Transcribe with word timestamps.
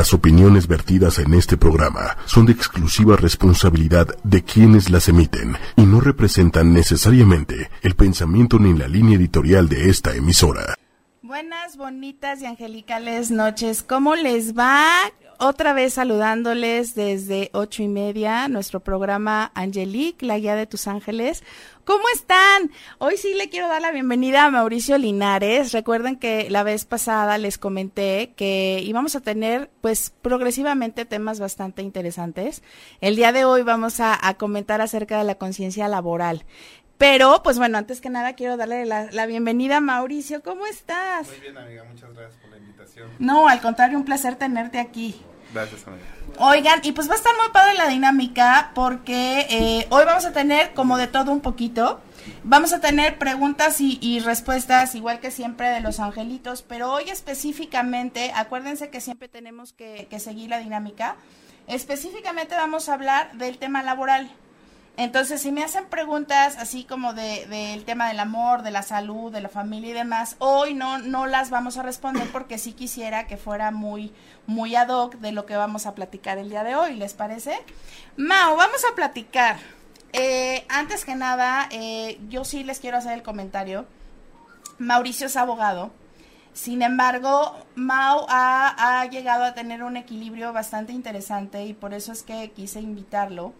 Las 0.00 0.14
opiniones 0.14 0.66
vertidas 0.66 1.18
en 1.18 1.34
este 1.34 1.58
programa 1.58 2.16
son 2.24 2.46
de 2.46 2.52
exclusiva 2.52 3.16
responsabilidad 3.16 4.06
de 4.24 4.42
quienes 4.42 4.88
las 4.88 5.10
emiten 5.10 5.58
y 5.76 5.82
no 5.82 6.00
representan 6.00 6.72
necesariamente 6.72 7.70
el 7.82 7.94
pensamiento 7.96 8.58
ni 8.58 8.72
la 8.72 8.88
línea 8.88 9.18
editorial 9.18 9.68
de 9.68 9.90
esta 9.90 10.14
emisora. 10.14 10.74
Buenas, 11.20 11.76
bonitas 11.76 12.40
y 12.40 12.46
angelicales 12.46 13.30
noches. 13.30 13.82
¿Cómo 13.82 14.16
les 14.16 14.56
va? 14.56 14.86
Otra 15.42 15.72
vez 15.72 15.94
saludándoles 15.94 16.94
desde 16.94 17.48
ocho 17.54 17.82
y 17.82 17.88
media, 17.88 18.46
nuestro 18.48 18.80
programa 18.80 19.50
Angelique, 19.54 20.26
la 20.26 20.38
guía 20.38 20.54
de 20.54 20.66
tus 20.66 20.86
ángeles. 20.86 21.42
¿Cómo 21.86 22.04
están? 22.12 22.70
Hoy 22.98 23.16
sí 23.16 23.32
le 23.32 23.48
quiero 23.48 23.66
dar 23.66 23.80
la 23.80 23.90
bienvenida 23.90 24.44
a 24.44 24.50
Mauricio 24.50 24.98
Linares. 24.98 25.72
Recuerden 25.72 26.16
que 26.16 26.50
la 26.50 26.62
vez 26.62 26.84
pasada 26.84 27.38
les 27.38 27.56
comenté 27.56 28.34
que 28.36 28.82
íbamos 28.84 29.16
a 29.16 29.22
tener 29.22 29.70
pues 29.80 30.12
progresivamente 30.20 31.06
temas 31.06 31.40
bastante 31.40 31.80
interesantes. 31.80 32.62
El 33.00 33.16
día 33.16 33.32
de 33.32 33.46
hoy 33.46 33.62
vamos 33.62 33.98
a, 34.00 34.18
comentar 34.36 34.82
acerca 34.82 35.16
de 35.16 35.24
la 35.24 35.36
conciencia 35.36 35.88
laboral. 35.88 36.44
Pero, 36.98 37.42
pues 37.42 37.56
bueno, 37.56 37.78
antes 37.78 38.02
que 38.02 38.10
nada 38.10 38.34
quiero 38.34 38.58
darle 38.58 38.84
la, 38.84 39.10
la, 39.10 39.24
bienvenida 39.24 39.78
a 39.78 39.80
Mauricio. 39.80 40.42
¿Cómo 40.42 40.66
estás? 40.66 41.28
Muy 41.28 41.40
bien, 41.40 41.56
amiga. 41.56 41.84
Muchas 41.84 42.12
gracias 42.12 42.38
por 42.42 42.50
la 42.50 42.58
invitación. 42.58 43.08
No, 43.18 43.48
al 43.48 43.62
contrario, 43.62 43.96
un 43.96 44.04
placer 44.04 44.36
tenerte 44.36 44.78
aquí. 44.78 45.18
Gracias. 45.52 45.84
Oigan, 46.38 46.80
y 46.82 46.92
pues 46.92 47.08
va 47.08 47.14
a 47.14 47.16
estar 47.16 47.34
muy 47.36 47.50
padre 47.52 47.74
la 47.74 47.88
dinámica 47.88 48.70
porque 48.74 49.46
eh, 49.50 49.86
hoy 49.90 50.04
vamos 50.04 50.24
a 50.24 50.32
tener 50.32 50.72
como 50.74 50.96
de 50.96 51.06
todo 51.06 51.32
un 51.32 51.40
poquito. 51.40 52.00
Vamos 52.44 52.72
a 52.72 52.80
tener 52.80 53.18
preguntas 53.18 53.80
y, 53.80 54.20
respuestas, 54.20 54.94
igual 54.94 55.20
que 55.20 55.30
siempre, 55.30 55.68
de 55.70 55.80
los 55.80 56.00
angelitos, 56.00 56.62
pero 56.62 56.92
hoy 56.92 57.04
específicamente, 57.10 58.32
acuérdense 58.34 58.90
que 58.90 59.00
siempre 59.00 59.28
tenemos 59.28 59.72
que, 59.72 60.06
que 60.10 60.20
seguir 60.20 60.50
la 60.50 60.58
dinámica. 60.58 61.16
Específicamente 61.66 62.54
vamos 62.54 62.88
a 62.88 62.94
hablar 62.94 63.32
del 63.32 63.58
tema 63.58 63.82
laboral. 63.82 64.30
Entonces, 65.00 65.40
si 65.40 65.50
me 65.50 65.64
hacen 65.64 65.86
preguntas 65.86 66.58
así 66.58 66.84
como 66.84 67.14
del 67.14 67.48
de, 67.48 67.82
tema 67.86 68.08
del 68.08 68.20
amor, 68.20 68.62
de 68.62 68.70
la 68.70 68.82
salud, 68.82 69.32
de 69.32 69.40
la 69.40 69.48
familia 69.48 69.88
y 69.88 69.94
demás, 69.94 70.36
hoy 70.40 70.74
no, 70.74 70.98
no 70.98 71.26
las 71.26 71.48
vamos 71.48 71.78
a 71.78 71.82
responder 71.82 72.28
porque 72.30 72.58
sí 72.58 72.74
quisiera 72.74 73.26
que 73.26 73.38
fuera 73.38 73.70
muy, 73.70 74.12
muy 74.46 74.76
ad 74.76 74.90
hoc 74.90 75.14
de 75.14 75.32
lo 75.32 75.46
que 75.46 75.56
vamos 75.56 75.86
a 75.86 75.94
platicar 75.94 76.36
el 76.36 76.50
día 76.50 76.64
de 76.64 76.74
hoy, 76.74 76.96
¿les 76.96 77.14
parece? 77.14 77.58
Mao, 78.18 78.56
vamos 78.56 78.84
a 78.84 78.94
platicar. 78.94 79.56
Eh, 80.12 80.66
antes 80.68 81.06
que 81.06 81.14
nada, 81.14 81.66
eh, 81.70 82.20
yo 82.28 82.44
sí 82.44 82.62
les 82.62 82.78
quiero 82.78 82.98
hacer 82.98 83.12
el 83.12 83.22
comentario. 83.22 83.86
Mauricio 84.76 85.28
es 85.28 85.36
abogado. 85.38 85.92
Sin 86.60 86.82
embargo, 86.82 87.56
Mao 87.74 88.26
ha, 88.28 89.06
llegado 89.10 89.44
a 89.44 89.54
tener 89.54 89.82
un 89.82 89.96
equilibrio 89.96 90.52
bastante 90.52 90.92
interesante 90.92 91.64
y 91.64 91.72
por 91.72 91.94
eso 91.94 92.12
es 92.12 92.22
que 92.22 92.50
quise 92.50 92.82
invitarlo 92.82 93.54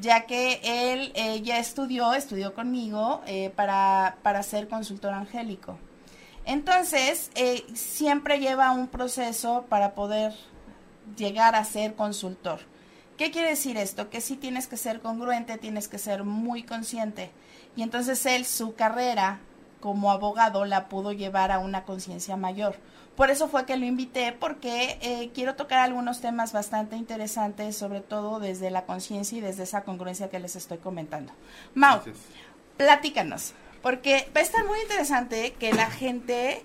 ya 0.00 0.26
que 0.26 0.60
él 0.62 1.10
eh, 1.16 1.42
ya 1.42 1.58
estudió, 1.58 2.14
estudió 2.14 2.54
conmigo 2.54 3.22
eh, 3.26 3.50
para, 3.56 4.18
para 4.22 4.44
ser 4.44 4.68
consultor 4.68 5.14
angélico. 5.14 5.78
Entonces, 6.44 7.32
eh, 7.34 7.64
siempre 7.74 8.38
lleva 8.38 8.70
un 8.70 8.86
proceso 8.86 9.64
para 9.68 9.96
poder 9.96 10.32
llegar 11.16 11.56
a 11.56 11.64
ser 11.64 11.96
consultor. 11.96 12.60
¿Qué 13.16 13.32
quiere 13.32 13.48
decir 13.48 13.76
esto? 13.76 14.10
Que 14.10 14.20
sí 14.20 14.36
tienes 14.36 14.68
que 14.68 14.76
ser 14.76 15.00
congruente, 15.00 15.58
tienes 15.58 15.88
que 15.88 15.98
ser 15.98 16.22
muy 16.22 16.62
consciente. 16.62 17.32
Y 17.74 17.82
entonces 17.82 18.24
él, 18.26 18.44
su 18.44 18.76
carrera 18.76 19.40
como 19.84 20.10
abogado, 20.10 20.64
la 20.64 20.88
pudo 20.88 21.12
llevar 21.12 21.52
a 21.52 21.58
una 21.58 21.84
conciencia 21.84 22.38
mayor. 22.38 22.76
Por 23.16 23.28
eso 23.28 23.48
fue 23.48 23.66
que 23.66 23.76
lo 23.76 23.84
invité, 23.84 24.32
porque 24.32 24.98
eh, 25.02 25.30
quiero 25.34 25.56
tocar 25.56 25.80
algunos 25.80 26.22
temas 26.22 26.54
bastante 26.54 26.96
interesantes, 26.96 27.76
sobre 27.76 28.00
todo 28.00 28.40
desde 28.40 28.70
la 28.70 28.86
conciencia 28.86 29.36
y 29.36 29.40
desde 29.42 29.64
esa 29.64 29.82
congruencia 29.84 30.30
que 30.30 30.38
les 30.38 30.56
estoy 30.56 30.78
comentando. 30.78 31.34
Mau, 31.74 32.00
platícanos, 32.78 33.52
porque 33.82 34.26
va 34.34 34.40
a 34.40 34.44
estar 34.44 34.64
muy 34.64 34.80
interesante 34.80 35.52
que 35.52 35.74
la 35.74 35.90
gente 35.90 36.64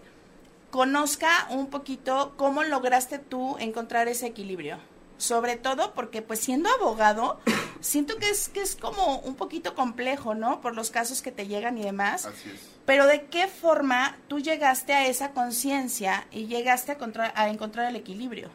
conozca 0.72 1.30
un 1.50 1.68
poquito 1.68 2.36
cómo 2.38 2.64
lograste 2.64 3.20
tú 3.20 3.58
encontrar 3.60 4.08
ese 4.08 4.28
equilibrio 4.28 4.78
sobre 5.20 5.58
todo 5.58 5.94
porque 5.94 6.24
pues 6.24 6.40
siendo 6.40 6.70
abogado 6.70 7.40
siento 7.82 8.18
que 8.18 8.32
es 8.32 8.50
que 8.50 8.62
es 8.62 8.76
como 8.76 9.20
un 9.20 9.36
poquito 9.36 9.76
complejo, 9.76 10.34
¿no? 10.34 10.62
Por 10.62 10.74
los 10.74 10.90
casos 10.90 11.22
que 11.22 11.32
te 11.32 11.46
llegan 11.46 11.78
y 11.78 11.84
demás. 11.84 12.26
Así 12.26 12.50
es. 12.50 12.62
Pero 12.86 13.06
de 13.06 13.26
qué 13.26 13.48
forma 13.48 14.18
tú 14.28 14.40
llegaste 14.40 14.94
a 14.94 15.06
esa 15.06 15.34
conciencia 15.34 16.26
y 16.32 16.48
llegaste 16.48 16.94
a 16.94 16.96
encontrar, 16.96 17.34
a 17.36 17.50
encontrar 17.50 17.88
el 17.88 17.96
equilibrio 17.96 18.50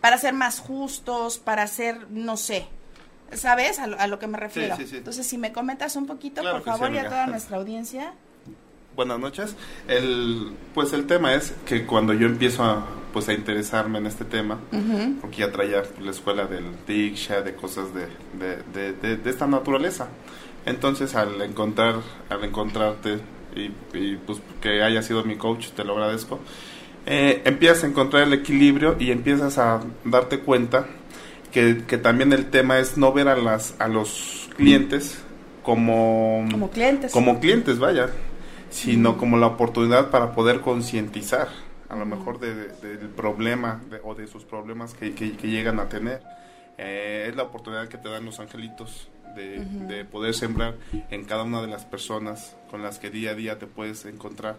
para 0.00 0.16
ser 0.18 0.32
más 0.32 0.60
justos, 0.60 1.38
para 1.38 1.66
ser, 1.66 2.10
no 2.10 2.36
sé, 2.36 2.68
¿sabes 3.32 3.78
a 3.78 4.06
lo, 4.06 4.18
que 4.18 4.26
me 4.26 4.38
refiero? 4.38 4.76
Sí, 4.76 4.84
sí, 4.84 4.90
sí. 4.90 4.96
Entonces, 4.98 5.26
si 5.26 5.38
me 5.38 5.52
comentas 5.52 5.96
un 5.96 6.06
poquito, 6.06 6.42
por 6.42 6.62
favor, 6.62 6.92
y 6.92 6.98
a 6.98 7.08
toda 7.08 7.26
nuestra 7.26 7.56
audiencia 7.56 8.14
buenas 8.96 9.18
noches. 9.18 9.56
El, 9.88 10.52
pues 10.74 10.92
el 10.92 11.06
tema 11.06 11.34
es 11.34 11.54
que 11.66 11.86
cuando 11.86 12.12
yo 12.12 12.26
empiezo 12.26 12.64
a, 12.64 12.86
pues 13.12 13.28
a 13.28 13.32
interesarme 13.32 13.98
en 13.98 14.06
este 14.06 14.24
tema, 14.24 14.58
porque 15.20 15.38
ya 15.38 15.52
traía 15.52 15.82
la 16.02 16.10
escuela 16.10 16.46
del 16.46 16.64
Diksha, 16.86 17.42
de 17.42 17.54
cosas 17.54 17.88
de, 17.94 18.06
de, 18.72 19.30
esta 19.30 19.46
naturaleza. 19.46 20.08
Entonces 20.66 21.14
al 21.14 21.40
encontrar, 21.40 21.96
al 22.28 22.44
encontrarte 22.44 23.18
y, 23.56 24.16
pues 24.16 24.40
que 24.60 24.82
haya 24.82 25.02
sido 25.02 25.24
mi 25.24 25.36
coach, 25.36 25.68
te 25.70 25.84
lo 25.84 25.94
agradezco, 25.94 26.38
eh, 27.06 27.42
empiezas 27.44 27.84
a 27.84 27.86
encontrar 27.86 28.24
el 28.24 28.32
equilibrio 28.34 28.96
y 28.98 29.10
empiezas 29.10 29.58
a 29.58 29.80
darte 30.04 30.40
cuenta 30.40 30.86
que, 31.50 31.84
que 31.86 31.96
también 31.96 32.32
el 32.32 32.50
tema 32.50 32.78
es 32.78 32.96
no 32.98 33.12
ver 33.12 33.28
a, 33.28 33.36
las, 33.36 33.74
a 33.78 33.88
los 33.88 34.50
clientes 34.56 35.18
como, 35.62 36.46
como 36.50 36.70
clientes. 36.70 37.12
Como 37.12 37.40
clientes, 37.40 37.78
vaya 37.78 38.10
sino 38.70 39.18
como 39.18 39.36
la 39.36 39.46
oportunidad 39.46 40.10
para 40.10 40.32
poder 40.32 40.60
concientizar 40.60 41.48
a 41.88 41.96
lo 41.96 42.06
mejor 42.06 42.38
del 42.38 43.10
problema 43.16 43.82
o 44.04 44.14
de 44.14 44.28
sus 44.28 44.44
problemas 44.44 44.94
que, 44.94 45.12
llegan 45.12 45.80
a 45.80 45.88
tener. 45.88 46.22
Eh, 46.78 47.26
es 47.28 47.36
la 47.36 47.42
oportunidad 47.42 47.88
que 47.88 47.98
te 47.98 48.08
dan 48.08 48.24
los 48.24 48.40
angelitos 48.40 49.10
de, 49.34 50.04
poder 50.10 50.34
sembrar 50.34 50.76
en 51.10 51.24
cada 51.24 51.42
una 51.42 51.60
de 51.60 51.68
las 51.68 51.84
personas 51.84 52.56
con 52.70 52.82
las 52.82 52.98
que 52.98 53.10
día 53.10 53.32
a 53.32 53.34
día 53.34 53.58
te 53.58 53.66
puedes 53.66 54.04
encontrar, 54.04 54.56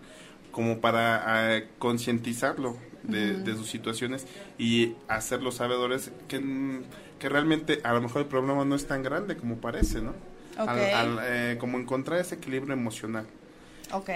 como 0.52 0.80
para 0.80 1.58
eh, 1.58 1.70
concientizarlo 1.80 2.78
de, 3.04 3.56
sus 3.56 3.70
situaciones 3.70 4.28
y 4.58 4.96
hacerlos 5.08 5.56
sabedores 5.56 6.12
que, 6.28 6.82
que 7.18 7.30
realmente 7.30 7.80
a 7.84 7.94
lo 7.94 8.02
mejor 8.02 8.22
el 8.22 8.28
problema 8.28 8.66
no 8.66 8.76
es 8.76 8.88
tan 8.88 9.04
grande 9.04 9.38
como 9.38 9.58
parece, 9.58 10.02
¿no? 10.02 10.14
Eh, 10.68 11.58
como 11.60 11.80
encontrar 11.80 12.20
ese 12.20 12.36
equilibrio 12.36 12.74
emocional. 12.74 13.26
Ok. 13.94 14.10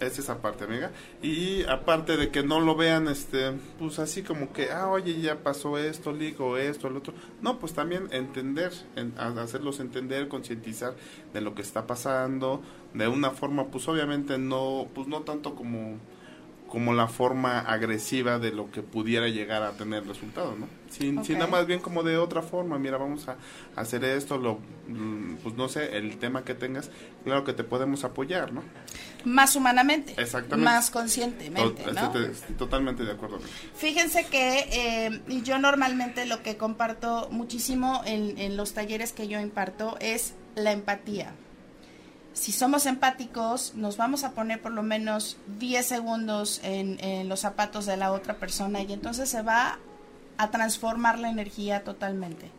Es 0.00 0.18
esa 0.18 0.42
parte, 0.42 0.64
amiga. 0.64 0.90
Y 1.22 1.62
aparte 1.64 2.16
de 2.16 2.30
que 2.30 2.42
no 2.42 2.60
lo 2.60 2.74
vean, 2.74 3.06
este, 3.06 3.52
pues 3.78 4.00
así 4.00 4.22
como 4.22 4.52
que, 4.52 4.72
ah, 4.72 4.88
oye, 4.88 5.20
ya 5.20 5.44
pasó 5.44 5.78
esto, 5.78 6.12
ligo 6.12 6.56
esto, 6.56 6.88
el 6.88 6.96
otro. 6.96 7.14
No, 7.40 7.60
pues 7.60 7.72
también 7.72 8.08
entender, 8.10 8.72
hacerlos 9.16 9.78
entender, 9.78 10.26
concientizar 10.26 10.94
de 11.32 11.40
lo 11.40 11.54
que 11.54 11.62
está 11.62 11.86
pasando, 11.86 12.62
de 12.94 13.06
una 13.06 13.30
forma, 13.30 13.68
pues 13.68 13.86
obviamente 13.86 14.38
no, 14.38 14.88
pues 14.92 15.06
no 15.06 15.20
tanto 15.20 15.54
como 15.54 15.98
como 16.72 16.94
la 16.94 17.06
forma 17.06 17.58
agresiva 17.58 18.38
de 18.38 18.50
lo 18.50 18.70
que 18.70 18.80
pudiera 18.80 19.28
llegar 19.28 19.62
a 19.62 19.72
tener 19.72 20.06
resultado, 20.06 20.56
¿no? 20.58 20.66
Sin, 20.88 21.22
sino 21.22 21.46
más 21.46 21.66
bien 21.66 21.80
como 21.80 22.02
de 22.02 22.16
otra 22.16 22.40
forma, 22.40 22.78
mira, 22.78 22.96
vamos 22.96 23.28
a, 23.28 23.36
hacer 23.76 24.02
esto, 24.04 24.38
lo, 24.38 24.58
mm, 24.88 25.34
pues 25.42 25.54
no 25.54 25.68
sé, 25.68 25.98
el 25.98 26.16
tema 26.16 26.46
que 26.46 26.54
tengas, 26.54 26.90
claro 27.24 27.44
que 27.44 27.52
te 27.52 27.62
podemos 27.62 28.04
apoyar, 28.04 28.54
¿no? 28.54 28.62
Más 29.26 29.54
humanamente. 29.54 30.14
Exactamente. 30.16 30.64
Más 30.64 30.90
conscientemente, 30.90 31.84
¿no? 31.92 32.10
totalmente 32.56 33.04
de 33.04 33.12
acuerdo. 33.12 33.38
Fíjense 33.74 34.24
que 34.28 34.66
eh, 34.72 35.20
yo 35.44 35.58
normalmente 35.58 36.24
lo 36.24 36.42
que 36.42 36.56
comparto 36.56 37.28
muchísimo 37.30 38.00
en, 38.06 38.38
en 38.38 38.56
los 38.56 38.72
talleres 38.72 39.12
que 39.12 39.28
yo 39.28 39.38
imparto 39.40 39.98
es 40.00 40.36
la 40.54 40.72
empatía 40.72 41.34
si 42.34 42.52
somos 42.52 42.86
empáticos, 42.86 43.74
nos 43.74 43.96
vamos 43.96 44.24
a 44.24 44.32
poner 44.32 44.60
por 44.60 44.72
lo 44.72 44.82
menos 44.82 45.36
10 45.58 45.84
segundos 45.84 46.60
en, 46.62 47.28
los 47.28 47.40
zapatos 47.40 47.86
de 47.86 47.96
la 47.96 48.12
otra 48.12 48.34
persona 48.34 48.80
y 48.82 48.92
entonces 48.92 49.28
se 49.28 49.42
va 49.42 49.78
a 50.38 50.50
transformar 50.50 51.18
la 51.18 51.28
energía 51.28 51.84
totalmente. 51.84 52.50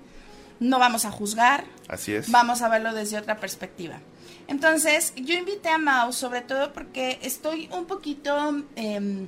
No 0.59 0.79
vamos 0.79 1.05
a 1.05 1.11
juzgar. 1.11 1.65
Así 1.87 2.13
es. 2.13 2.31
Vamos 2.31 2.61
a 2.61 2.69
verlo 2.69 2.93
desde 2.93 3.17
otra 3.17 3.37
perspectiva. 3.37 3.99
Entonces, 4.47 5.13
yo 5.15 5.35
invité 5.35 5.69
a 5.69 5.77
Mao 5.77 6.11
sobre 6.11 6.41
todo 6.41 6.71
porque 6.73 7.19
estoy 7.21 7.69
un 7.73 7.85
poquito 7.85 8.63
em, 8.75 9.27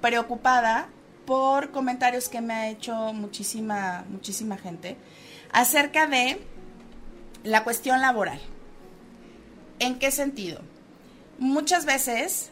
preocupada 0.00 0.88
por 1.26 1.70
comentarios 1.70 2.28
que 2.28 2.40
me 2.40 2.54
ha 2.54 2.68
hecho 2.68 3.12
muchísima, 3.12 4.04
muchísima 4.08 4.56
gente 4.56 4.96
acerca 5.52 6.06
de 6.06 6.40
la 7.44 7.62
cuestión 7.62 8.00
laboral. 8.00 8.40
¿En 9.80 9.98
qué 9.98 10.10
sentido? 10.10 10.60
Muchas 11.38 11.86
veces 11.86 12.50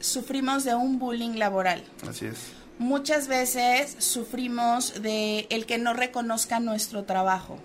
sufrimos 0.00 0.64
de 0.64 0.74
un 0.74 0.98
bullying 0.98 1.36
laboral. 1.38 1.84
Así 2.08 2.26
es. 2.26 2.36
muchas 2.78 3.28
veces 3.28 3.96
sufrimos 3.98 5.00
de 5.02 5.46
el 5.50 5.64
que 5.66 5.78
no 5.78 5.94
reconozca 5.94 6.60
nuestro 6.60 7.04
trabajo. 7.04 7.58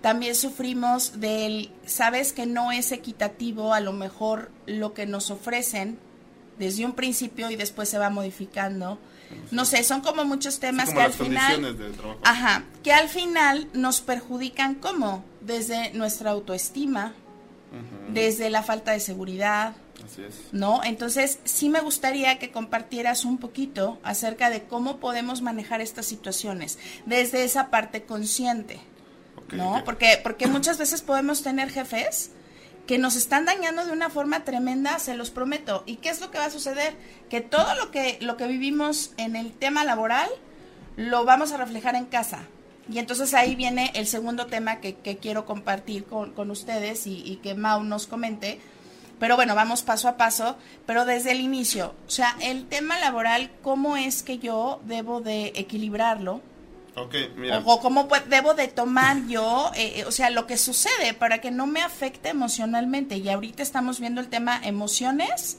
También 0.00 0.34
sufrimos 0.34 1.20
del, 1.20 1.70
sabes 1.84 2.32
que 2.32 2.46
no 2.46 2.70
es 2.72 2.92
equitativo 2.92 3.74
a 3.74 3.80
lo 3.80 3.92
mejor 3.92 4.50
lo 4.66 4.94
que 4.94 5.06
nos 5.06 5.30
ofrecen 5.30 5.98
desde 6.58 6.84
un 6.84 6.92
principio 6.92 7.50
y 7.50 7.56
después 7.56 7.88
se 7.88 7.98
va 7.98 8.10
modificando. 8.10 8.98
No 9.50 9.64
sé, 9.64 9.82
son 9.82 10.02
como 10.02 10.24
muchos 10.24 10.60
temas 10.60 10.92
que 10.92 11.00
al 11.00 11.12
final, 11.12 11.76
ajá, 12.22 12.64
que 12.84 12.92
al 12.92 13.08
final 13.08 13.68
nos 13.72 14.00
perjudican 14.00 14.76
como 14.76 15.24
desde 15.40 15.92
nuestra 15.94 16.30
autoestima, 16.30 17.12
desde 18.12 18.50
la 18.50 18.62
falta 18.62 18.92
de 18.92 19.00
seguridad, 19.00 19.74
Así 20.04 20.22
es. 20.22 20.34
¿no? 20.52 20.82
Entonces, 20.84 21.40
sí 21.44 21.68
me 21.68 21.80
gustaría 21.80 22.38
que 22.38 22.50
compartieras 22.50 23.24
un 23.24 23.38
poquito 23.38 23.98
acerca 24.02 24.50
de 24.50 24.64
cómo 24.64 24.98
podemos 24.98 25.42
manejar 25.42 25.80
estas 25.80 26.06
situaciones 26.06 26.78
desde 27.06 27.44
esa 27.44 27.70
parte 27.70 28.04
consciente, 28.04 28.80
¿no? 29.52 29.82
Porque 29.84 30.20
porque 30.22 30.46
muchas 30.46 30.78
veces 30.78 31.02
podemos 31.02 31.42
tener 31.42 31.70
jefes 31.70 32.30
que 32.86 32.98
nos 32.98 33.16
están 33.16 33.44
dañando 33.44 33.84
de 33.84 33.92
una 33.92 34.10
forma 34.10 34.44
tremenda, 34.44 34.98
se 34.98 35.14
los 35.14 35.30
prometo. 35.30 35.82
¿Y 35.86 35.96
qué 35.96 36.08
es 36.08 36.20
lo 36.20 36.30
que 36.30 36.38
va 36.38 36.46
a 36.46 36.50
suceder? 36.50 36.94
Que 37.28 37.40
todo 37.40 37.74
lo 37.74 37.90
que, 37.90 38.18
lo 38.20 38.36
que 38.36 38.46
vivimos 38.46 39.12
en 39.16 39.34
el 39.36 39.52
tema 39.52 39.84
laboral 39.84 40.28
lo 40.96 41.24
vamos 41.24 41.52
a 41.52 41.56
reflejar 41.56 41.96
en 41.96 42.06
casa. 42.06 42.46
Y 42.90 42.98
entonces 42.98 43.34
ahí 43.34 43.56
viene 43.56 43.90
el 43.94 44.06
segundo 44.06 44.46
tema 44.46 44.80
que, 44.80 44.94
quiero 45.20 45.44
compartir 45.44 46.04
con, 46.04 46.50
ustedes 46.50 47.06
y, 47.06 47.22
y, 47.24 47.36
que 47.36 47.54
Mau 47.54 47.82
nos 47.82 48.06
comente. 48.06 48.60
Pero 49.18 49.36
bueno, 49.36 49.54
vamos 49.54 49.82
paso 49.82 50.08
a 50.08 50.16
paso, 50.16 50.56
pero 50.84 51.04
desde 51.04 51.32
el 51.32 51.40
inicio. 51.40 51.94
O 52.06 52.10
sea, 52.10 52.36
el 52.40 52.66
tema 52.66 52.98
laboral, 52.98 53.50
¿cómo 53.62 53.96
es 53.96 54.22
que 54.22 54.38
yo 54.38 54.80
debo 54.84 55.20
de 55.20 55.52
equilibrarlo? 55.56 56.42
O, 57.66 57.80
cómo 57.80 58.08
debo 58.28 58.54
de 58.54 58.68
tomar 58.68 59.26
yo, 59.26 59.70
eh, 59.74 60.00
eh, 60.00 60.04
o 60.06 60.10
sea, 60.10 60.30
lo 60.30 60.46
que 60.46 60.56
sucede 60.56 61.12
para 61.12 61.42
que 61.42 61.50
no 61.50 61.66
me 61.66 61.82
afecte 61.82 62.30
emocionalmente. 62.30 63.18
Y 63.18 63.28
ahorita 63.28 63.62
estamos 63.62 64.00
viendo 64.00 64.22
el 64.22 64.28
tema 64.28 64.58
emociones, 64.64 65.58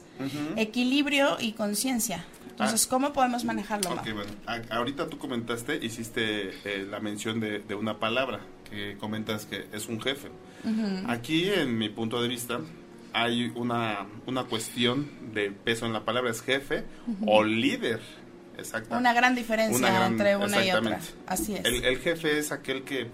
equilibrio 0.56 1.36
y 1.38 1.52
conciencia. 1.52 2.24
Entonces, 2.58 2.86
ah. 2.86 2.90
¿cómo 2.90 3.12
podemos 3.12 3.44
manejarlo? 3.44 3.92
Ok, 3.92 4.08
bueno, 4.12 4.32
ahorita 4.70 5.08
tú 5.08 5.18
comentaste, 5.18 5.76
hiciste 5.76 6.50
eh, 6.64 6.86
la 6.90 6.98
mención 6.98 7.38
de, 7.38 7.62
una 7.74 8.00
palabra, 8.00 8.40
que 8.68 8.96
comentas 8.98 9.46
que 9.46 9.66
es 9.72 9.88
un 9.88 10.00
jefe. 10.00 10.28
Aquí, 11.06 11.48
en 11.48 11.78
mi 11.78 11.88
punto 11.88 12.20
de 12.20 12.26
vista, 12.26 12.60
hay 13.12 13.52
una, 13.54 14.06
una 14.26 14.44
cuestión 14.44 15.08
de 15.32 15.52
peso 15.52 15.86
en 15.86 15.92
la 15.92 16.04
palabra, 16.04 16.30
es 16.30 16.42
jefe 16.42 16.84
o 17.26 17.44
líder 17.44 18.00
una 18.90 19.12
gran 19.12 19.34
diferencia 19.34 20.06
entre 20.06 20.36
una 20.36 20.64
y 20.64 20.70
otra. 20.70 21.00
Así 21.26 21.54
es. 21.54 21.64
El, 21.64 21.98
jefe 21.98 22.38
es 22.38 22.52
aquel 22.52 22.82
que 22.82 23.08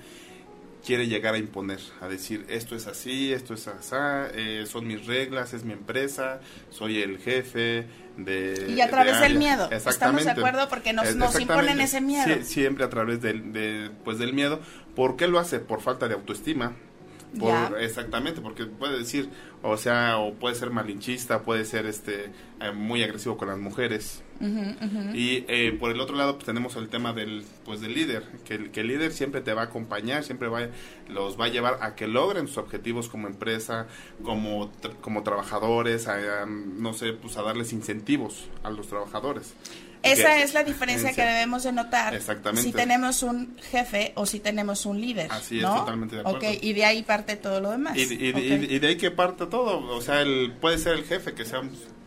quiere 0.85 1.07
llegar 1.07 1.35
a 1.35 1.39
imponer, 1.39 1.81
a 2.01 2.09
decir 2.09 2.45
esto 2.49 2.77
es 2.77 2.87
así, 2.87 3.33
esto 3.33 3.55
es 3.55 3.67
así, 3.67 3.95
eh, 4.35 4.65
son 4.67 4.87
mis 4.87 5.07
reglas, 5.07 5.55
es 5.55 5.65
mi 5.65 5.73
empresa, 5.73 6.41
soy 6.71 7.01
el 7.03 7.19
jefe 7.19 7.87
de... 8.17 8.73
Y 8.77 8.81
a 8.81 8.91
través 8.91 9.21
del 9.21 9.37
miedo, 9.37 9.71
estamos 9.71 10.25
de 10.25 10.31
acuerdo 10.31 10.69
porque 10.69 10.93
nos, 10.93 11.17
nos 11.17 11.39
imponen 11.41 11.81
ese 11.81 12.01
miedo. 12.01 12.43
siempre 12.45 12.85
a 12.85 12.91
través 12.91 13.21
del, 13.23 13.53
de, 13.53 13.91
pues, 14.05 14.19
del 14.19 14.35
miedo. 14.35 14.61
¿Por 14.95 15.17
qué 15.17 15.27
lo 15.27 15.39
hace? 15.39 15.59
Por 15.59 15.81
falta 15.81 16.07
de 16.07 16.15
autoestima, 16.15 16.75
exactamente, 17.81 18.41
porque 18.41 18.67
puede 18.67 18.99
decir, 18.99 19.29
o 19.63 19.77
sea, 19.77 20.19
o 20.19 20.35
puede 20.35 20.55
ser 20.55 20.71
malinchista, 20.71 21.43
puede 21.43 21.65
ser 21.65 21.87
este 21.87 22.31
eh, 22.61 22.73
muy 22.73 23.03
agresivo 23.03 23.37
con 23.37 23.49
las 23.49 23.59
mujeres. 23.59 24.23
Y 25.15 25.45
eh, 25.49 25.77
por 25.79 25.91
el 25.91 26.01
otro 26.01 26.17
lado, 26.17 26.35
pues 26.35 26.45
tenemos 26.45 26.77
el 26.77 26.89
tema 26.89 27.13
del 27.13 27.45
pues 27.65 27.81
del 27.81 27.95
líder, 27.95 28.25
que 28.45 28.55
el, 28.55 28.71
que 28.73 28.81
el 28.81 28.89
líder 28.89 29.13
siempre 29.13 29.41
te 29.41 29.55
va 29.55 29.63
a 29.63 29.65
acompañar, 29.67 30.25
siempre 30.25 30.49
va 30.49 30.69
los 31.09 31.41
va 31.41 31.47
a 31.47 31.49
llevar 31.49 31.79
a 31.81 31.95
que 31.95 32.09
logren 32.09 32.49
sus 32.49 32.59
objetivos 32.59 33.09
como 33.09 33.29
empresa, 33.29 33.87
como 34.23 34.71
como 35.01 35.23
trabajadores, 35.23 36.09
a, 36.09 36.47
no 36.47 36.93
sé, 36.93 37.13
pues 37.13 37.37
a 37.37 37.43
darles 37.43 37.73
incentivos 37.73 38.49
a 38.65 38.71
los 38.71 38.89
trabajadores. 38.89 39.55
Esa 40.05 40.43
es 40.43 40.55
la 40.55 40.65
diferencia 40.65 41.13
que 41.13 41.23
debemos 41.23 41.63
de 41.65 41.73
notar 41.73 42.21
si 42.55 42.73
tenemos 42.73 43.23
un 43.23 43.57
jefe 43.71 44.13
o 44.17 44.27
si 44.27 44.41
tenemos 44.41 44.87
un 44.87 45.01
líder. 45.01 45.31
Así 45.31 45.59
es, 45.59 45.65
totalmente 45.65 46.17
de 46.17 46.21
acuerdo. 46.21 46.39
Okay, 46.39 46.59
y 46.63 46.73
de 46.73 46.85
ahí 46.85 47.03
parte 47.03 47.37
todo 47.37 47.61
lo 47.61 47.71
demás. 47.71 47.97
Y, 47.97 48.79
de 48.79 48.87
ahí 48.87 48.97
que 48.97 49.11
parte 49.11 49.47
todo. 49.47 49.79
O 49.95 50.01
sea, 50.01 50.21
el, 50.23 50.53
puede 50.61 50.79
ser 50.79 50.95
el 50.95 51.05
jefe 51.05 51.35
que 51.35 51.45
sea 51.45 51.63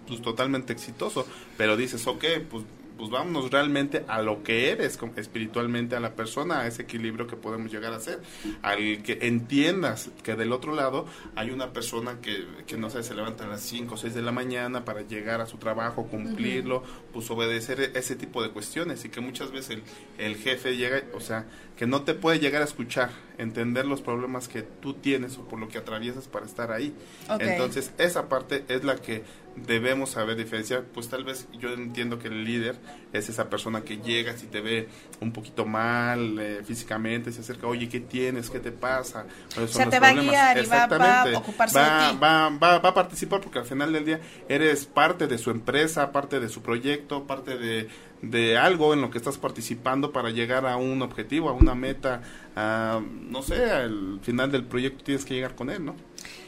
pues, 0.08 0.22
totalmente 0.22 0.74
exitoso, 0.74 1.28
pero 1.58 1.76
dices, 1.76 2.06
ok, 2.08 2.24
pues 2.50 2.64
pues 2.98 3.10
vámonos 3.10 3.52
realmente 3.52 4.04
a 4.08 4.22
lo 4.22 4.44
que 4.44 4.72
eres 4.72 5.00
espiritualmente, 5.16 5.96
a 5.96 6.00
la 6.00 6.16
persona, 6.16 6.62
a 6.62 6.68
ese 6.68 6.84
equilibrio 6.84 7.28
que 7.28 7.36
podemos 7.36 7.72
llegar 7.72 7.94
a 7.94 8.00
ser, 8.00 8.22
al 8.62 9.04
que 9.04 9.20
entiendas 9.22 10.10
que 10.24 10.36
del 10.36 10.52
otro 10.52 10.74
lado 10.74 11.06
hay 11.36 11.52
una 11.52 11.74
persona 11.74 12.20
que, 12.22 12.46
que 12.66 12.78
no 12.78 12.90
sé, 12.90 13.04
se 13.04 13.14
levanta 13.14 13.46
a 13.46 13.48
las 13.48 13.62
5 13.62 13.94
o 13.94 13.98
6 13.98 14.14
de 14.14 14.22
la 14.22 14.32
mañana 14.32 14.86
para 14.86 15.02
llegar 15.02 15.42
a 15.42 15.46
su 15.46 15.58
trabajo, 15.58 16.08
cumplirlo, 16.08 16.84
pues 17.14 17.30
obedecer 17.30 17.92
ese 17.96 18.16
tipo 18.16 18.42
de 18.42 18.50
cuestiones. 18.52 19.06
Y 19.06 19.10
que 19.10 19.22
muchas 19.22 19.52
veces 19.52 19.78
el, 19.78 19.84
el 20.18 20.36
jefe 20.38 20.76
llega, 20.76 21.04
o 21.14 21.20
sea, 21.20 21.46
que 21.76 21.86
no 21.86 22.02
te 22.02 22.14
puede 22.14 22.40
llegar 22.40 22.62
a 22.62 22.66
escuchar, 22.66 23.12
entender 23.38 23.86
los 23.86 24.02
problemas 24.02 24.48
que 24.48 24.64
tú 24.64 24.94
tienes 24.94 25.38
o 25.38 25.42
por 25.42 25.60
lo 25.60 25.68
que 25.68 25.78
atraviesas 25.78 26.28
para 26.28 26.46
estar 26.46 26.72
ahí. 26.72 26.94
Entonces, 27.40 27.92
esa 27.98 28.30
parte 28.30 28.66
es 28.68 28.84
la 28.84 28.96
que 28.96 29.24
debemos 29.56 30.12
saber 30.12 30.36
diferenciar. 30.36 30.84
Pues 30.84 31.10
tal 31.10 31.24
vez 31.24 31.48
yo 31.60 31.70
entiendo 31.70 32.20
que 32.20 32.28
el 32.28 32.44
líder 32.44 32.78
es 33.14 33.30
esa 33.30 33.50
persona 33.50 33.82
que 33.82 33.98
llega, 33.98 34.38
si 34.38 34.48
te 34.48 34.62
ve 34.62 34.88
un 35.20 35.32
poquito 35.32 35.66
mal 35.66 36.40
eh, 36.40 36.62
físicamente, 36.64 37.32
se 37.32 37.42
acerca, 37.42 37.68
oye, 37.68 37.90
¿qué 37.90 38.00
tienes? 38.00 38.50
¿Qué 38.50 38.60
te 38.60 38.72
pasa? 38.72 39.26
O 39.62 39.68
sea, 39.68 39.90
te 39.90 40.00
va 40.00 40.10
a 40.10 40.14
guiar 40.14 40.58
y 40.58 40.66
va, 40.66 40.84
a 40.84 41.38
ocuparse 41.38 41.78
va, 41.78 42.08
de 42.08 42.14
ti. 42.14 42.20
Va, 42.22 42.50
va, 42.50 42.80
va 42.80 42.90
a 42.90 42.94
participar 42.94 43.42
porque 43.42 43.60
al 43.60 43.66
final 43.66 43.94
del 43.94 44.06
día 44.06 44.20
eres 44.48 44.86
parte 44.86 45.28
de 45.28 45.38
su 45.38 45.52
empresa, 45.52 46.12
parte 46.12 46.40
de 46.40 46.50
su 46.50 46.62
proyecto, 46.62 47.26
parte 47.26 47.58
de 47.58 47.88
de 48.22 48.58
algo 48.58 48.94
en 48.94 49.02
lo 49.02 49.10
que 49.10 49.18
estás 49.18 49.38
participando 49.38 50.12
para 50.12 50.30
llegar 50.30 50.66
a 50.66 50.78
un 50.78 51.02
objetivo, 51.02 51.50
a 51.50 51.54
una 51.54 51.76
meta, 51.76 52.22
no 52.60 53.44
sé, 53.44 53.72
al 53.72 54.20
final 54.24 54.52
del 54.52 54.66
proyecto 54.66 55.04
tienes 55.04 55.26
que 55.26 55.36
llegar 55.36 55.56
con 55.56 55.70
él, 55.70 55.86
¿no? 55.86 55.96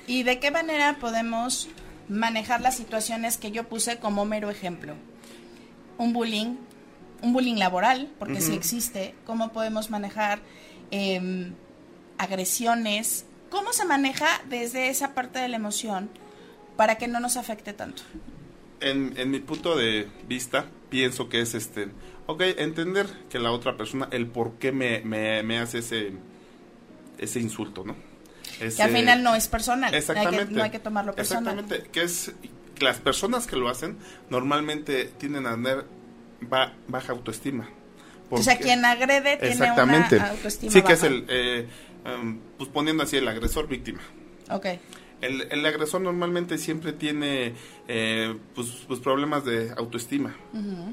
¿Y 0.07 0.23
de 0.23 0.39
qué 0.39 0.49
manera 0.49 0.97
podemos 0.99 1.67
manejar 2.07 2.61
las 2.61 2.75
situaciones 2.75 3.37
que 3.37 3.51
yo 3.51 3.67
puse 3.67 3.99
como 3.99 4.25
mero 4.25 4.49
ejemplo? 4.49 4.95
Un 5.99 6.13
bullying, 6.13 6.55
un 7.21 7.33
bullying 7.33 7.57
laboral, 7.57 8.11
porque 8.17 8.41
si 8.41 8.55
existe, 8.55 9.13
¿cómo 9.25 9.51
podemos 9.51 9.91
manejar 9.91 10.39
em, 10.89 11.53
agresiones? 12.17 13.25
¿Cómo 13.51 13.71
se 13.73 13.85
maneja 13.85 14.27
desde 14.49 14.89
esa 14.89 15.13
parte 15.13 15.39
de 15.39 15.47
la 15.47 15.57
emoción 15.57 16.09
para 16.75 16.97
que 16.97 17.07
no 17.07 17.19
nos 17.19 17.37
afecte 17.37 17.73
tanto? 17.73 18.01
En, 18.79 19.13
en 19.17 19.29
mi 19.29 19.39
punto 19.39 19.75
de 19.75 20.09
vista, 20.27 20.65
pienso 20.89 21.29
que 21.29 21.41
es 21.41 21.53
este, 21.53 21.89
ok, 22.29 22.41
entender 22.57 23.07
que 23.27 23.39
la 23.39 23.51
otra 23.51 23.75
persona, 23.75 24.07
el 24.11 24.27
por 24.27 24.53
qué 24.59 24.71
me, 24.71 25.01
me, 25.01 25.57
hace 25.57 25.79
ese, 25.79 26.11
ese 27.17 27.39
insulto, 27.39 27.83
¿no? 27.83 27.95
que 28.59 28.83
al 28.83 28.91
final 28.91 29.23
no 29.23 29.35
es 29.35 29.47
personal, 29.47 29.93
exactamente, 29.95 30.53
no 30.53 30.63
hay 30.63 30.69
que 30.69 30.79
tomarlo 30.79 31.15
personal. 31.15 31.59
Exactamente, 31.59 31.89
que 31.89 32.03
es, 32.03 32.33
las 32.79 32.99
personas 32.99 33.47
que 33.47 33.55
lo 33.55 33.67
hacen 33.67 33.97
normalmente 34.29 35.05
tienden 35.17 35.47
a 35.47 35.55
tener 35.55 35.85
baja 36.87 37.13
autoestima. 37.13 37.67
o 38.29 38.43
sea, 38.43 38.59
quien 38.59 38.85
agrede 38.85 39.37
tiene 39.37 39.71
una 39.71 40.29
autoestima 40.29 40.71
Sí, 40.71 40.83
que 40.83 40.93
es 40.93 41.03
el, 41.03 41.25
eh, 41.29 41.67
em, 42.05 42.39
pues 42.59 42.69
poniendo 42.69 43.03
así, 43.03 43.17
el 43.17 43.27
agresor 43.27 43.67
víctima. 43.67 44.01
Ok. 44.51 44.67
El, 45.21 45.47
el 45.51 45.65
agresor 45.65 46.01
normalmente 46.01 46.57
siempre 46.57 46.93
tiene 46.93 47.53
eh, 47.87 48.37
pues, 48.55 48.85
pues, 48.87 48.99
problemas 48.99 49.43
de 49.43 49.71
autoestima. 49.75 50.35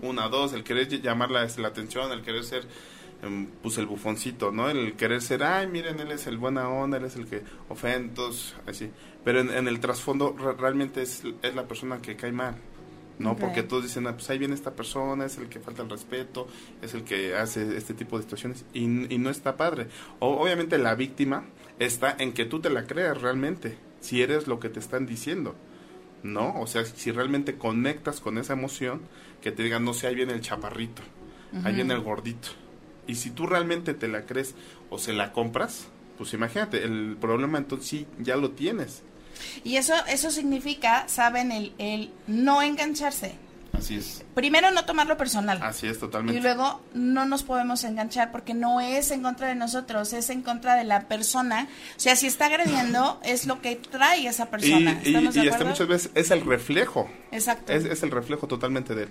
Una, 0.02 0.28
dos, 0.28 0.52
el 0.52 0.64
querer 0.64 0.88
llamar 1.00 1.30
la, 1.30 1.42
atención, 1.42 2.10
el 2.10 2.22
querer 2.22 2.42
ser 2.42 2.64
em, 3.22 3.46
pues 3.62 3.78
el 3.78 3.86
bufoncito, 3.86 4.50
¿no? 4.50 4.68
El 4.68 4.94
querer 4.94 5.22
ser, 5.22 5.44
ay, 5.44 5.68
miren, 5.68 6.00
él 6.00 6.10
es 6.10 6.26
el 6.26 6.38
buena 6.38 6.68
onda, 6.68 6.96
él 6.96 7.04
es 7.04 7.14
el 7.16 7.26
que 7.26 7.42
ofende, 7.68 8.20
así. 8.66 8.90
Pero 9.24 9.40
en, 9.40 9.68
el 9.68 9.78
trasfondo 9.78 10.34
realmente 10.58 11.02
es, 11.02 11.22
es, 11.42 11.54
la 11.54 11.68
persona 11.68 12.02
que 12.02 12.16
cae 12.16 12.32
mal, 12.32 12.56
¿no? 13.20 13.36
Porque 13.36 13.62
todos 13.62 13.84
dicen, 13.84 14.08
ah, 14.08 14.14
pues 14.14 14.28
ahí 14.30 14.38
viene 14.38 14.54
esta 14.54 14.74
persona, 14.74 15.24
es 15.24 15.38
el 15.38 15.48
que 15.48 15.60
falta 15.60 15.82
el 15.82 15.90
respeto, 15.90 16.48
es 16.82 16.94
el 16.94 17.04
que 17.04 17.36
hace 17.36 17.76
este 17.76 17.94
tipo 17.94 18.16
de 18.16 18.24
situaciones 18.24 18.64
y, 18.72 18.82
y 18.82 19.18
no 19.18 19.30
está 19.30 19.56
padre. 19.56 19.86
O, 20.18 20.42
obviamente 20.42 20.78
la 20.78 20.96
víctima 20.96 21.44
está 21.78 22.16
en 22.18 22.32
que 22.32 22.44
tú 22.44 22.60
te 22.60 22.70
la 22.70 22.86
creas 22.86 23.20
realmente 23.20 23.85
si 24.06 24.22
eres 24.22 24.46
lo 24.46 24.60
que 24.60 24.68
te 24.68 24.78
están 24.78 25.04
diciendo, 25.04 25.56
¿no? 26.22 26.60
O 26.60 26.68
sea, 26.68 26.84
si 26.84 27.10
realmente 27.10 27.56
conectas 27.56 28.20
con 28.20 28.38
esa 28.38 28.52
emoción, 28.52 29.00
que 29.40 29.50
te 29.50 29.64
digan, 29.64 29.84
no 29.84 29.94
sé, 29.94 30.06
ahí 30.06 30.14
viene 30.14 30.32
el 30.32 30.42
chaparrito, 30.42 31.02
ahí 31.64 31.74
viene 31.74 31.92
el 31.92 32.02
gordito. 32.02 32.50
Y 33.08 33.16
si 33.16 33.30
tú 33.30 33.46
realmente 33.46 33.94
te 33.94 34.06
la 34.06 34.24
crees 34.24 34.54
o 34.90 34.98
se 34.98 35.12
la 35.12 35.32
compras, 35.32 35.88
pues 36.18 36.32
imagínate, 36.34 36.84
el 36.84 37.16
problema 37.20 37.58
entonces 37.58 37.88
sí 37.88 38.06
ya 38.20 38.36
lo 38.36 38.52
tienes. 38.52 39.02
Y 39.64 39.76
eso, 39.76 39.94
eso 40.08 40.30
significa, 40.30 41.08
saben, 41.08 41.50
el, 41.50 41.74
el 41.78 42.12
no 42.28 42.62
engancharse. 42.62 43.34
Así 43.76 43.96
es. 43.96 44.24
Primero 44.34 44.70
no 44.70 44.84
tomarlo 44.84 45.16
personal. 45.16 45.58
Así 45.62 45.86
es, 45.86 45.98
totalmente. 45.98 46.38
Y 46.38 46.42
luego 46.42 46.80
no 46.94 47.26
nos 47.26 47.42
podemos 47.42 47.84
enganchar 47.84 48.32
porque 48.32 48.54
no 48.54 48.80
es 48.80 49.10
en 49.10 49.22
contra 49.22 49.48
de 49.48 49.54
nosotros, 49.54 50.12
es 50.12 50.30
en 50.30 50.42
contra 50.42 50.74
de 50.74 50.84
la 50.84 51.08
persona. 51.08 51.68
O 51.96 52.00
sea, 52.00 52.16
si 52.16 52.26
está 52.26 52.46
agrediendo, 52.46 53.20
es 53.24 53.46
lo 53.46 53.60
que 53.60 53.76
trae 53.76 54.26
esa 54.26 54.50
persona. 54.50 55.00
Y, 55.04 55.10
y, 55.10 55.44
y 55.44 55.48
hasta 55.48 55.64
muchas 55.64 55.88
veces 55.88 56.10
es 56.14 56.30
el 56.30 56.44
reflejo. 56.44 57.08
Exacto. 57.32 57.72
Es, 57.72 57.84
es, 57.84 58.02
el 58.02 58.10
reflejo 58.10 58.46
totalmente 58.46 58.94
de 58.94 59.04
él. 59.04 59.08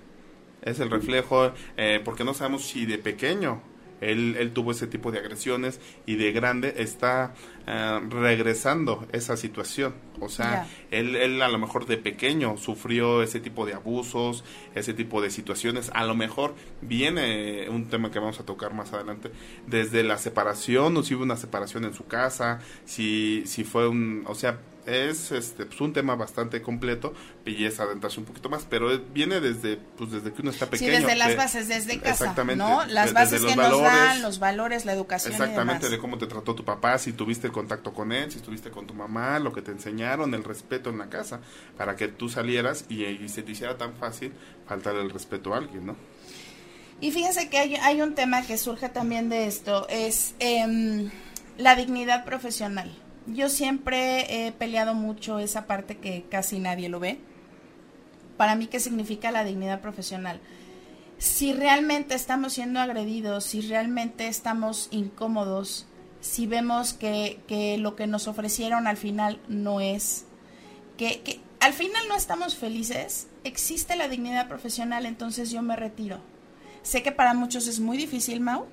Es 0.61 0.79
el 0.79 0.89
reflejo, 0.89 1.53
eh, 1.77 2.01
porque 2.03 2.23
no 2.23 2.33
sabemos 2.33 2.65
si 2.65 2.85
de 2.85 2.97
pequeño 2.97 3.61
él, 4.01 4.35
él, 4.39 4.51
tuvo 4.51 4.71
ese 4.71 4.87
tipo 4.87 5.11
de 5.11 5.19
agresiones 5.19 5.79
y 6.05 6.15
de 6.15 6.31
grande 6.31 6.75
está 6.77 7.33
uh, 7.67 8.09
regresando 8.09 9.07
esa 9.11 9.37
situación. 9.37 9.95
O 10.19 10.29
sea, 10.29 10.67
yeah. 10.89 10.99
él, 10.99 11.15
él 11.15 11.41
a 11.41 11.49
lo 11.49 11.59
mejor 11.59 11.85
de 11.85 11.97
pequeño 11.97 12.57
sufrió 12.57 13.21
ese 13.21 13.39
tipo 13.39 13.65
de 13.65 13.73
abusos, 13.73 14.43
ese 14.75 14.93
tipo 14.93 15.21
de 15.21 15.29
situaciones. 15.29 15.91
A 15.93 16.05
lo 16.05 16.15
mejor 16.15 16.55
viene 16.81 17.67
un 17.69 17.87
tema 17.89 18.11
que 18.11 18.19
vamos 18.19 18.39
a 18.39 18.45
tocar 18.45 18.73
más 18.73 18.93
adelante, 18.93 19.31
desde 19.67 20.03
la 20.03 20.17
separación, 20.17 20.95
o 20.97 21.03
si 21.03 21.15
hubo 21.15 21.23
una 21.23 21.37
separación 21.37 21.85
en 21.85 21.93
su 21.93 22.05
casa, 22.05 22.59
si, 22.85 23.43
si 23.45 23.63
fue 23.63 23.87
un, 23.87 24.23
o 24.27 24.35
sea, 24.35 24.59
es 24.85 25.31
este 25.31 25.65
pues, 25.65 25.81
un 25.81 25.93
tema 25.93 26.15
bastante 26.15 26.61
completo 26.61 27.13
y 27.45 27.65
es 27.65 27.79
adentrarse 27.79 28.19
un 28.19 28.25
poquito 28.25 28.49
más, 28.49 28.65
pero 28.69 28.97
viene 29.13 29.39
desde 29.39 29.77
pues 29.77 30.11
desde 30.11 30.31
que 30.31 30.41
uno 30.41 30.51
está 30.51 30.69
pequeño. 30.69 30.91
Sí, 30.91 30.97
desde 30.97 31.15
las 31.15 31.35
bases, 31.35 31.67
desde 31.67 31.97
casa, 31.99 32.11
exactamente, 32.11 32.63
¿no? 32.63 32.85
Las 32.85 33.07
de, 33.07 33.13
bases 33.13 33.41
que 33.43 33.55
valores, 33.55 33.71
nos 33.71 33.81
dan, 33.81 34.21
los 34.21 34.39
valores, 34.39 34.85
la 34.85 34.93
educación 34.93 35.33
Exactamente, 35.33 35.87
y 35.87 35.89
de 35.89 35.97
cómo 35.97 36.17
te 36.17 36.27
trató 36.27 36.55
tu 36.55 36.63
papá, 36.63 36.97
si 36.97 37.13
tuviste 37.13 37.49
contacto 37.49 37.93
con 37.93 38.11
él, 38.11 38.31
si 38.31 38.37
estuviste 38.37 38.69
con 38.69 38.85
tu 38.85 38.93
mamá, 38.93 39.39
lo 39.39 39.51
que 39.51 39.61
te 39.61 39.71
enseñaron, 39.71 40.33
el 40.33 40.43
respeto 40.43 40.89
en 40.89 40.97
la 40.97 41.09
casa, 41.09 41.39
para 41.77 41.95
que 41.95 42.07
tú 42.07 42.29
salieras 42.29 42.85
y, 42.89 43.05
y 43.05 43.29
se 43.29 43.43
te 43.43 43.51
hiciera 43.51 43.77
tan 43.77 43.95
fácil 43.95 44.33
faltar 44.67 44.95
el 44.95 45.09
respeto 45.09 45.53
a 45.53 45.57
alguien, 45.57 45.87
¿no? 45.87 45.95
Y 47.01 47.11
fíjense 47.11 47.49
que 47.49 47.57
hay, 47.57 47.75
hay 47.75 48.01
un 48.01 48.15
tema 48.15 48.43
que 48.43 48.57
surge 48.57 48.87
también 48.87 49.29
de 49.29 49.47
esto, 49.47 49.85
es 49.89 50.33
eh, 50.39 51.09
la 51.57 51.75
dignidad 51.75 52.23
profesional 52.23 52.95
yo 53.27 53.49
siempre 53.49 54.47
he 54.47 54.51
peleado 54.51 54.93
mucho 54.93 55.39
esa 55.39 55.65
parte 55.65 55.97
que 55.97 56.25
casi 56.29 56.59
nadie 56.59 56.89
lo 56.89 56.99
ve. 56.99 57.19
Para 58.37 58.55
mí, 58.55 58.67
¿qué 58.67 58.79
significa 58.79 59.31
la 59.31 59.43
dignidad 59.43 59.81
profesional? 59.81 60.41
Si 61.17 61.53
realmente 61.53 62.13
estamos 62.15 62.53
siendo 62.53 62.79
agredidos, 62.79 63.45
si 63.45 63.61
realmente 63.61 64.27
estamos 64.27 64.89
incómodos, 64.91 65.87
si 66.19 66.45
vemos 66.45 66.93
que, 66.93 67.39
que 67.47 67.77
lo 67.77 67.95
que 67.95 68.07
nos 68.07 68.27
ofrecieron 68.27 68.87
al 68.87 68.97
final 68.97 69.39
no 69.47 69.79
es, 69.79 70.25
que, 70.97 71.21
que 71.21 71.39
al 71.59 71.73
final 71.73 72.03
no 72.09 72.15
estamos 72.15 72.55
felices, 72.55 73.27
existe 73.43 73.95
la 73.95 74.07
dignidad 74.07 74.47
profesional, 74.47 75.05
entonces 75.05 75.51
yo 75.51 75.61
me 75.61 75.75
retiro. 75.75 76.19
Sé 76.83 77.01
que 77.01 77.11
para 77.11 77.33
muchos 77.33 77.67
es 77.67 77.79
muy 77.79 77.97
difícil, 77.97 78.41
Mau, 78.41 78.67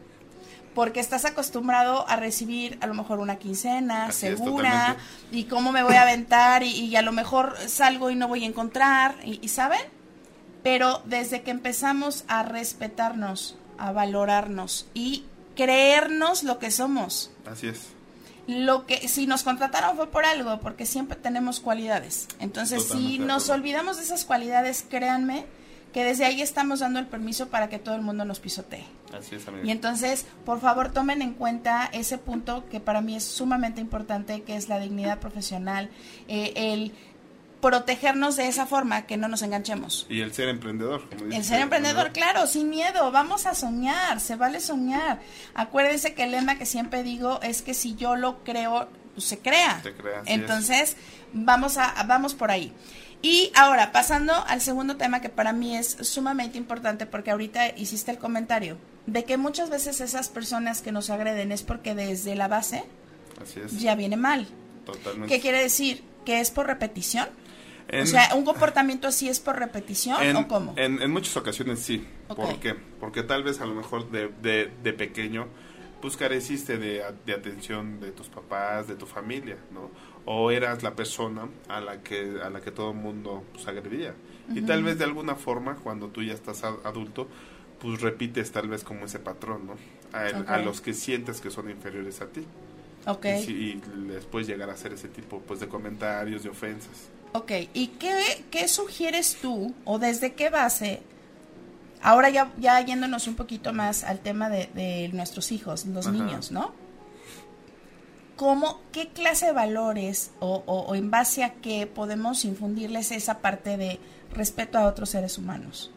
porque 0.75 1.01
estás 1.01 1.25
acostumbrado 1.25 2.09
a 2.09 2.17
recibir 2.17 2.79
a 2.81 2.87
lo 2.87 2.95
mejor 2.95 3.19
una 3.19 3.37
quincena 3.37 4.07
Así 4.07 4.29
segura 4.29 4.97
y 5.31 5.45
cómo 5.45 5.73
me 5.73 5.83
voy 5.83 5.95
a 5.95 6.03
aventar 6.03 6.63
y, 6.63 6.71
y, 6.71 6.97
a 6.97 7.03
lo 7.03 7.13
mejor 7.13 7.57
salgo 7.67 8.11
y 8.11 8.15
no 8.15 8.29
voy 8.29 8.45
a 8.45 8.47
encontrar 8.47 9.17
y, 9.25 9.39
y, 9.43 9.49
saben 9.49 9.81
pero 10.63 11.03
desde 11.05 11.43
que 11.43 11.51
empezamos 11.51 12.25
a 12.29 12.43
respetarnos 12.43 13.57
a 13.79 13.93
valorarnos 13.93 14.87
y 14.95 15.25
creernos 15.57 16.45
lo 16.45 16.59
que 16.59 16.71
somos. 16.71 17.31
Así 17.47 17.69
es. 17.69 17.89
Lo 18.47 18.87
que 18.87 19.09
si 19.09 19.27
nos 19.27 19.43
contrataron 19.43 19.97
fue 19.97 20.09
por 20.09 20.25
algo 20.25 20.61
porque 20.61 20.87
siempre 20.87 21.17
tenemos 21.17 21.61
cualidades. 21.61 22.29
Entonces 22.39 22.85
Totalmente 22.85 23.13
si 23.13 23.19
nos 23.19 23.49
olvidamos 23.49 23.97
de 23.97 24.05
esas 24.05 24.25
cualidades 24.25 24.85
créanme 24.89 25.47
que 25.93 26.05
desde 26.05 26.25
ahí 26.25 26.43
estamos 26.43 26.81
dando 26.81 26.99
el 26.99 27.07
permiso 27.07 27.49
para 27.49 27.69
que 27.69 27.79
todo 27.79 27.95
el 27.95 28.03
mundo 28.03 28.25
nos 28.25 28.41
pisotee. 28.41 28.85
Así 29.17 29.37
es, 29.37 29.45
y 29.63 29.71
entonces, 29.71 30.27
por 30.45 30.61
favor, 30.61 30.91
tomen 30.91 31.21
en 31.21 31.35
cuenta 31.35 31.89
ese 31.93 32.17
punto 32.17 32.65
que 32.71 32.81
para 32.81 33.03
mí 33.03 33.15
es 33.15 33.25
sumamente 33.25 33.81
importante, 33.81 34.43
que 34.43 34.57
es 34.57 34.69
la 34.69 34.79
dignidad 34.79 35.19
profesional, 35.19 35.91
eh, 36.29 36.53
el 36.57 36.93
protegernos 37.63 38.35
de 38.37 38.49
esa 38.49 38.67
forma, 38.67 39.07
que 39.07 39.17
no 39.17 39.29
nos 39.29 39.41
enganchemos. 39.43 40.05
Y 40.11 40.21
el 40.21 40.35
ser 40.35 40.49
emprendedor. 40.49 41.09
Como 41.09 41.33
el 41.33 41.45
ser 41.45 41.61
emprendedor, 41.61 42.11
claro, 42.11 42.47
sin 42.49 42.69
miedo, 42.69 43.13
vamos 43.13 43.47
a 43.47 43.55
soñar, 43.55 44.19
se 44.19 44.35
vale 44.35 44.61
soñar. 44.61 45.21
Acuérdense 45.55 46.13
que 46.13 46.25
el 46.25 46.33
lema 46.33 46.59
que 46.59 46.67
siempre 46.67 47.05
digo 47.05 47.41
es 47.41 47.63
que 47.63 47.73
si 47.73 47.95
yo 47.95 48.17
lo 48.17 48.43
creo, 48.43 48.89
pues 49.15 49.27
se 49.27 49.39
crea. 49.39 49.81
Se 49.81 49.93
crea 49.93 50.23
entonces, 50.27 50.97
vamos, 51.33 51.79
a, 51.79 52.03
vamos 52.05 52.35
por 52.35 52.51
ahí. 52.51 52.73
Y 53.23 53.53
ahora, 53.55 53.93
pasando 53.93 54.33
al 54.47 54.61
segundo 54.61 54.97
tema 54.97 55.21
que 55.21 55.29
para 55.29 55.53
mí 55.53 55.77
es 55.77 55.97
sumamente 56.01 56.59
importante, 56.59 57.07
porque 57.07 57.31
ahorita 57.31 57.69
hiciste 57.77 58.11
el 58.11 58.19
comentario, 58.19 58.77
de 59.07 59.25
que 59.25 59.37
muchas 59.37 59.71
veces 59.71 60.01
esas 60.01 60.29
personas 60.29 60.83
que 60.83 60.91
nos 60.91 61.09
agreden 61.09 61.53
es 61.53 61.63
porque 61.63 61.95
desde 61.95 62.35
la 62.35 62.49
base 62.49 62.85
es. 63.57 63.81
ya 63.81 63.95
viene 63.95 64.17
mal. 64.17 64.49
Totalmente. 64.85 65.33
¿Qué 65.33 65.41
quiere 65.41 65.63
decir? 65.63 66.03
¿Que 66.25 66.41
es 66.41 66.51
por 66.51 66.67
repetición? 66.67 67.29
En, 67.89 68.03
o 68.03 68.07
sea, 68.07 68.35
¿un 68.35 68.45
comportamiento 68.45 69.09
así 69.09 69.29
es 69.29 69.39
por 69.39 69.57
repetición 69.59 70.23
en, 70.23 70.37
o 70.37 70.49
cómo? 70.49 70.75
En, 70.77 71.01
en, 71.01 71.11
muchas 71.11 71.37
ocasiones 71.37 71.81
sí. 71.81 72.07
Okay. 72.29 72.45
¿Por 72.45 72.61
qué? 72.61 72.75
Porque 72.99 73.23
tal 73.23 73.43
vez 73.43 73.61
a 73.61 73.67
lo 73.67 73.75
mejor 73.75 74.11
de, 74.11 74.29
de, 74.41 74.73
de 74.83 74.93
pequeño 74.93 75.49
pues 76.03 76.17
careciste 76.17 76.79
de, 76.79 77.01
de, 77.25 77.33
atención 77.33 78.01
de 78.01 78.11
tus 78.11 78.29
papás, 78.29 78.89
de 78.89 78.97
tu 78.97 79.07
familia, 79.07 79.57
¿no? 79.71 79.89
O 80.25 80.51
eras 80.51 80.83
la 80.83 80.95
persona 80.95 81.49
a 81.69 81.81
la 81.81 82.03
que 82.03 82.41
a 82.43 82.51
la 82.51 82.61
que 82.61 82.71
todo 82.71 82.93
el 82.93 82.97
mundo 82.97 83.43
pues, 83.53 83.67
agredía. 83.67 84.15
Uh 84.49 84.53
-huh. 84.53 84.59
Y 84.59 84.63
tal 84.63 84.85
vez 84.85 84.99
de 84.99 85.05
alguna 85.05 85.35
forma, 85.35 85.77
cuando 85.77 86.09
tú 86.09 86.23
ya 86.23 86.33
estás 86.33 86.63
adulto, 86.65 87.29
pues 87.81 88.01
repites 88.01 88.53
tal 88.53 88.69
vez 88.69 88.85
como 88.85 89.07
ese 89.07 89.19
patrón, 89.19 89.67
¿no? 89.67 89.75
A, 90.13 90.29
el, 90.29 90.43
okay. 90.43 90.55
a 90.55 90.59
los 90.59 90.81
que 90.81 90.95
sientes 90.95 91.41
que 91.41 91.51
son 91.51 91.71
inferiores 91.71 92.21
a 92.21 92.27
ti. 92.27 92.45
Ok. 93.07 93.27
Y, 93.49 93.81
puedes 94.31 94.47
llegar 94.47 94.71
a 94.71 94.75
hacer 94.75 94.93
ese 94.93 95.09
tipo 95.09 95.41
pues, 95.41 95.59
de 95.59 95.67
comentarios, 95.67 96.45
de 96.45 96.51
ofensas. 96.51 97.09
Ok, 97.33 97.51
¿y 97.75 97.89
qué, 97.99 98.45
qué 98.51 98.69
sugieres 98.69 99.39
tú 99.41 99.75
o 99.85 99.99
desde 99.99 100.35
qué 100.35 100.51
base 100.51 101.03
Ahora 102.03 102.31
ya, 102.31 102.53
ya 102.59 102.81
yéndonos 102.81 103.29
un 103.29 103.37
poquito 103.37 103.73
más 103.73 104.03
al 104.03 104.19
tema 104.19 104.49
de, 104.49 104.69
de 104.75 105.09
nuestros 105.13 105.53
hijos, 105.53 105.87
los 105.87 106.09
Ajá. 106.09 106.17
niños, 106.17 106.51
¿no? 106.51 106.75
¿Cómo, 108.37 108.81
qué 108.93 109.09
clase 109.09 109.47
de 109.47 109.53
valores 109.53 110.31
o, 110.41 110.95
en 110.95 111.11
base 111.11 111.45
a 111.45 111.55
qué 111.55 111.87
podemos 111.87 112.45
infundirles 112.45 113.13
esa 113.13 113.39
parte 113.39 113.77
de 113.77 114.01
respeto 114.35 114.79
a 114.79 114.87
otros 114.87 115.11
seres 115.11 115.39
humanos? 115.39 115.91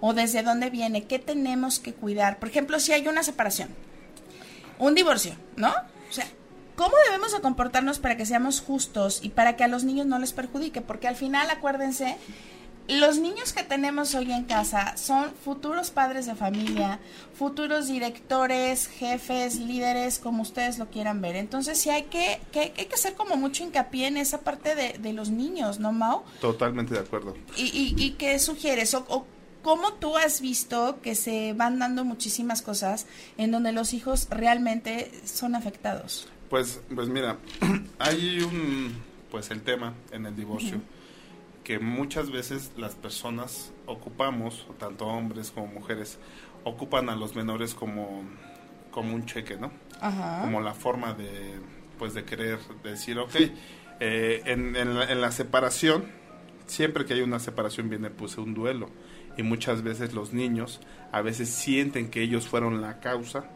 ¿O 0.00 0.14
desde 0.14 0.42
dónde 0.42 0.70
viene? 0.70 1.04
¿Qué 1.04 1.18
tenemos 1.18 1.78
que 1.78 1.92
cuidar? 1.92 2.38
Por 2.38 2.48
ejemplo, 2.48 2.80
si 2.80 2.92
hay 2.92 3.06
una 3.06 3.22
separación, 3.22 3.68
un 4.78 4.94
divorcio, 4.94 5.34
¿no? 5.56 5.68
O 5.68 6.12
sea, 6.12 6.26
¿cómo 6.76 6.94
debemos 7.06 7.32
de 7.32 7.40
comportarnos 7.40 7.98
para 7.98 8.16
que 8.16 8.24
seamos 8.24 8.60
justos 8.60 9.20
y 9.22 9.30
para 9.30 9.56
que 9.56 9.64
a 9.64 9.68
los 9.68 9.84
niños 9.84 10.06
no 10.06 10.18
les 10.18 10.32
perjudique? 10.32 10.80
Porque 10.80 11.08
al 11.08 11.16
final, 11.16 11.50
acuérdense, 11.50 12.16
los 12.98 13.18
niños 13.18 13.52
que 13.52 13.62
tenemos 13.62 14.14
hoy 14.14 14.32
en 14.32 14.44
casa 14.44 14.96
son 14.96 15.32
futuros 15.44 15.90
padres 15.90 16.26
de 16.26 16.34
familia, 16.34 16.98
futuros 17.34 17.88
directores, 17.88 18.88
jefes, 18.88 19.56
líderes, 19.56 20.18
como 20.18 20.42
ustedes 20.42 20.78
lo 20.78 20.88
quieran 20.90 21.20
ver. 21.20 21.36
Entonces 21.36 21.78
sí 21.78 21.90
hay 21.90 22.04
que, 22.04 22.40
que 22.52 22.72
hay 22.76 22.86
que 22.86 22.94
hacer 22.94 23.14
como 23.14 23.36
mucho 23.36 23.62
hincapié 23.62 24.08
en 24.08 24.16
esa 24.16 24.40
parte 24.40 24.74
de, 24.74 24.98
de 24.98 25.12
los 25.12 25.30
niños, 25.30 25.78
¿no, 25.78 25.92
Mau? 25.92 26.22
Totalmente 26.40 26.94
de 26.94 27.00
acuerdo. 27.00 27.36
¿Y, 27.56 27.64
y, 27.66 27.94
y 27.96 28.10
qué 28.12 28.38
sugieres? 28.38 28.94
O, 28.94 29.04
o, 29.08 29.26
¿Cómo 29.62 29.92
tú 29.92 30.16
has 30.16 30.40
visto 30.40 31.00
que 31.02 31.14
se 31.14 31.52
van 31.52 31.78
dando 31.78 32.04
muchísimas 32.04 32.62
cosas 32.62 33.06
en 33.36 33.50
donde 33.50 33.72
los 33.72 33.92
hijos 33.92 34.26
realmente 34.30 35.12
son 35.24 35.54
afectados? 35.54 36.28
Pues, 36.48 36.80
pues 36.94 37.08
mira, 37.08 37.36
hay 37.98 38.40
un, 38.40 38.96
pues 39.30 39.50
el 39.50 39.60
tema 39.62 39.92
en 40.12 40.24
el 40.24 40.34
divorcio. 40.34 40.78
Uh 40.78 40.80
-huh 40.80 40.99
que 41.70 41.78
muchas 41.78 42.32
veces 42.32 42.72
las 42.76 42.96
personas 42.96 43.70
ocupamos, 43.86 44.66
tanto 44.80 45.06
hombres 45.06 45.52
como 45.52 45.68
mujeres, 45.68 46.18
ocupan 46.64 47.08
a 47.08 47.14
los 47.14 47.36
menores 47.36 47.74
como, 47.74 48.24
como 48.90 49.14
un 49.14 49.24
cheque, 49.24 49.56
¿no? 49.56 49.70
Ajá. 50.00 50.40
Como 50.40 50.60
la 50.62 50.74
forma 50.74 51.12
de, 51.12 51.60
pues, 51.96 52.12
de 52.12 52.24
querer 52.24 52.58
decir, 52.82 53.20
ok, 53.20 53.36
eh, 54.00 54.42
en, 54.46 54.74
en, 54.74 54.98
la, 54.98 55.12
en, 55.12 55.20
la, 55.20 55.30
separación, 55.30 56.06
siempre 56.66 57.04
que 57.04 57.14
hay 57.14 57.20
una 57.20 57.38
separación 57.38 57.88
viene 57.88 58.10
pues 58.10 58.36
un 58.36 58.52
duelo. 58.52 58.90
Y 59.36 59.44
muchas 59.44 59.84
veces 59.84 60.12
los 60.12 60.32
niños 60.32 60.80
a 61.12 61.22
veces 61.22 61.50
sienten 61.50 62.10
que 62.10 62.20
ellos 62.20 62.48
fueron 62.48 62.80
la 62.80 62.98
causa 62.98 63.48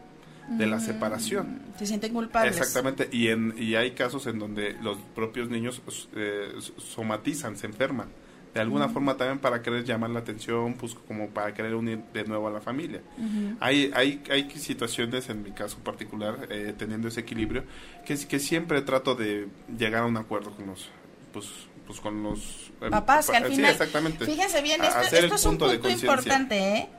de 0.49 0.65
la 0.67 0.79
separación. 0.79 1.61
Se 1.77 1.85
sienten 1.85 2.13
culpables. 2.13 2.57
Exactamente, 2.57 3.09
y, 3.11 3.29
en, 3.29 3.53
y 3.57 3.75
hay 3.75 3.91
casos 3.91 4.27
en 4.27 4.39
donde 4.39 4.73
los 4.81 4.97
propios 5.15 5.49
niños 5.49 5.81
eh, 6.15 6.53
somatizan, 6.77 7.57
se 7.57 7.67
enferman, 7.67 8.09
de 8.53 8.61
alguna 8.61 8.85
uh 8.85 8.89
-huh. 8.89 8.93
forma 8.93 9.17
también 9.17 9.39
para 9.39 9.61
querer 9.61 9.83
llamar 9.83 10.11
la 10.11 10.19
atención, 10.19 10.75
pues 10.75 10.95
como 10.95 11.29
para 11.29 11.53
querer 11.53 11.75
unir 11.75 11.99
de 12.13 12.23
nuevo 12.23 12.47
a 12.47 12.51
la 12.51 12.61
familia. 12.61 13.01
Uh 13.17 13.21
-huh. 13.21 13.57
hay, 13.59 13.91
hay, 13.93 14.23
hay 14.29 14.49
situaciones, 14.51 15.29
en 15.29 15.43
mi 15.43 15.51
caso 15.51 15.77
particular, 15.79 16.47
eh, 16.49 16.73
teniendo 16.77 17.07
ese 17.09 17.19
equilibrio, 17.21 17.63
que, 18.05 18.15
que 18.27 18.39
siempre 18.39 18.81
trato 18.81 19.15
de 19.15 19.47
llegar 19.77 20.03
a 20.03 20.05
un 20.05 20.15
acuerdo 20.15 20.51
con 20.51 20.67
los, 20.67 20.87
pues, 21.33 21.47
pues 21.85 21.99
con 21.99 22.23
los 22.23 22.71
eh, 22.81 22.89
papás 22.89 23.29
que 23.29 23.37
al 23.37 23.45
final 23.45 23.71
exactamente 23.71 24.25
fíjense 24.25 24.61
bien 24.61 24.83
esto, 24.83 25.01
esto 25.01 25.35
es 25.35 25.45
un 25.45 25.57
punto 25.57 25.89
importante 25.89 26.77
¿eh? 26.77 26.89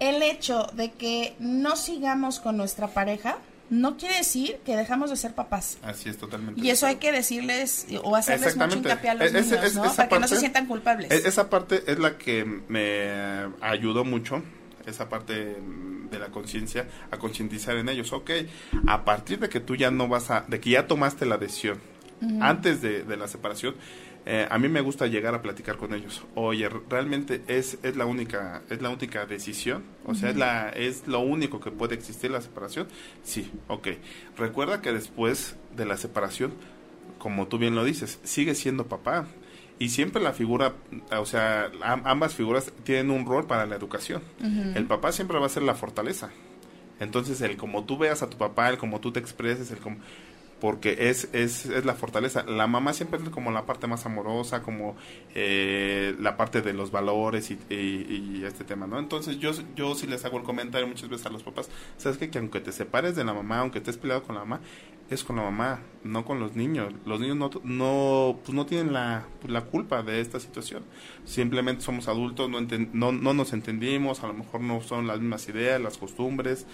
El 0.00 0.22
hecho 0.22 0.66
de 0.74 0.92
que 0.92 1.34
no 1.38 1.76
sigamos 1.76 2.40
con 2.40 2.56
nuestra 2.56 2.88
pareja 2.88 3.38
no 3.68 3.96
quiere 3.96 4.16
decir 4.18 4.58
que 4.64 4.76
dejamos 4.76 5.10
de 5.10 5.16
ser 5.16 5.34
papás. 5.34 5.78
Así 5.82 6.08
es, 6.08 6.18
totalmente. 6.18 6.60
Y 6.60 6.70
eso 6.70 6.86
hay 6.86 6.96
que 6.96 7.10
decirles 7.10 7.86
o 8.02 8.14
hacerles 8.14 8.56
mucho 8.56 8.78
hincapié 8.78 9.10
a 9.10 9.14
los 9.14 9.32
niños, 9.32 9.74
¿no? 9.74 9.92
Para 9.94 10.08
que 10.08 10.18
no 10.18 10.28
se 10.28 10.36
sientan 10.36 10.66
culpables. 10.66 11.10
E, 11.10 11.28
esa 11.28 11.50
parte 11.50 11.82
es 11.86 11.98
la 11.98 12.16
que 12.16 12.44
me 12.44 13.52
ayudó 13.60 14.04
mucho, 14.04 14.42
esa 14.86 15.08
parte 15.08 15.56
de 16.10 16.18
la 16.18 16.28
conciencia, 16.28 16.86
a 17.10 17.18
concientizar 17.18 17.76
en 17.76 17.88
ellos. 17.88 18.12
Ok, 18.12 18.30
a 18.86 19.04
partir 19.04 19.40
de 19.40 19.48
que 19.48 19.58
tú 19.58 19.74
ya 19.74 19.90
no 19.90 20.06
vas 20.06 20.30
a, 20.30 20.44
de 20.46 20.60
que 20.60 20.70
ya 20.70 20.86
tomaste 20.86 21.26
la 21.26 21.38
decisión 21.38 21.80
antes 22.40 22.80
de, 22.80 23.02
de 23.02 23.16
la 23.16 23.28
separación, 23.28 23.74
eh, 24.28 24.48
a 24.50 24.58
mí 24.58 24.68
me 24.68 24.80
gusta 24.80 25.06
llegar 25.06 25.36
a 25.36 25.40
platicar 25.40 25.76
con 25.76 25.94
ellos. 25.94 26.24
Oye, 26.34 26.68
realmente 26.68 27.42
es, 27.46 27.78
es 27.84 27.96
la 27.96 28.06
única 28.06 28.62
es 28.68 28.82
la 28.82 28.90
única 28.90 29.24
decisión, 29.24 29.84
o 30.04 30.16
sea, 30.16 30.30
es 30.30 30.36
la 30.36 30.68
es 30.70 31.06
lo 31.06 31.20
único 31.20 31.60
que 31.60 31.70
puede 31.70 31.94
existir 31.94 32.32
la 32.32 32.40
separación. 32.40 32.88
Sí, 33.22 33.52
ok. 33.68 33.88
Recuerda 34.36 34.82
que 34.82 34.92
después 34.92 35.54
de 35.76 35.86
la 35.86 35.96
separación, 35.96 36.52
como 37.18 37.46
tú 37.46 37.58
bien 37.58 37.76
lo 37.76 37.84
dices, 37.84 38.18
sigue 38.24 38.56
siendo 38.56 38.88
papá 38.88 39.28
y 39.78 39.90
siempre 39.90 40.20
la 40.20 40.32
figura, 40.32 40.74
o 41.16 41.24
sea, 41.24 41.70
ambas 41.82 42.34
figuras 42.34 42.72
tienen 42.82 43.12
un 43.12 43.26
rol 43.26 43.46
para 43.46 43.64
la 43.64 43.76
educación. 43.76 44.22
El 44.74 44.86
papá 44.86 45.12
siempre 45.12 45.38
va 45.38 45.46
a 45.46 45.50
ser 45.50 45.62
la 45.62 45.76
fortaleza. 45.76 46.30
Entonces, 46.98 47.40
el 47.42 47.56
como 47.56 47.84
tú 47.84 47.98
veas 47.98 48.22
a 48.22 48.30
tu 48.30 48.38
papá, 48.38 48.70
el 48.70 48.78
como 48.78 49.00
tú 49.00 49.12
te 49.12 49.20
expreses, 49.20 49.70
el 49.70 49.78
como 49.78 49.98
porque 50.60 51.10
es, 51.10 51.28
es, 51.32 51.66
es, 51.66 51.84
la 51.84 51.94
fortaleza. 51.94 52.44
La 52.44 52.66
mamá 52.66 52.92
siempre 52.94 53.20
es 53.22 53.28
como 53.28 53.50
la 53.50 53.66
parte 53.66 53.86
más 53.86 54.06
amorosa, 54.06 54.62
como 54.62 54.96
eh, 55.34 56.14
la 56.18 56.36
parte 56.36 56.62
de 56.62 56.72
los 56.72 56.90
valores 56.90 57.50
y, 57.50 58.42
este 58.44 58.64
tema, 58.64 58.86
¿no? 58.86 58.98
Entonces 58.98 59.38
yo, 59.38 59.50
yo 59.74 59.94
sí 59.94 60.06
les 60.06 60.24
hago 60.24 60.38
el 60.38 60.44
comentario 60.44 60.86
muchas 60.86 61.08
veces 61.08 61.26
a 61.26 61.30
los 61.30 61.42
papás, 61.42 61.68
¿sabes 61.98 62.16
qué? 62.16 62.30
Que 62.30 62.38
aunque 62.38 62.60
te 62.60 62.72
separes 62.72 63.16
de 63.16 63.24
la 63.24 63.34
mamá, 63.34 63.58
aunque 63.58 63.78
estés 63.78 63.98
peleado 63.98 64.22
con 64.22 64.34
la 64.34 64.42
mamá, 64.42 64.60
es 65.10 65.24
con 65.24 65.36
la 65.36 65.42
mamá, 65.42 65.80
no 66.04 66.24
con 66.24 66.40
los 66.40 66.56
niños. 66.56 66.92
Los 67.04 67.20
niños 67.20 67.36
no, 67.36 67.50
no, 67.62 68.38
pues 68.42 68.54
no 68.54 68.66
tienen 68.66 68.92
la, 68.92 69.26
pues 69.40 69.52
la 69.52 69.62
culpa 69.62 70.02
de 70.02 70.20
esta 70.20 70.40
situación. 70.40 70.84
Simplemente 71.24 71.82
somos 71.82 72.08
adultos, 72.08 72.48
no, 72.48 72.60
no, 72.60 73.12
no 73.12 73.34
nos 73.34 73.52
entendimos, 73.52 74.24
a 74.24 74.28
lo 74.28 74.34
mejor 74.34 74.62
no 74.62 74.80
son 74.80 75.06
las 75.06 75.20
mismas 75.20 75.48
ideas, 75.48 75.80
las 75.80 75.98
costumbres, 75.98 76.66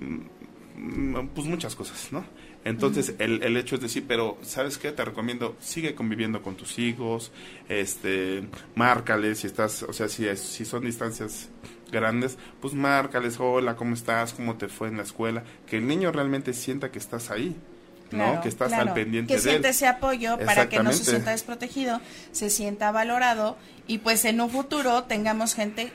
mm, 0.00 1.28
pues 1.34 1.46
muchas 1.46 1.74
cosas, 1.74 2.12
¿no? 2.12 2.24
Entonces, 2.64 3.14
el, 3.18 3.42
el 3.42 3.56
hecho 3.58 3.74
es 3.74 3.82
decir, 3.82 4.04
pero 4.08 4.38
¿sabes 4.42 4.78
qué? 4.78 4.90
Te 4.90 5.04
recomiendo, 5.04 5.54
sigue 5.60 5.94
conviviendo 5.94 6.42
con 6.42 6.56
tus 6.56 6.78
hijos, 6.78 7.30
este, 7.68 8.44
márcales 8.74 9.40
si 9.40 9.46
estás, 9.46 9.82
o 9.82 9.92
sea, 9.92 10.08
si, 10.08 10.24
si 10.36 10.64
son 10.64 10.84
distancias 10.84 11.50
grandes, 11.92 12.38
pues 12.60 12.72
márcales, 12.72 13.38
hola, 13.38 13.76
¿cómo 13.76 13.94
estás? 13.94 14.32
¿Cómo 14.32 14.56
te 14.56 14.68
fue 14.68 14.88
en 14.88 14.96
la 14.96 15.02
escuela? 15.02 15.44
Que 15.66 15.76
el 15.76 15.86
niño 15.86 16.10
realmente 16.10 16.54
sienta 16.54 16.90
que 16.90 16.98
estás 16.98 17.30
ahí. 17.30 17.54
¿no? 18.10 18.40
Que 18.42 18.48
estás 18.48 18.72
al 18.72 18.92
pendiente 18.92 19.34
que 19.34 19.40
siente 19.40 19.70
ese 19.70 19.88
apoyo 19.88 20.38
para 20.38 20.68
que 20.68 20.80
no 20.80 20.92
se 20.92 21.04
sienta 21.04 21.32
desprotegido, 21.32 22.00
se 22.30 22.48
sienta 22.48 22.92
valorado 22.92 23.56
y 23.88 23.98
pues 23.98 24.24
en 24.24 24.40
un 24.40 24.50
futuro 24.50 25.04
tengamos 25.04 25.54
gente 25.54 25.92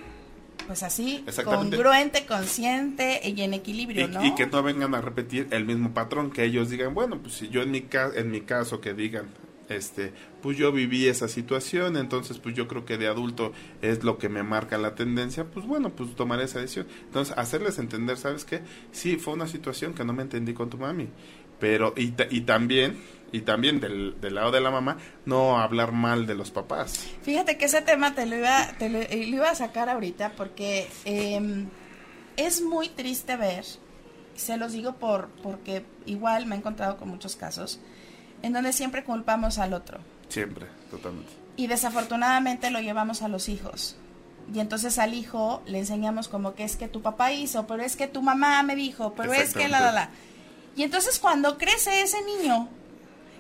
pues 0.70 0.84
así, 0.84 1.26
congruente, 1.46 2.28
consciente 2.28 3.22
y 3.24 3.42
en 3.42 3.56
equilibrio, 3.56 4.08
¿no? 4.08 4.24
Y 4.24 4.36
que 4.36 4.46
no 4.46 4.62
vengan 4.62 4.94
a 4.94 5.02
repetir 5.02 5.48
el 5.50 5.66
mismo 5.66 5.96
patrón, 5.96 6.30
que 6.30 6.44
ellos 6.44 6.70
digan, 6.70 6.94
bueno, 6.94 7.18
pues 7.18 7.34
si 7.34 7.50
yo 7.50 7.64
en 7.64 7.72
mi, 7.72 7.88
en 8.14 8.30
mi 8.30 8.42
caso 8.42 8.80
que 8.80 8.94
digan, 8.94 9.30
este, 9.68 10.14
pues 10.44 10.60
yo 10.60 10.72
viví 10.72 11.08
esa 11.08 11.28
situación, 11.28 11.98
entonces 11.98 12.38
pues 12.38 12.54
yo 12.54 12.68
creo 12.68 12.86
que 12.86 13.00
de 13.00 13.08
adulto 13.08 13.52
es 13.82 14.04
lo 14.04 14.20
que 14.20 14.30
me 14.30 14.44
marca 14.44 14.78
la 14.78 14.94
tendencia, 14.94 15.46
pues 15.46 15.66
bueno, 15.66 15.90
pues 15.90 16.16
tomaré 16.16 16.44
esa 16.44 16.60
decisión. 16.60 16.86
Entonces, 17.06 17.36
hacerles 17.36 17.80
entender, 17.80 18.18
¿sabes 18.18 18.46
qué? 18.46 18.62
Sí, 18.92 19.18
fue 19.18 19.34
una 19.34 19.48
situación 19.48 19.96
que 19.96 20.06
no 20.06 20.14
me 20.14 20.22
entendí 20.22 20.54
con 20.54 20.70
tu 20.70 20.78
mami, 20.78 21.10
pero 21.60 21.94
y, 21.96 22.14
y 22.30 22.42
también 22.42 22.98
y 23.32 23.42
también 23.42 23.80
del, 23.80 24.16
lado 24.22 24.52
de 24.52 24.62
la 24.62 24.72
mamá, 24.72 24.98
no 25.26 25.60
hablar 25.60 25.92
mal 25.92 26.26
de 26.26 26.36
los 26.36 26.52
papás. 26.52 27.08
Fíjate 27.22 27.58
que 27.58 27.66
ese 27.66 27.82
tema 27.82 28.16
te 28.16 28.26
lo 28.26 28.38
iba, 28.38 28.68
te 28.78 28.90
lo, 28.90 29.02
iba 29.02 29.50
a 29.50 29.56
sacar 29.56 29.90
ahorita 29.90 30.34
porque 30.36 30.88
em, 31.06 31.68
es 32.38 32.62
muy 32.62 32.90
triste 32.90 33.36
ver, 33.36 33.66
se 34.36 34.58
los 34.58 34.74
digo 34.74 34.94
por 34.96 35.30
porque 35.44 35.86
igual 36.06 36.46
me 36.46 36.56
he 36.56 36.58
encontrado 36.58 36.98
con 36.98 37.10
muchos 37.10 37.36
casos, 37.36 37.80
en 38.42 38.54
donde 38.54 38.74
siempre 38.74 39.04
culpamos 39.04 39.60
al 39.60 39.74
otro. 39.74 40.00
Siempre, 40.30 40.68
totalmente. 40.90 41.32
Y 41.56 41.68
desafortunadamente 41.68 42.72
lo 42.72 42.80
llevamos 42.80 43.22
a 43.22 43.28
los 43.28 43.50
hijos. 43.50 43.98
Y 44.52 44.60
entonces 44.60 44.98
al 44.98 45.14
hijo 45.14 45.62
le 45.68 45.78
enseñamos 45.78 46.28
como 46.28 46.56
que 46.56 46.64
es 46.64 46.76
que 46.76 46.88
tu 46.88 47.02
papá 47.04 47.34
hizo, 47.34 47.68
pero 47.68 47.84
es 47.84 47.96
que 47.96 48.08
tu 48.08 48.24
mamá 48.24 48.64
me 48.64 48.76
dijo, 48.76 49.14
pero 49.14 49.32
es 49.34 49.54
que 49.54 49.68
la, 49.68 49.80
la, 49.80 49.92
la. 49.92 50.10
Y 50.80 50.84
entonces 50.84 51.20
cuando 51.20 51.58
crece 51.58 52.04
ese 52.04 52.24
niño, 52.24 52.70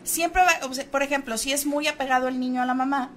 siempre 0.04 0.41
va, 0.41 0.60
por 0.91 1.04
ejemplo, 1.04 1.38
si 1.38 1.54
es 1.54 1.65
muy 1.65 1.88
apegado 1.88 2.28
el 2.28 2.38
niño 2.38 2.62
a 2.62 2.65
la 2.65 2.73
mamá, 2.73 3.12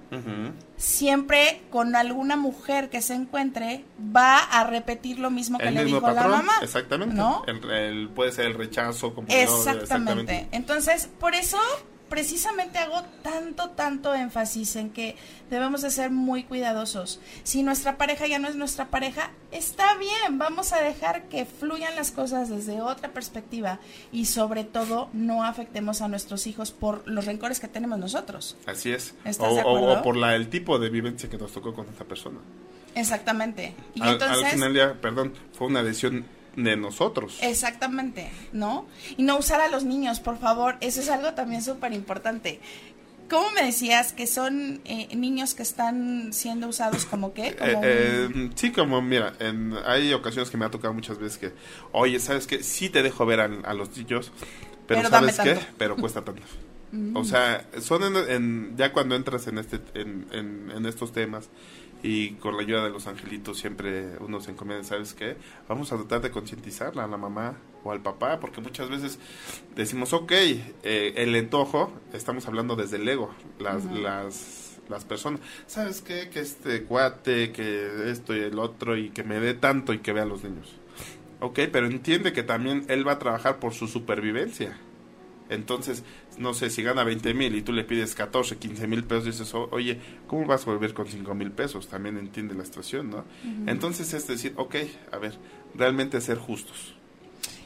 siempre 0.77 1.61
con 1.69 1.93
alguna 1.93 2.37
mujer 2.37 2.89
que 2.89 3.01
se 3.01 3.15
encuentre 3.15 3.83
va 4.15 4.37
a 4.37 4.63
repetir 4.63 5.19
lo 5.19 5.29
mismo 5.29 5.57
que 5.57 5.71
le 5.71 5.83
dijo 5.83 6.09
la 6.09 6.25
mamá. 6.25 6.53
Exactamente. 6.61 7.13
¿no? 7.13 7.43
El, 7.47 8.07
puede 8.15 8.31
ser 8.31 8.45
el 8.45 8.53
rechazo 8.53 9.13
como 9.13 9.27
exactamente. 9.27 10.47
Entonces, 10.53 11.09
por 11.19 11.35
eso 11.35 11.59
precisamente 12.09 12.77
hago 12.79 13.01
tanto, 13.21 13.69
tanto 13.71 14.13
énfasis 14.13 14.75
en 14.75 14.89
que 14.91 15.15
debemos 15.49 15.81
de 15.81 15.89
ser 15.89 16.11
muy 16.11 16.43
cuidadosos. 16.43 17.19
Si 17.43 17.63
nuestra 17.63 17.97
pareja 17.97 18.27
ya 18.27 18.39
no 18.39 18.47
es 18.47 18.55
nuestra 18.55 18.89
pareja, 18.89 19.31
está 19.51 19.95
bien, 19.97 20.37
vamos 20.37 20.73
a 20.73 20.81
dejar 20.81 21.23
que 21.29 21.45
fluyan 21.45 21.95
las 21.95 22.11
cosas 22.11 22.49
desde 22.49 22.81
otra 22.81 23.09
perspectiva 23.13 23.79
y 24.11 24.25
sobre 24.25 24.63
todo 24.63 25.09
no 25.13 25.43
afectemos 25.43 26.01
a 26.01 26.07
nuestros 26.07 26.47
hijos 26.47 26.71
por 26.71 27.07
los 27.07 27.25
rencores 27.25 27.59
que 27.59 27.67
tenemos 27.67 27.99
nosotros. 27.99 28.57
Así 28.65 28.91
es. 28.91 29.15
O, 29.39 30.01
por 30.01 30.15
la, 30.15 30.35
el 30.35 30.49
tipo 30.49 30.79
de 30.79 30.89
vivencia 30.89 31.29
que 31.29 31.37
nos 31.37 31.51
tocó 31.51 31.73
con 31.73 31.87
esta 31.87 32.05
persona. 32.05 32.39
Exactamente. 32.95 33.73
Y 33.95 34.03
entonces, 34.03 34.43
al 34.43 34.51
final 34.51 34.73
ya, 34.73 34.93
perdón, 34.93 35.33
fue 35.53 35.67
una 35.67 35.81
decisión 35.83 36.25
de 36.55 36.77
nosotros. 36.77 37.37
Exactamente, 37.41 38.29
¿no? 38.51 38.85
Y 39.17 39.23
no 39.23 39.37
usar 39.37 39.61
a 39.61 39.69
los 39.69 39.83
niños, 39.83 40.19
por 40.19 40.37
favor, 40.37 40.77
eso 40.81 41.01
es 41.01 41.09
algo 41.09 41.33
también 41.33 41.61
súper 41.61 41.93
importante. 41.93 42.59
¿Cómo 43.29 43.51
me 43.51 43.63
decías 43.63 44.13
que 44.13 44.27
son 44.27 44.81
eh, 44.85 45.07
niños 45.15 45.55
que 45.55 45.63
están 45.63 46.33
siendo 46.33 46.67
usados 46.67 47.05
como 47.05 47.33
qué? 47.33 47.47
Eh, 47.47 47.55
eh, 47.83 48.49
sí, 48.55 48.71
como 48.71 49.01
mira, 49.01 49.33
en, 49.39 49.73
hay 49.85 50.13
ocasiones 50.13 50.49
que 50.49 50.57
me 50.57 50.65
ha 50.65 50.71
tocado 50.71 50.93
muchas 50.93 51.17
veces 51.17 51.37
que, 51.37 51.53
oye, 51.93 52.19
¿sabes 52.19 52.45
qué? 52.45 52.61
Sí 52.63 52.89
te 52.89 53.01
dejo 53.01 53.25
ver 53.25 53.39
a, 53.39 53.73
los 53.73 53.97
niños, 53.97 54.31
pero, 54.87 55.09
¿sabes 55.09 55.39
qué? 55.39 55.57
Pero 55.77 55.95
cuesta 55.95 56.23
tanto. 56.23 56.41
Mm. 56.93 57.17
O 57.17 57.25
sea, 57.25 57.65
son 57.81 58.03
en, 58.29 58.77
ya 58.77 58.93
cuando 58.93 59.15
entras 59.15 59.47
en, 59.47 59.57
este, 59.57 59.79
en, 59.95 60.27
en 60.31 60.85
estos 60.85 61.11
temas 61.11 61.49
y 62.03 62.31
con 62.33 62.57
la 62.57 62.63
ayuda 62.63 62.83
de 62.83 62.89
los 62.89 63.07
angelitos 63.07 63.57
siempre 63.57 64.17
uno 64.19 64.41
se 64.41 64.51
encomienda, 64.51 64.83
¿sabes 64.83 65.13
qué? 65.13 65.37
Vamos 65.69 65.91
a 65.93 65.95
tratar 65.95 66.21
de 66.21 66.31
concientizarla 66.31 67.05
a 67.05 67.07
la 67.07 67.17
mamá 67.17 67.55
o 67.83 67.91
al 67.93 68.01
papá, 68.01 68.39
porque 68.41 68.59
muchas 68.59 68.89
veces 68.89 69.17
decimos, 69.75 70.11
ok, 70.11 70.31
eh, 70.31 71.13
el 71.15 71.33
enojo, 71.35 71.93
estamos 72.11 72.45
hablando 72.47 72.75
desde 72.75 72.97
el 72.97 73.07
ego, 73.07 73.33
las, 73.57 73.85
las, 73.85 74.81
las 74.89 75.05
personas, 75.05 75.39
¿sabes 75.65 76.01
qué? 76.01 76.29
Que 76.29 76.41
este 76.41 76.83
cuate, 76.83 77.53
que 77.53 78.11
esto 78.11 78.35
y 78.35 78.39
el 78.39 78.59
otro, 78.59 78.97
y 78.97 79.09
que 79.09 79.23
me 79.23 79.39
dé 79.39 79.53
tanto 79.53 79.93
y 79.93 79.99
que 79.99 80.11
vea 80.11 80.23
a 80.23 80.27
los 80.27 80.43
niños. 80.43 80.75
Ok, 81.39 81.59
pero 81.71 81.87
entiende 81.87 82.33
que 82.33 82.43
también 82.43 82.85
él 82.89 83.07
va 83.07 83.13
a 83.13 83.19
trabajar 83.19 83.59
por 83.59 83.73
su 83.73 83.87
supervivencia. 83.87 84.77
Entonces, 85.49 86.03
no 86.37 86.53
sé, 86.53 86.69
si 86.69 86.83
gana 86.83 87.03
20 87.03 87.33
mil 87.33 87.55
y 87.55 87.61
tú 87.61 87.71
le 87.71 87.83
pides 87.83 88.15
14, 88.15 88.57
15 88.57 88.87
mil 88.87 89.03
pesos, 89.03 89.25
dices, 89.25 89.53
oye, 89.53 89.99
¿cómo 90.27 90.45
vas 90.45 90.63
a 90.63 90.65
volver 90.65 90.93
con 90.93 91.07
5 91.07 91.33
mil 91.35 91.51
pesos? 91.51 91.87
También 91.87 92.17
entiende 92.17 92.55
la 92.55 92.65
situación, 92.65 93.09
¿no? 93.09 93.25
Entonces 93.67 94.13
es 94.13 94.27
decir, 94.27 94.53
ok, 94.57 94.75
a 95.11 95.17
ver, 95.17 95.37
realmente 95.75 96.19
ser 96.21 96.37
justos. 96.37 96.95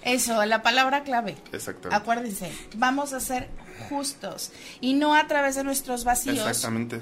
Eso, 0.03 0.45
la 0.45 0.61
palabra 0.61 1.03
clave. 1.03 1.35
Exactamente. 1.51 1.95
Acuérdense, 1.95 2.51
vamos 2.75 3.13
a 3.13 3.19
ser 3.19 3.49
justos 3.89 4.51
y 4.79 4.93
no 4.93 5.15
a 5.15 5.27
través 5.27 5.55
de 5.55 5.63
nuestros 5.63 6.03
vacíos. 6.03 6.37
Exactamente 6.37 7.01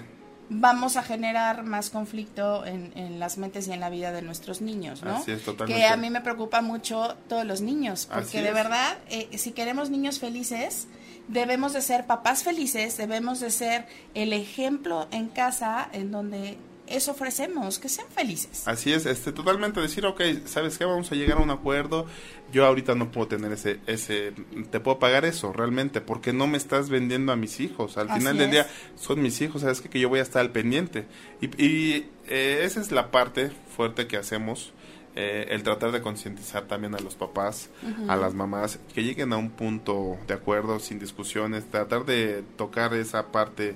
vamos 0.49 0.95
a 0.97 1.03
generar 1.03 1.63
más 1.63 1.89
conflicto 1.89 2.65
en, 2.65 2.91
en, 2.95 3.19
las 3.19 3.37
mentes 3.37 3.67
y 3.67 3.71
en 3.71 3.79
la 3.79 3.89
vida 3.89 4.11
de 4.11 4.21
nuestros 4.21 4.61
niños, 4.61 5.03
¿no? 5.03 5.17
Así 5.17 5.31
es, 5.31 5.43
totalmente. 5.43 5.81
Que 5.81 5.87
a 5.87 5.97
mí 5.97 6.09
me 6.09 6.21
preocupa 6.21 6.61
mucho 6.61 7.17
todos 7.27 7.45
los 7.45 7.61
niños, 7.61 8.07
porque 8.11 8.41
de 8.41 8.51
verdad, 8.51 8.97
eh, 9.09 9.37
si 9.37 9.51
queremos 9.51 9.89
niños 9.89 10.19
felices, 10.19 10.87
debemos 11.27 11.73
de 11.73 11.81
ser 11.81 12.05
papás 12.05 12.43
felices, 12.43 12.97
debemos 12.97 13.39
de 13.39 13.49
ser 13.49 13.87
el 14.13 14.33
ejemplo 14.33 15.07
en 15.11 15.27
casa 15.29 15.89
en 15.91 16.11
donde 16.11 16.57
eso 16.87 17.11
ofrecemos, 17.11 17.79
que 17.79 17.89
sean 17.89 18.07
felices. 18.09 18.67
Así 18.67 18.93
es, 18.93 19.05
este, 19.05 19.31
totalmente 19.31 19.81
decir, 19.81 20.05
ok, 20.05 20.21
¿sabes 20.45 20.77
qué? 20.77 20.85
Vamos 20.85 21.11
a 21.11 21.15
llegar 21.15 21.39
a 21.39 21.41
un 21.41 21.49
acuerdo. 21.49 22.05
Yo 22.51 22.65
ahorita 22.65 22.93
no 22.95 23.11
puedo 23.11 23.27
tener 23.27 23.51
ese, 23.51 23.79
ese, 23.87 24.33
te 24.69 24.79
puedo 24.79 24.99
pagar 24.99 25.25
eso 25.25 25.51
realmente, 25.51 25.99
porque 26.01 26.31
no 26.31 26.47
me 26.47 26.57
estás 26.57 26.89
vendiendo 26.89 27.31
a 27.31 27.35
mis 27.35 27.59
hijos. 27.59 27.97
Al 27.97 28.11
final 28.11 28.37
del 28.37 28.51
día 28.51 28.67
son 28.95 29.21
mis 29.21 29.41
hijos, 29.41 29.61
¿sabes 29.61 29.81
qué? 29.81 29.89
Que 29.89 29.99
yo 29.99 30.09
voy 30.09 30.19
a 30.19 30.23
estar 30.23 30.41
al 30.41 30.51
pendiente. 30.51 31.05
Y, 31.41 31.63
y 31.63 32.11
eh, 32.27 32.61
esa 32.63 32.81
es 32.81 32.91
la 32.91 33.09
parte 33.09 33.51
fuerte 33.75 34.05
que 34.07 34.17
hacemos. 34.17 34.73
Eh, 35.17 35.47
el 35.51 35.63
tratar 35.63 35.93
de 35.93 36.01
concientizar 36.01 36.65
también 36.65 36.93
a 36.93 36.99
los 36.99 37.15
papás, 37.15 37.69
a 38.09 38.17
las 38.17 38.33
mamás, 38.33 38.79
que 38.93 39.01
lleguen 39.01 39.31
a 39.31 39.37
un 39.37 39.49
punto 39.49 40.17
de 40.27 40.33
acuerdo, 40.33 40.79
sin 40.79 40.99
discusiones, 40.99 41.63
tratar 41.71 42.03
de 42.03 42.43
tocar 42.57 42.93
esa 42.93 43.31
parte 43.31 43.75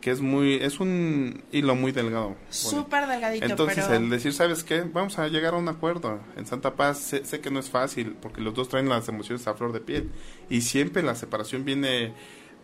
que 0.00 0.12
es 0.12 0.20
muy, 0.20 0.54
es 0.54 0.78
un 0.78 1.42
hilo 1.50 1.74
muy 1.74 1.90
delgado. 1.90 2.36
Súper 2.50 3.08
delgadito. 3.08 3.44
Entonces, 3.44 3.88
el 3.88 4.08
decir, 4.10 4.32
¿sabes 4.32 4.62
qué? 4.62 4.82
Vamos 4.82 5.18
a 5.18 5.26
llegar 5.26 5.54
a 5.54 5.56
un 5.56 5.68
acuerdo. 5.68 6.20
En 6.36 6.46
Santa 6.46 6.76
Paz 6.76 7.16
sé, 7.24 7.40
que 7.40 7.50
no 7.50 7.58
es 7.58 7.68
fácil, 7.68 8.16
porque 8.22 8.40
los 8.40 8.54
dos 8.54 8.68
traen 8.68 8.88
las 8.88 9.08
emociones 9.08 9.44
a 9.48 9.54
flor 9.54 9.72
de 9.72 9.80
piel. 9.80 10.12
Y 10.48 10.60
siempre 10.60 11.02
la 11.02 11.16
separación 11.16 11.64
viene, 11.64 12.12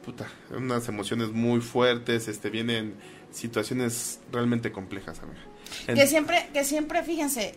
puta, 0.04 0.28
unas 0.56 0.88
emociones 0.88 1.32
muy 1.32 1.61
fuertes, 1.61 2.28
este, 2.28 2.50
vienen 2.50 2.94
situaciones 3.32 4.20
realmente 4.30 4.70
complejas, 4.70 5.20
amiga. 5.20 5.40
que 5.87 6.06
siempre, 6.06 6.48
que 6.52 6.62
siempre, 6.62 7.02
fíjense, 7.02 7.56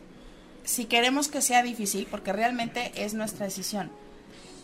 si 0.65 0.85
queremos 0.85 1.27
que 1.27 1.41
sea 1.41 1.63
difícil, 1.63 2.07
porque 2.09 2.33
realmente 2.33 2.91
es 2.95 3.13
nuestra 3.13 3.45
decisión, 3.45 3.91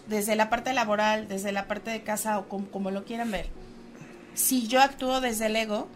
desde 0.08 0.36
la 0.36 0.50
parte 0.50 0.74
laboral, 0.74 1.28
desde 1.28 1.52
la 1.52 1.68
parte 1.68 1.92
de 1.92 2.02
casa 2.02 2.38
o 2.38 2.48
como 2.48 2.92
lo 2.92 3.06
quieran 3.06 3.32
ver, 3.32 3.48
si 4.34 4.68
yo 4.68 4.82
actúo 4.82 5.22
desde 5.22 5.46
el 5.46 5.56
ego, 5.56 5.88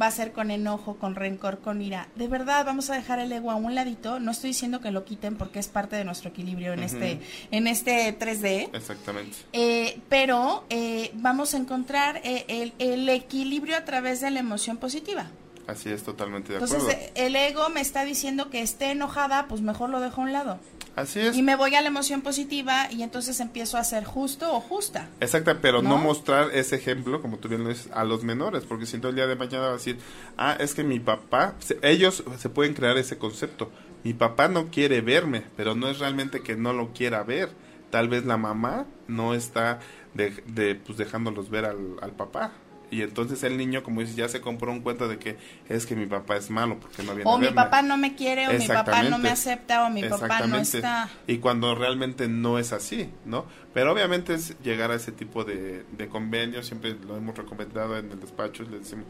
va 0.00 0.06
a 0.06 0.10
ser 0.10 0.32
con 0.32 0.50
enojo, 0.50 0.96
con 0.96 1.14
rencor, 1.14 1.58
con 1.58 1.82
ira. 1.82 2.08
De 2.14 2.28
verdad, 2.28 2.64
vamos 2.64 2.90
a 2.90 2.94
dejar 2.94 3.18
el 3.18 3.30
ego 3.32 3.50
a 3.50 3.56
un 3.56 3.74
ladito. 3.74 4.20
No 4.20 4.30
estoy 4.30 4.48
diciendo 4.48 4.80
que 4.80 4.90
lo 4.90 5.04
quiten 5.04 5.36
porque 5.36 5.58
es 5.58 5.68
parte 5.68 5.96
de 5.96 6.04
nuestro 6.04 6.30
equilibrio 6.30 6.72
en 6.72 6.82
este 6.82 7.20
en 7.50 7.66
este 7.66 8.18
3D. 8.18 8.70
Exactamente. 8.72 9.36
Eh, 9.52 10.00
pero 10.08 10.64
eh, 10.70 11.10
vamos 11.14 11.54
a 11.54 11.58
encontrar 11.58 12.20
eh, 12.24 12.44
el, 12.48 12.72
el, 12.78 13.08
equilibrio 13.08 13.76
a 13.76 13.84
través 13.84 14.20
de 14.20 14.30
la 14.30 14.40
emoción 14.40 14.78
positiva. 14.78 15.26
Así 15.66 15.90
es, 15.90 16.02
totalmente 16.02 16.52
de 16.52 16.56
acuerdo. 16.58 16.90
Entonces, 16.90 17.10
el 17.14 17.36
ego 17.36 17.68
me 17.70 17.80
está 17.80 18.04
diciendo 18.04 18.50
que 18.50 18.62
esté 18.62 18.90
enojada, 18.90 19.46
pues 19.46 19.60
mejor 19.60 19.90
lo 19.90 20.00
dejo 20.00 20.20
a 20.20 20.24
un 20.24 20.32
lado. 20.32 20.58
Así 20.96 21.20
es. 21.20 21.36
Y 21.36 21.42
me 21.42 21.56
voy 21.56 21.74
a 21.74 21.80
la 21.80 21.88
emoción 21.88 22.20
positiva 22.20 22.90
y 22.90 23.02
entonces 23.02 23.40
empiezo 23.40 23.78
a 23.78 23.84
ser 23.84 24.04
justo 24.04 24.52
o 24.52 24.60
justa. 24.60 25.08
Exacto, 25.20 25.56
pero 25.62 25.80
no, 25.80 25.96
mostrar 25.96 26.50
ese 26.52 26.76
ejemplo, 26.76 27.22
como 27.22 27.38
tú 27.38 27.48
bien 27.48 27.62
lo 27.62 27.70
dices, 27.70 27.88
a 27.94 28.04
los 28.04 28.24
menores, 28.24 28.64
porque 28.64 28.86
si 28.86 28.96
el 28.96 29.14
día 29.14 29.26
de 29.26 29.36
mañana 29.36 29.66
va 29.66 29.70
a 29.70 29.74
decir, 29.74 29.98
ah, 30.36 30.56
es 30.58 30.74
que 30.74 30.84
mi 30.84 31.00
papá, 31.00 31.54
ellos 31.80 32.24
se 32.38 32.48
pueden 32.48 32.74
crear 32.74 32.98
ese 32.98 33.16
concepto. 33.16 33.70
Mi 34.04 34.14
papá 34.14 34.48
no 34.48 34.66
quiere 34.66 35.00
verme, 35.00 35.44
pero 35.56 35.74
no 35.74 35.88
es 35.88 35.98
realmente 35.98 36.40
que 36.40 36.56
no 36.56 36.72
lo 36.72 36.92
quiera 36.92 37.22
ver. 37.22 37.50
Tal 37.90 38.08
vez 38.08 38.24
la 38.24 38.36
mamá 38.36 38.86
no 39.06 39.34
está 39.34 39.78
de, 40.14 40.30
de 40.46 40.74
pues 40.74 40.98
dejándolos 40.98 41.50
ver 41.50 41.66
al, 41.66 41.96
al 42.00 42.10
papá 42.12 42.52
y 42.92 43.00
entonces 43.00 43.42
el 43.42 43.56
niño, 43.56 43.82
como 43.82 44.02
dices, 44.02 44.16
ya 44.16 44.28
se 44.28 44.42
compró 44.42 44.70
un 44.70 44.82
cuento 44.82 45.08
de 45.08 45.18
que 45.18 45.38
es 45.70 45.86
que 45.86 45.96
mi 45.96 46.04
papá 46.04 46.36
es 46.36 46.50
malo 46.50 46.78
porque 46.78 47.02
no 47.02 47.14
viene 47.14 47.28
O 47.28 47.38
mi 47.38 47.48
papá 47.48 47.80
no 47.80 47.96
me 47.96 48.14
quiere, 48.14 48.46
o 48.48 48.52
mi 48.52 48.68
papá 48.68 49.02
no 49.02 49.18
me 49.18 49.30
acepta, 49.30 49.86
o 49.86 49.90
mi 49.90 50.04
papá 50.04 50.46
no 50.46 50.58
está. 50.58 51.08
Y 51.26 51.38
cuando 51.38 51.74
realmente 51.74 52.28
no 52.28 52.58
es 52.58 52.74
así, 52.74 53.08
¿no? 53.24 53.46
Pero 53.72 53.92
obviamente 53.92 54.34
es 54.34 54.60
llegar 54.62 54.90
a 54.90 54.96
ese 54.96 55.10
tipo 55.10 55.42
de, 55.42 55.86
de 55.90 56.08
convenios, 56.08 56.66
siempre 56.66 56.94
lo 57.06 57.16
hemos 57.16 57.34
recomendado 57.34 57.96
en 57.96 58.12
el 58.12 58.20
despacho, 58.20 58.62
les 58.64 58.82
decimos, 58.82 59.06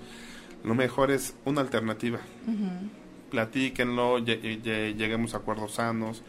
lo 0.62 0.76
mejor 0.76 1.10
es 1.10 1.34
una 1.44 1.60
alternativa. 1.60 2.20
Platíquenlo, 3.30 4.20
lleguemos 4.20 5.34
a 5.34 5.38
acuerdos 5.38 5.74
sanos, 5.74 6.22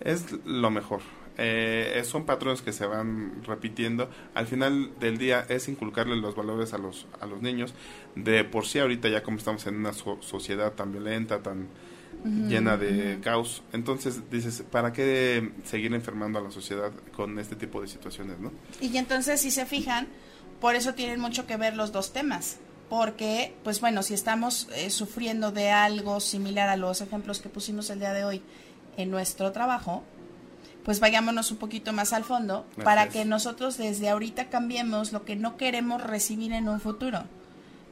es 0.00 0.24
lo 0.46 0.70
mejor 0.70 1.02
eh, 1.36 2.02
son 2.04 2.24
patrones 2.24 2.62
que 2.62 2.72
se 2.72 2.86
van 2.86 3.42
repitiendo. 3.44 4.08
Al 4.34 4.46
final 4.46 4.92
del 5.00 5.18
día 5.18 5.44
es 5.48 5.68
inculcarle 5.68 6.16
los 6.16 6.34
valores 6.34 6.72
a 6.74 6.78
los, 6.78 7.06
a 7.20 7.26
los 7.26 7.42
niños. 7.42 7.74
De 8.14 8.44
por 8.44 8.66
sí 8.66 8.78
ahorita 8.78 9.08
ya 9.08 9.22
como 9.22 9.38
estamos 9.38 9.66
en 9.66 9.76
una 9.76 9.92
sociedad 9.92 10.72
tan 10.72 10.92
violenta, 10.92 11.42
tan 11.42 11.68
llena 12.24 12.78
de 12.78 13.18
caos, 13.20 13.62
entonces 13.72 14.30
dices, 14.30 14.64
¿para 14.70 14.92
qué 14.94 15.52
seguir 15.64 15.92
enfermando 15.92 16.38
a 16.38 16.42
la 16.42 16.50
sociedad 16.50 16.90
con 17.14 17.38
este 17.38 17.54
tipo 17.54 17.82
de 17.82 17.88
situaciones? 17.88 18.38
¿no? 18.38 18.50
Y 18.80 18.96
entonces 18.96 19.40
si 19.40 19.50
se 19.50 19.66
fijan, 19.66 20.06
por 20.60 20.74
eso 20.74 20.94
tienen 20.94 21.20
mucho 21.20 21.46
que 21.46 21.56
ver 21.58 21.76
los 21.76 21.92
dos 21.92 22.14
temas 22.14 22.60
porque, 22.88 23.54
pues 23.64 23.80
bueno, 23.80 24.02
si 24.02 24.14
estamos 24.14 24.68
eh, 24.74 24.90
sufriendo 24.90 25.50
de 25.50 25.70
algo 25.70 26.20
similar 26.20 26.68
a 26.68 26.76
los 26.76 27.00
ejemplos 27.00 27.40
que 27.40 27.48
pusimos 27.48 27.90
el 27.90 27.98
día 27.98 28.12
de 28.12 28.24
hoy 28.24 28.42
en 28.96 29.10
nuestro 29.10 29.52
trabajo, 29.52 30.04
pues 30.84 31.00
vayámonos 31.00 31.50
un 31.50 31.56
poquito 31.56 31.92
más 31.92 32.12
al 32.12 32.24
fondo 32.24 32.66
para 32.82 33.08
que 33.08 33.24
nosotros 33.24 33.78
desde 33.78 34.10
ahorita 34.10 34.50
cambiemos 34.50 35.12
lo 35.12 35.24
que 35.24 35.34
no 35.34 35.56
queremos 35.56 36.02
recibir 36.02 36.52
en 36.52 36.68
un 36.68 36.80
futuro. 36.80 37.24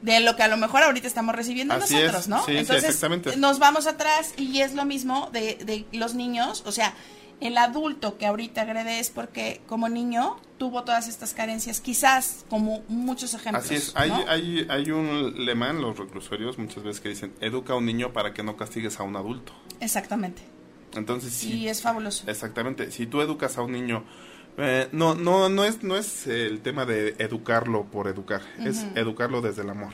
De 0.01 0.19
lo 0.19 0.35
que 0.35 0.43
a 0.43 0.49
lo 0.49 0.57
mejor 0.57 0.83
ahorita 0.83 1.07
estamos 1.07 1.33
recibiendo 1.33 1.77
nosotros, 1.77 2.27
¿no? 2.27 2.43
Entonces 2.47 3.01
nos 3.37 3.59
vamos 3.59 3.87
atrás 3.87 4.33
y 4.37 4.59
es 4.59 4.73
lo 4.73 4.83
mismo 4.83 5.29
de, 5.31 5.55
de 5.55 5.85
los 5.97 6.13
niños, 6.13 6.61
o 6.65 6.73
sea, 6.73 6.93
el 7.39 7.57
adulto 7.57 8.17
que 8.17 8.25
ahorita 8.25 8.61
agrede 8.61 8.99
es 8.99 9.09
porque 9.09 9.61
como 9.67 9.89
niño 9.89 10.37
tuvo 10.57 10.83
todas 10.83 11.07
estas 11.07 11.33
carencias, 11.33 11.81
quizás 11.81 12.45
como 12.49 12.83
muchos 12.87 13.33
ejemplos. 13.33 13.65
Así 13.65 13.75
es, 13.75 13.91
hay, 13.95 14.11
hay, 14.27 14.67
hay 14.69 14.91
un 14.91 15.45
lema 15.45 15.69
en 15.69 15.81
los 15.81 15.97
reclusorios 15.97 16.57
muchas 16.57 16.83
veces 16.83 17.01
que 17.01 17.09
dicen, 17.09 17.33
educa 17.41 17.73
a 17.73 17.75
un 17.75 17.85
niño 17.85 18.13
para 18.13 18.33
que 18.33 18.43
no 18.43 18.55
castigues 18.55 18.99
a 18.99 19.03
un 19.03 19.15
adulto. 19.15 19.53
Exactamente. 19.79 20.41
Entonces, 20.95 21.33
sí. 21.33 21.67
es 21.67 21.81
fabuloso. 21.81 22.29
Exactamente. 22.29 22.91
Si 22.91 23.07
tú 23.07 23.21
educas 23.21 23.57
a 23.57 23.61
un 23.61 23.71
niño, 23.71 24.03
eh, 24.57 24.87
no, 24.91 25.15
no, 25.15 25.49
no 25.49 25.63
es, 25.63 25.83
no 25.83 25.97
es 25.97 26.27
el 26.27 26.61
tema 26.61 26.85
de 26.85 27.15
educarlo 27.17 27.85
por 27.85 28.07
educar, 28.07 28.41
es 28.59 28.85
educarlo 28.95 29.41
desde 29.41 29.63
el 29.63 29.69
amor. 29.69 29.93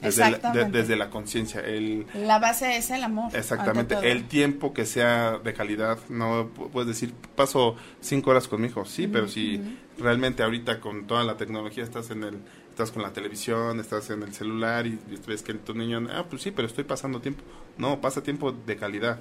Desde 0.00 0.32
la, 0.32 0.64
desde 0.64 0.96
la 0.96 1.10
conciencia. 1.10 1.60
El, 1.60 2.06
la 2.14 2.40
base 2.40 2.76
es 2.76 2.90
el 2.90 3.04
amor. 3.04 3.30
Exactamente. 3.36 3.94
El 4.10 4.26
tiempo 4.26 4.72
que 4.72 4.84
sea 4.84 5.38
de 5.38 5.54
calidad. 5.54 5.96
No 6.08 6.48
puedes 6.48 6.88
decir, 6.88 7.14
paso 7.36 7.76
cinco 8.00 8.30
horas 8.30 8.48
con 8.48 8.60
mi 8.60 8.66
hijo. 8.66 8.84
Sí, 8.84 9.06
pero 9.06 9.28
si 9.28 9.78
realmente 9.98 10.42
ahorita 10.42 10.80
con 10.80 11.06
toda 11.06 11.22
la 11.22 11.36
tecnología 11.36 11.84
estás 11.84 12.10
en 12.10 12.24
el 12.24 12.38
estás 12.72 12.90
con 12.90 13.02
la 13.02 13.12
televisión, 13.12 13.78
estás 13.80 14.08
en 14.10 14.22
el 14.22 14.32
celular 14.32 14.86
y, 14.86 14.98
ves 15.26 15.42
que 15.42 15.52
tu 15.54 15.74
niño, 15.74 16.08
ah, 16.10 16.24
pues 16.28 16.42
sí, 16.42 16.50
pero 16.50 16.66
estoy 16.66 16.84
pasando 16.84 17.20
tiempo. 17.20 17.44
No, 17.78 18.00
pasa 18.00 18.22
tiempo 18.22 18.50
de 18.50 18.76
calidad. 18.76 19.20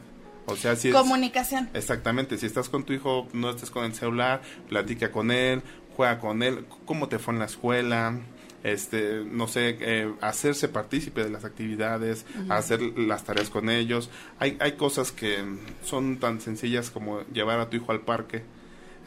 O 0.51 0.55
sea, 0.55 0.75
si 0.75 0.91
Comunicación. 0.91 1.69
exactamente, 1.73 2.37
si 2.37 2.45
estás 2.45 2.69
con 2.69 2.83
tu 2.83 2.93
hijo, 2.93 3.27
no 3.33 3.49
estés 3.49 3.71
con 3.71 3.85
el 3.85 3.93
celular, 3.93 4.41
platica 4.69 5.11
con 5.11 5.31
él, 5.31 5.61
juega 5.95 6.19
con 6.19 6.43
él, 6.43 6.65
cómo 6.85 7.07
te 7.07 7.19
fue 7.19 7.33
en 7.33 7.39
la 7.39 7.45
escuela, 7.45 8.19
este, 8.63 9.23
no 9.25 9.47
sé, 9.47 9.77
eh, 9.79 10.13
hacerse 10.21 10.67
partícipe 10.67 11.23
de 11.23 11.29
las 11.29 11.45
actividades, 11.45 12.25
hacer 12.49 12.81
las 12.81 13.23
tareas 13.23 13.49
con 13.49 13.69
ellos. 13.69 14.09
Hay, 14.39 14.57
hay 14.59 14.73
cosas 14.73 15.11
que 15.11 15.43
son 15.83 16.17
tan 16.17 16.41
sencillas 16.41 16.91
como 16.91 17.21
llevar 17.33 17.59
a 17.59 17.69
tu 17.69 17.77
hijo 17.77 17.91
al 17.91 18.01
parque, 18.01 18.43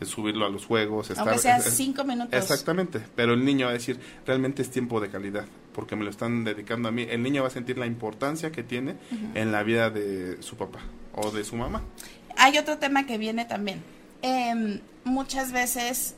subirlo 0.02 0.44
a 0.44 0.50
los 0.50 0.66
juegos. 0.66 1.10
Estar, 1.10 1.26
Aunque 1.26 1.40
sea 1.40 1.60
cinco 1.60 2.04
minutos. 2.04 2.32
Exactamente, 2.32 3.00
pero 3.16 3.34
el 3.34 3.44
niño 3.44 3.66
va 3.66 3.70
a 3.70 3.74
decir, 3.74 3.98
realmente 4.26 4.62
es 4.62 4.70
tiempo 4.70 5.00
de 5.00 5.08
calidad, 5.08 5.46
porque 5.72 5.96
me 5.96 6.04
lo 6.04 6.10
están 6.10 6.44
dedicando 6.44 6.88
a 6.88 6.92
mí. 6.92 7.06
El 7.08 7.22
niño 7.22 7.42
va 7.42 7.48
a 7.48 7.50
sentir 7.50 7.78
la 7.78 7.86
importancia 7.86 8.52
que 8.52 8.62
tiene 8.62 8.96
en 9.34 9.52
la 9.52 9.62
vida 9.62 9.90
de 9.90 10.42
su 10.42 10.56
papá 10.56 10.80
o 11.14 11.30
de 11.30 11.44
su 11.44 11.56
mamá. 11.56 11.82
Hay 12.36 12.58
otro 12.58 12.78
tema 12.78 13.06
que 13.06 13.18
viene 13.18 13.44
también. 13.44 13.82
Em, 14.22 14.80
muchas 15.04 15.52
veces 15.52 16.14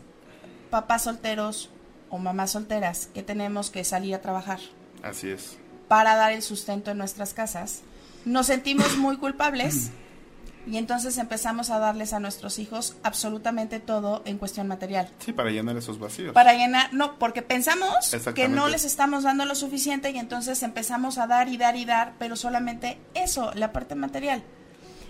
papás 0.71 1.03
solteros 1.05 1.71
o 2.09 2.19
mamás 2.19 2.53
solteras 2.53 3.09
que 3.13 3.23
tenemos 3.23 3.71
que 3.71 3.85
salir 3.85 4.15
a 4.15 4.21
trabajar. 4.21 4.61
Así 5.03 5.29
es. 5.29 5.59
Para 5.89 6.17
dar 6.17 6.33
el 6.33 6.43
sustento 6.43 6.91
en 6.91 6.99
nuestras 6.99 7.35
casas. 7.35 7.83
Nos 8.25 8.47
sentimos 8.47 8.97
muy 8.97 9.19
culpables 9.19 9.91
y 10.67 10.79
entonces 10.79 11.17
empezamos 11.19 11.71
a 11.71 11.79
darles 11.79 12.13
a 12.13 12.19
nuestros 12.19 12.59
hijos 12.59 12.97
absolutamente 13.05 13.79
todo 13.79 14.23
en 14.25 14.37
cuestión 14.37 14.67
material. 14.67 15.09
Sí, 15.21 15.33
para 15.33 15.51
llenar 15.51 15.77
esos 15.77 15.99
vacíos. 15.99 16.33
Para 16.33 16.55
llenar, 16.55 16.93
no, 16.93 17.19
porque 17.19 17.43
pensamos 17.43 18.15
que 18.35 18.49
no 18.49 18.69
les 18.69 18.85
estamos 18.85 19.23
dando 19.23 19.45
lo 19.45 19.55
suficiente 19.55 20.11
y 20.11 20.19
entonces 20.19 20.63
empezamos 20.65 21.19
a 21.19 21.29
dar 21.29 21.49
y 21.49 21.57
dar 21.57 21.77
y 21.77 21.85
dar, 21.85 22.15
pero 22.19 22.35
solamente 22.35 22.99
eso, 23.15 23.53
la 23.55 23.73
parte 23.73 23.95
material. 23.95 24.43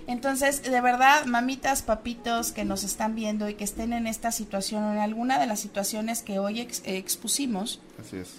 Entonces, 0.06 0.62
de 0.62 0.80
verdad, 0.80 1.26
mamitas, 1.26 1.82
papitos 1.82 2.52
que 2.52 2.64
nos 2.64 2.84
están 2.84 3.14
viendo 3.14 3.48
y 3.48 3.54
que 3.54 3.64
estén 3.64 3.92
en 3.92 4.06
esta 4.06 4.30
situación 4.30 4.84
o 4.84 4.92
en 4.92 4.98
alguna 4.98 5.38
de 5.38 5.46
las 5.46 5.60
situaciones 5.60 6.22
que 6.22 6.38
hoy 6.38 6.60
expusimos, 6.60 7.80
Así 8.00 8.18
es. 8.18 8.34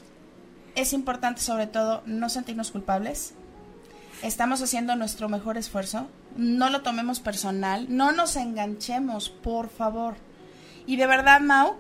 es 0.76 0.94
importante 0.94 1.42
sobre 1.42 1.68
todo 1.68 2.04
no 2.06 2.30
sentirnos 2.30 2.72
culpables. 2.72 3.34
Estamos 4.24 4.62
haciendo 4.62 4.96
nuestro 4.96 5.30
mejor 5.30 5.58
esfuerzo 5.58 6.08
no 6.38 6.70
lo 6.70 6.82
tomemos 6.82 7.20
personal, 7.20 7.88
no 7.90 8.12
nos 8.12 8.36
enganchemos, 8.36 9.30
por 9.30 9.70
favor. 9.70 10.16
Y 10.86 10.96
de 10.96 11.08
verdad, 11.08 11.42
Mau, 11.42 11.76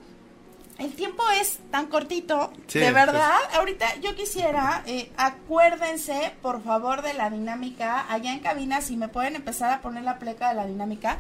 el 0.80 0.94
tiempo 0.94 1.24
es 1.40 1.60
tan 1.72 1.88
cortito, 1.88 2.54
Sí, 2.68 2.80
de 2.80 2.92
verdad. 2.92 3.38
Ahorita 3.54 3.96
yo 4.02 4.16
quisiera, 4.16 4.84
eh, 4.86 5.12
acuérdense, 5.18 6.34
por 6.42 6.64
favor, 6.64 7.02
de 7.02 7.14
la 7.14 7.30
dinámica. 7.30 8.06
Allá 8.12 8.34
en 8.34 8.40
cabina, 8.40 8.82
si 8.82 8.98
me 8.98 9.08
pueden 9.08 9.36
empezar 9.36 9.72
a 9.72 9.82
poner 9.82 10.04
la 10.04 10.20
pleca 10.20 10.50
de 10.50 10.56
la 10.56 10.66
dinámica. 10.66 11.18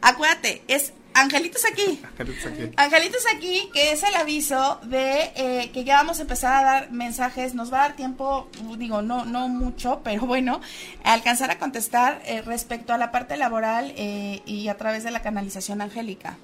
Acuérdate, 0.00 0.62
es 0.68 0.92
Angelitos 1.14 1.64
aquí. 1.64 2.00
Angelitos 2.04 2.46
aquí. 2.46 2.70
Angelitos 2.76 3.24
aquí, 3.34 3.70
que 3.72 3.90
es 3.90 4.02
el 4.04 4.14
aviso 4.14 4.78
de 4.84 5.32
eh, 5.34 5.70
que 5.72 5.82
ya 5.82 5.96
vamos 5.96 6.20
a 6.20 6.22
empezar 6.22 6.54
a 6.54 6.62
dar 6.62 6.92
mensajes. 6.92 7.54
Nos 7.54 7.72
va 7.72 7.78
a 7.78 7.88
dar 7.88 7.96
tiempo, 7.96 8.48
digo, 8.76 9.02
no, 9.02 9.24
no 9.24 9.48
mucho, 9.48 10.00
pero 10.04 10.26
bueno, 10.26 10.60
a 11.02 11.14
alcanzar 11.14 11.50
a 11.50 11.58
contestar 11.58 12.22
eh, 12.24 12.42
respecto 12.42 12.92
a 12.92 12.98
la 12.98 13.10
parte 13.10 13.36
laboral 13.36 13.92
eh, 13.96 14.42
y 14.46 14.68
a 14.68 14.76
través 14.76 15.02
de 15.02 15.10
la 15.10 15.20
canalización 15.20 15.80
angélica. 15.80 16.36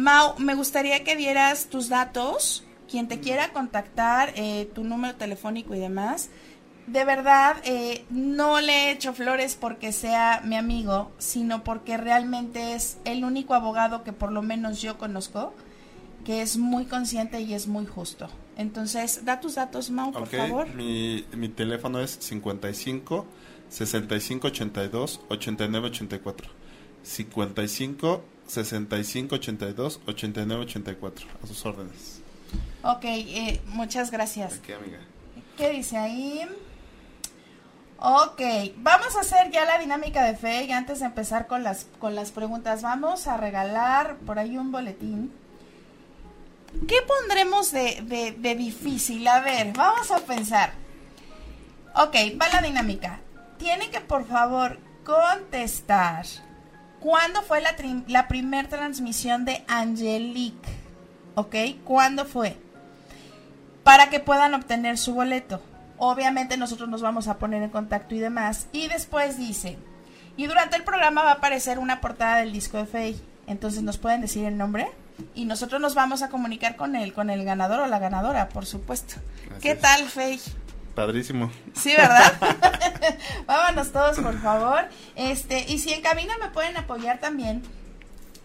Mau, 0.00 0.38
me 0.38 0.54
gustaría 0.54 1.04
que 1.04 1.16
dieras 1.16 1.66
tus 1.66 1.88
datos, 1.88 2.64
quien 2.90 3.06
te 3.08 3.20
quiera 3.20 3.52
contactar, 3.52 4.32
eh, 4.36 4.70
tu 4.74 4.84
número 4.84 5.14
telefónico 5.16 5.74
y 5.74 5.78
demás. 5.78 6.30
De 6.86 7.04
verdad, 7.04 7.56
eh, 7.64 8.04
no 8.10 8.60
le 8.60 8.72
he 8.72 8.90
hecho 8.92 9.12
flores 9.12 9.56
porque 9.60 9.92
sea 9.92 10.40
mi 10.44 10.56
amigo, 10.56 11.12
sino 11.18 11.62
porque 11.62 11.96
realmente 11.96 12.74
es 12.74 12.98
el 13.04 13.24
único 13.24 13.54
abogado 13.54 14.02
que 14.02 14.12
por 14.12 14.32
lo 14.32 14.42
menos 14.42 14.80
yo 14.80 14.98
conozco 14.98 15.52
que 16.24 16.42
es 16.42 16.56
muy 16.56 16.86
consciente 16.86 17.40
y 17.40 17.54
es 17.54 17.66
muy 17.66 17.86
justo. 17.86 18.28
Entonces, 18.56 19.24
da 19.24 19.40
tus 19.40 19.54
datos, 19.54 19.90
Mau, 19.90 20.12
por 20.12 20.22
Ok, 20.22 20.34
favor. 20.36 20.74
Mi, 20.74 21.24
mi 21.32 21.48
teléfono 21.48 22.00
es 22.00 22.18
55 22.20 23.26
65 23.68 24.48
82 24.48 25.20
89 25.28 25.86
84. 25.88 26.50
55 27.02 28.22
65 28.50 29.36
82 29.36 30.00
89 30.06 30.62
84. 30.64 31.26
A 31.42 31.46
sus 31.46 31.64
órdenes. 31.64 32.20
Ok, 32.82 33.04
eh, 33.04 33.60
muchas 33.66 34.10
gracias. 34.10 34.54
Aquí, 34.54 34.72
amiga. 34.72 34.98
¿Qué 35.56 35.70
dice 35.70 35.96
ahí? 35.96 36.48
Ok, 37.98 38.40
vamos 38.78 39.14
a 39.16 39.20
hacer 39.20 39.50
ya 39.50 39.64
la 39.66 39.78
dinámica 39.78 40.24
de 40.24 40.34
fe 40.34 40.64
y 40.64 40.72
antes 40.72 41.00
de 41.00 41.06
empezar 41.06 41.46
con 41.46 41.62
las, 41.62 41.86
con 41.98 42.14
las 42.14 42.32
preguntas, 42.32 42.82
vamos 42.82 43.26
a 43.26 43.36
regalar 43.36 44.16
por 44.26 44.38
ahí 44.38 44.56
un 44.56 44.72
boletín. 44.72 45.32
¿Qué 46.88 46.96
pondremos 47.06 47.72
de, 47.72 48.02
de, 48.02 48.32
de 48.32 48.54
difícil? 48.54 49.28
A 49.28 49.40
ver, 49.40 49.72
vamos 49.76 50.10
a 50.10 50.18
pensar. 50.20 50.72
Ok, 51.94 52.16
va 52.40 52.48
la 52.48 52.62
dinámica. 52.62 53.20
Tiene 53.58 53.90
que 53.90 54.00
por 54.00 54.26
favor 54.26 54.78
contestar. 55.04 56.24
¿Cuándo 57.00 57.42
fue 57.42 57.60
la, 57.60 57.74
la 58.08 58.28
primer 58.28 58.68
transmisión 58.68 59.44
de 59.44 59.64
Angelique? 59.68 60.68
¿Ok? 61.34 61.54
¿Cuándo 61.84 62.24
fue? 62.26 62.56
Para 63.84 64.10
que 64.10 64.20
puedan 64.20 64.54
obtener 64.54 64.98
su 64.98 65.14
boleto. 65.14 65.62
Obviamente 65.96 66.56
nosotros 66.56 66.88
nos 66.88 67.02
vamos 67.02 67.28
a 67.28 67.38
poner 67.38 67.62
en 67.62 67.70
contacto 67.70 68.14
y 68.14 68.18
demás. 68.18 68.66
Y 68.72 68.88
después 68.88 69.38
dice, 69.38 69.78
y 70.36 70.46
durante 70.46 70.76
el 70.76 70.84
programa 70.84 71.22
va 71.22 71.30
a 71.30 71.34
aparecer 71.34 71.78
una 71.78 72.00
portada 72.00 72.36
del 72.36 72.52
disco 72.52 72.76
de 72.78 72.86
Faye. 72.86 73.20
Entonces 73.46 73.82
nos 73.82 73.98
pueden 73.98 74.20
decir 74.20 74.44
el 74.44 74.56
nombre 74.56 74.88
y 75.34 75.44
nosotros 75.44 75.80
nos 75.80 75.94
vamos 75.94 76.22
a 76.22 76.28
comunicar 76.28 76.76
con 76.76 76.96
él, 76.96 77.12
con 77.12 77.30
el 77.30 77.44
ganador 77.44 77.80
o 77.80 77.86
la 77.86 77.98
ganadora, 77.98 78.48
por 78.48 78.64
supuesto. 78.66 79.16
Así 79.50 79.60
¿Qué 79.60 79.72
es. 79.72 79.80
tal, 79.80 80.04
Faye? 80.08 80.40
Padrísimo. 80.94 81.50
Sí, 81.74 81.94
¿verdad? 81.96 82.32
Vámonos 83.46 83.92
todos, 83.92 84.18
por 84.18 84.40
favor. 84.40 84.88
Este, 85.16 85.64
y 85.68 85.78
si 85.78 85.92
en 85.92 86.02
cabina 86.02 86.34
me 86.40 86.48
pueden 86.48 86.76
apoyar 86.76 87.18
también 87.18 87.62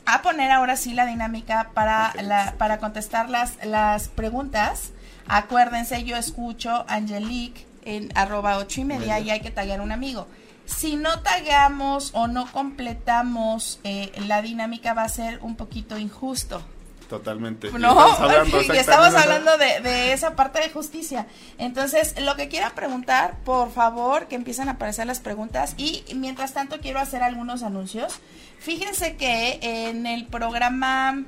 a 0.06 0.22
poner 0.22 0.52
ahora 0.52 0.76
sí 0.76 0.94
la 0.94 1.06
dinámica 1.06 1.72
para 1.74 2.14
la, 2.22 2.56
para 2.58 2.80
contestar 2.80 3.30
las, 3.30 3.64
las 3.66 4.08
preguntas. 4.10 4.92
Acuérdense, 5.28 6.04
yo 6.04 6.16
escucho 6.16 6.86
Angelique 6.88 7.66
en 7.84 8.12
arroba 8.16 8.58
ocho 8.58 8.82
y 8.82 8.86
media 8.86 9.20
y 9.20 9.30
hay 9.30 9.42
que 9.42 9.52
tallar 9.52 9.82
un 9.82 9.92
amigo. 9.92 10.28
Si 10.66 10.96
no 10.96 11.20
tagaamos 11.22 12.12
o 12.14 12.28
no 12.28 12.52
completamos 12.52 13.80
eh, 13.84 14.12
la 14.28 14.42
dinámica 14.42 14.94
va 14.94 15.04
a 15.04 15.10
ser 15.10 15.40
un 15.42 15.56
poquito 15.56 15.98
injusto. 15.98 16.64
Totalmente. 17.10 17.68
Y 17.68 17.72
No, 17.74 17.90
estamos 17.90 18.20
hablando 18.20 18.62
y 18.62 18.78
estamos 18.78 19.16
hablando 19.16 19.58
de, 19.58 19.80
de 19.82 20.14
esa 20.14 20.36
parte 20.36 20.60
de 20.60 20.70
justicia. 20.70 21.28
Entonces, 21.58 22.20
lo 22.22 22.36
que 22.36 22.48
quieran 22.48 22.74
preguntar, 22.74 23.38
por 23.44 23.72
favor, 23.72 24.28
que 24.28 24.36
empiecen 24.36 24.70
a 24.70 24.74
aparecer 24.74 25.06
las 25.08 25.20
preguntas. 25.20 25.76
Y 25.78 26.04
mientras 26.16 26.54
tanto, 26.54 26.80
quiero 26.80 27.00
hacer 27.00 27.24
algunos 27.24 27.64
anuncios. 27.64 28.20
Fíjense 28.60 29.16
que 29.16 29.60
en 29.62 30.08
el 30.08 30.26
programa, 30.26 31.24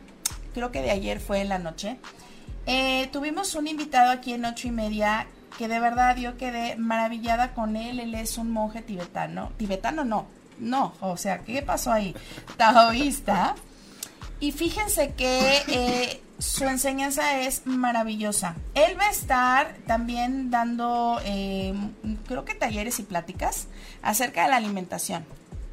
creo 0.53 0.71
que 0.71 0.81
de 0.81 0.91
ayer 0.91 1.19
fue 1.19 1.41
en 1.41 1.49
la 1.49 1.59
noche, 1.59 1.97
eh, 2.65 3.07
tuvimos 3.11 3.55
un 3.55 3.67
invitado 3.67 4.11
aquí 4.11 4.33
en 4.33 4.45
ocho 4.45 4.67
y 4.67 4.71
media 4.71 5.27
que 5.57 5.67
de 5.67 5.79
verdad 5.79 6.17
yo 6.17 6.37
quedé 6.37 6.75
maravillada 6.77 7.53
con 7.53 7.75
él. 7.75 7.99
Él 7.99 8.15
es 8.15 8.37
un 8.37 8.51
monje 8.51 8.81
tibetano. 8.81 9.51
Tibetano 9.57 10.03
no, 10.03 10.27
no, 10.59 10.93
o 10.99 11.17
sea, 11.17 11.39
¿qué 11.39 11.61
pasó 11.61 11.91
ahí? 11.91 12.15
Taoísta. 12.57 13.55
Y 14.39 14.51
fíjense 14.51 15.13
que 15.13 15.63
eh, 15.67 16.21
su 16.37 16.65
enseñanza 16.65 17.41
es 17.41 17.65
maravillosa. 17.65 18.55
Él 18.75 18.97
va 18.99 19.07
a 19.07 19.11
estar 19.11 19.75
también 19.87 20.51
dando, 20.51 21.19
eh, 21.25 21.73
creo 22.27 22.45
que 22.45 22.53
talleres 22.53 22.99
y 22.99 23.03
pláticas 23.03 23.67
acerca 24.01 24.43
de 24.43 24.49
la 24.49 24.57
alimentación. 24.57 25.25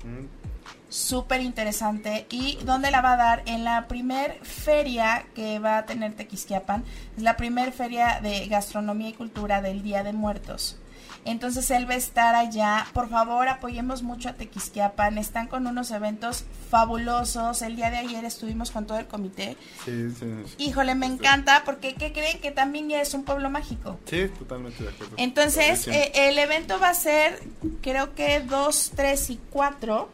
Mm, 0.05 0.45
Súper 0.89 1.41
interesante. 1.41 2.25
¿Y 2.31 2.57
dónde 2.65 2.93
la 2.93 3.01
va 3.01 3.15
a 3.15 3.17
dar? 3.17 3.43
En 3.47 3.65
la 3.65 3.89
primer 3.89 4.39
feria 4.45 5.27
que 5.35 5.59
va 5.59 5.79
a 5.79 5.87
tener 5.87 6.15
Tequisquiapan. 6.15 6.85
Es 7.17 7.23
la 7.25 7.37
primer 7.37 7.73
feria 7.73 8.21
de 8.23 8.47
gastronomía 8.47 9.09
y 9.09 9.13
cultura 9.13 9.61
del 9.61 9.83
Día 9.83 10.05
de 10.05 10.13
Muertos. 10.13 10.79
Entonces 11.25 11.71
él 11.71 11.89
va 11.89 11.95
a 11.95 11.97
estar 11.97 12.35
allá. 12.35 12.87
Por 12.93 13.09
favor, 13.09 13.49
apoyemos 13.49 14.03
mucho 14.03 14.29
a 14.29 14.35
Tequisquiapan. 14.35 15.17
Están 15.19 15.47
con 15.47 15.67
unos 15.67 15.91
eventos 15.91 16.45
fabulosos. 16.71 17.63
El 17.63 17.77
día 17.77 17.91
de 17.91 17.97
ayer 17.99 18.25
estuvimos 18.25 18.71
con 18.71 18.87
todo 18.87 18.99
el 18.99 19.07
comité. 19.07 19.57
Sí, 19.85 20.11
sí. 20.11 20.27
Híjole, 20.59 20.95
me 20.95 21.07
encanta 21.07 21.63
porque 21.65 21.95
¿qué 21.95 22.13
creen? 22.13 22.41
Que 22.41 22.51
también 22.51 22.89
ya 22.89 23.01
es 23.01 23.15
un 23.15 23.25
pueblo 23.25 23.49
mágico. 23.49 23.99
Sí, 24.05 24.29
totalmente 24.39 24.83
de 24.83 24.91
acuerdo. 24.91 25.15
Entonces, 25.17 25.89
eh, 25.89 26.13
el 26.15 26.39
evento 26.39 26.79
va 26.79 26.91
a 26.91 26.95
ser, 26.95 27.41
creo 27.81 28.15
que 28.15 28.41
2, 28.41 28.93
3 28.95 29.31
y 29.31 29.41
4. 29.51 30.11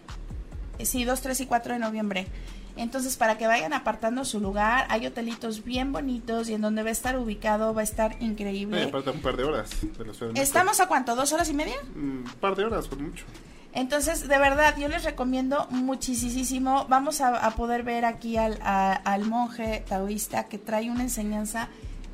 Eh, 0.79 0.87
Sí, 0.87 1.05
2, 1.05 1.21
3 1.21 1.41
y 1.41 1.47
4 1.47 1.75
de 1.75 1.79
noviembre. 1.79 2.27
Entonces, 2.77 3.17
para 3.17 3.37
que 3.39 3.47
vayan 3.47 3.73
apartando 3.73 4.25
su 4.25 4.41
lugar, 4.41 4.87
hay 4.89 5.07
hotelitos 5.07 5.65
bien 5.65 5.93
bonitos 5.93 6.49
y 6.49 6.55
en 6.55 6.61
donde 6.63 6.83
va 6.83 6.89
a 6.89 6.93
estar 6.93 7.19
ubicado 7.19 7.75
va 7.75 7.81
a 7.83 7.85
estar 7.85 8.17
increíble. 8.21 8.89
falta 8.89 9.11
un 9.11 9.21
par 9.21 9.37
de 9.37 9.45
horas 9.45 9.71
de 9.81 9.87
la 9.89 10.13
Ciudad 10.15 10.29
de 10.29 10.33
México. 10.33 10.41
¿Estamos 10.43 10.81
a 10.81 10.87
cuánto? 10.87 11.15
¿Dos 11.17 11.33
horas 11.33 11.49
y 11.51 11.55
media? 11.55 11.77
Un 11.95 12.25
par 12.41 12.57
de 12.57 12.65
horas, 12.65 12.89
por 12.89 12.99
mucho. 12.99 13.25
Entonces, 13.73 14.27
de 14.27 14.39
verdad, 14.39 14.75
yo 14.79 14.89
les 14.89 15.05
recomiendo 15.05 15.67
muchísimo. 15.71 16.87
Vamos 16.89 17.21
a, 17.21 17.37
a 17.37 17.51
poder 17.53 17.83
ver 17.85 18.05
aquí 18.05 18.37
al, 18.37 18.59
a- 18.63 18.95
al 18.95 19.25
monje 19.27 19.85
taoísta 19.89 20.45
que 20.45 20.59
trae 20.59 20.91
una 20.91 21.03
enseñanza 21.03 21.69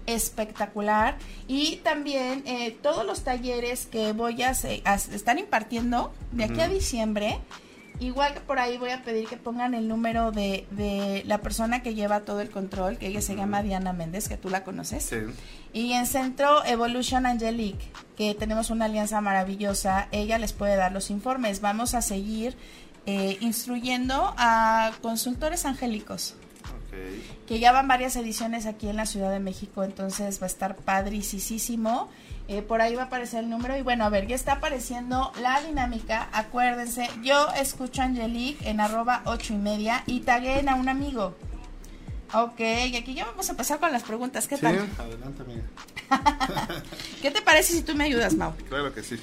espectacular 0.04 1.16
y 1.48 1.76
también 1.76 2.42
eh, 2.46 2.76
todos 2.82 3.04
los 3.04 3.22
talleres 3.22 3.86
que 3.86 4.12
voy 4.12 4.42
a, 4.42 4.50
hacer- 4.50 4.80
a 4.84 4.94
están 4.94 5.38
impartiendo 5.38 6.12
de 6.32 6.44
aquí 6.44 6.60
a 6.60 6.68
diciembre. 6.68 7.38
Igual 7.98 8.34
que 8.34 8.40
por 8.40 8.58
ahí 8.58 8.76
voy 8.76 8.90
a 8.90 9.02
pedir 9.02 9.26
que 9.26 9.36
pongan 9.38 9.72
el 9.74 9.88
número 9.88 10.30
de, 10.30 10.66
de 10.70 11.22
la 11.26 11.38
persona 11.38 11.82
que 11.82 11.94
lleva 11.94 12.20
todo 12.20 12.40
el 12.40 12.50
control, 12.50 12.98
que 12.98 13.06
ella 13.06 13.22
se 13.22 13.34
llama 13.36 13.62
Diana 13.62 13.92
Méndez, 13.94 14.28
que 14.28 14.36
tú 14.36 14.50
la 14.50 14.64
conoces. 14.64 15.04
Sí. 15.04 15.16
Y 15.72 15.92
en 15.92 16.06
Centro 16.06 16.64
Evolution 16.66 17.24
Angelique, 17.24 17.86
que 18.16 18.34
tenemos 18.34 18.68
una 18.70 18.84
alianza 18.84 19.20
maravillosa, 19.20 20.08
ella 20.12 20.38
les 20.38 20.52
puede 20.52 20.76
dar 20.76 20.92
los 20.92 21.10
informes. 21.10 21.60
Vamos 21.60 21.94
a 21.94 22.02
seguir 22.02 22.56
eh, 23.06 23.38
instruyendo 23.40 24.34
a 24.36 24.92
consultores 25.00 25.64
angélicos, 25.64 26.34
Ok. 26.64 27.46
que 27.46 27.58
ya 27.60 27.72
van 27.72 27.88
varias 27.88 28.16
ediciones 28.16 28.66
aquí 28.66 28.88
en 28.88 28.96
la 28.96 29.06
Ciudad 29.06 29.30
de 29.30 29.38
México, 29.40 29.84
entonces 29.84 30.40
va 30.40 30.44
a 30.44 30.48
estar 30.48 30.76
padricísimo. 30.76 32.08
Eh, 32.48 32.62
por 32.62 32.80
ahí 32.80 32.94
va 32.94 33.02
a 33.02 33.06
aparecer 33.06 33.42
el 33.42 33.50
número 33.50 33.76
y 33.76 33.82
bueno, 33.82 34.04
a 34.04 34.08
ver, 34.08 34.28
ya 34.28 34.36
está 34.36 34.52
apareciendo 34.52 35.32
la 35.42 35.60
dinámica. 35.62 36.28
Acuérdense, 36.32 37.08
yo 37.22 37.48
escucho 37.60 38.02
a 38.02 38.04
Angelique 38.04 38.68
en 38.68 38.80
arroba 38.80 39.22
ocho 39.24 39.52
y 39.52 39.56
media 39.56 40.04
y 40.06 40.20
taguen 40.20 40.68
a 40.68 40.76
un 40.76 40.88
amigo. 40.88 41.36
Ok, 42.32 42.60
y 42.60 42.96
aquí 42.96 43.14
ya 43.14 43.24
vamos 43.24 43.48
a 43.48 43.52
empezar 43.52 43.80
con 43.80 43.90
las 43.90 44.04
preguntas. 44.04 44.46
¿Qué 44.46 44.56
Sí, 44.56 44.62
tal? 44.62 44.88
adelante, 44.98 45.42
amiga. 45.42 45.62
¿Qué 47.22 47.30
te 47.32 47.42
parece 47.42 47.72
si 47.72 47.82
tú 47.82 47.94
me 47.96 48.04
ayudas, 48.04 48.34
Mau? 48.34 48.52
Claro 48.68 48.94
que 48.94 49.02
sí. 49.02 49.16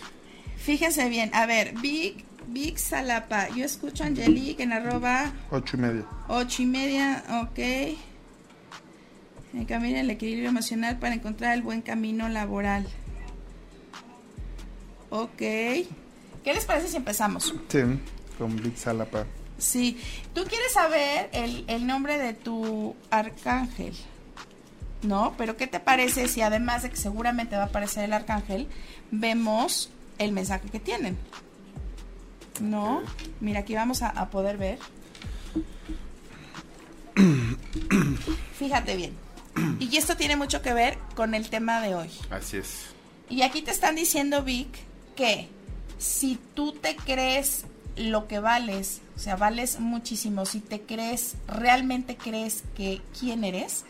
Fíjense 0.58 1.08
bien, 1.10 1.30
a 1.34 1.46
ver, 1.46 1.74
Big, 1.80 2.26
Big 2.48 2.78
Salapa, 2.78 3.48
yo 3.50 3.64
escucho 3.64 4.04
a 4.04 4.08
Angelique 4.08 4.64
en 4.64 4.74
arroba 4.74 5.32
Ocho 5.50 5.78
y 5.78 5.80
media. 5.80 6.04
ocho 6.28 6.62
y 6.62 6.66
media, 6.66 7.24
ok. 7.44 7.98
Encamina 9.54 10.00
el 10.02 10.10
equilibrio 10.10 10.50
emocional 10.50 10.98
para 11.00 11.14
encontrar 11.16 11.54
el 11.54 11.62
buen 11.62 11.82
camino 11.82 12.28
laboral. 12.28 12.88
Ok. 15.14 15.38
¿Qué 15.38 15.86
les 16.56 16.66
parece 16.66 16.88
si 16.88 16.96
empezamos? 16.98 17.54
Sí, 17.68 17.82
con 18.40 18.56
Big 18.56 18.76
Salapa. 18.76 19.26
Sí. 19.60 20.00
¿Tú 20.34 20.44
quieres 20.46 20.74
saber 20.74 21.30
el, 21.34 21.66
el 21.68 21.86
nombre 21.86 22.18
de 22.18 22.34
tu 22.34 22.96
arcángel? 23.12 23.94
¿no? 25.04 25.36
Pero 25.38 25.56
¿qué 25.56 25.68
te 25.68 25.80
parece 25.80 26.28
si 26.28 26.42
además 26.42 26.82
de 26.82 26.90
que 26.90 26.96
seguramente 26.96 27.56
va 27.56 27.64
a 27.64 27.66
aparecer 27.68 28.06
el 28.06 28.14
arcángel, 28.14 28.68
vemos 29.12 29.92
el 30.18 30.32
mensaje 30.32 30.68
que 30.70 30.80
tienen? 30.80 31.16
¿No? 32.60 33.04
Mira, 33.40 33.60
aquí 33.60 33.76
vamos 33.76 34.02
a, 34.02 34.10
a 34.10 34.32
poder 34.32 34.58
ver. 34.58 34.80
Fíjate 38.58 38.96
bien. 38.96 39.16
Y 39.80 39.96
esto 39.96 40.18
tiene 40.18 40.38
mucho 40.38 40.64
que 40.64 40.74
ver 40.74 40.98
con 41.16 41.36
el 41.36 41.52
tema 41.52 41.82
de 41.82 41.94
hoy. 41.94 42.10
Así 42.32 42.58
es. 42.58 42.88
Y 43.30 43.44
aquí 43.44 43.62
te 43.62 43.70
están 43.70 43.96
diciendo, 43.96 44.42
Vic, 44.42 44.70
que 45.16 45.50
si 45.98 46.40
tú 46.54 46.74
te 46.74 46.96
crees 46.96 47.66
lo 47.96 48.28
que 48.28 48.40
vales, 48.40 49.02
o 49.16 49.20
sea, 49.20 49.36
vales 49.36 49.80
muchísimo, 49.80 50.46
si 50.46 50.60
te 50.60 50.82
crees, 50.82 51.36
realmente 51.48 52.18
crees 52.18 52.64
que 52.76 53.02
quién 53.20 53.44
eres, 53.44 53.86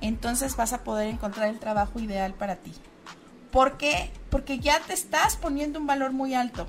entonces 0.00 0.56
vas 0.56 0.72
a 0.72 0.84
poder 0.84 1.08
encontrar 1.08 1.48
el 1.48 1.58
trabajo 1.58 1.98
ideal 1.98 2.34
para 2.34 2.56
ti. 2.56 2.72
¿Por 3.50 3.76
qué? 3.78 4.10
Porque 4.30 4.58
ya 4.58 4.80
te 4.80 4.92
estás 4.92 5.36
poniendo 5.36 5.78
un 5.80 5.86
valor 5.86 6.12
muy 6.12 6.34
alto. 6.34 6.66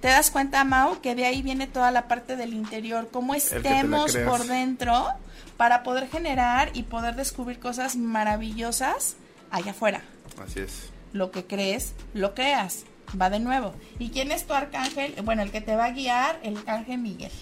¿Te 0.00 0.08
das 0.08 0.30
cuenta, 0.30 0.64
Mau, 0.64 1.00
que 1.00 1.14
de 1.14 1.26
ahí 1.26 1.42
viene 1.42 1.66
toda 1.66 1.90
la 1.90 2.08
parte 2.08 2.36
del 2.36 2.54
interior? 2.54 3.08
Cómo 3.12 3.34
estemos 3.34 4.16
por 4.16 4.44
dentro 4.44 5.08
para 5.56 5.82
poder 5.82 6.08
generar 6.08 6.70
y 6.72 6.84
poder 6.84 7.16
descubrir 7.16 7.58
cosas 7.58 7.96
maravillosas 7.96 9.16
allá 9.50 9.72
afuera. 9.72 10.02
Así 10.42 10.60
es. 10.60 10.90
Lo 11.12 11.30
que 11.30 11.44
crees, 11.44 11.92
lo 12.14 12.34
creas. 12.34 12.84
Va 13.20 13.30
de 13.30 13.40
nuevo. 13.40 13.74
¿Y 13.98 14.10
quién 14.10 14.32
es 14.32 14.46
tu 14.46 14.52
arcángel? 14.52 15.14
Bueno, 15.24 15.42
el 15.42 15.50
que 15.50 15.60
te 15.60 15.76
va 15.76 15.86
a 15.86 15.90
guiar, 15.92 16.38
el 16.42 16.56
arcángel 16.58 16.98
Miguel. 16.98 17.32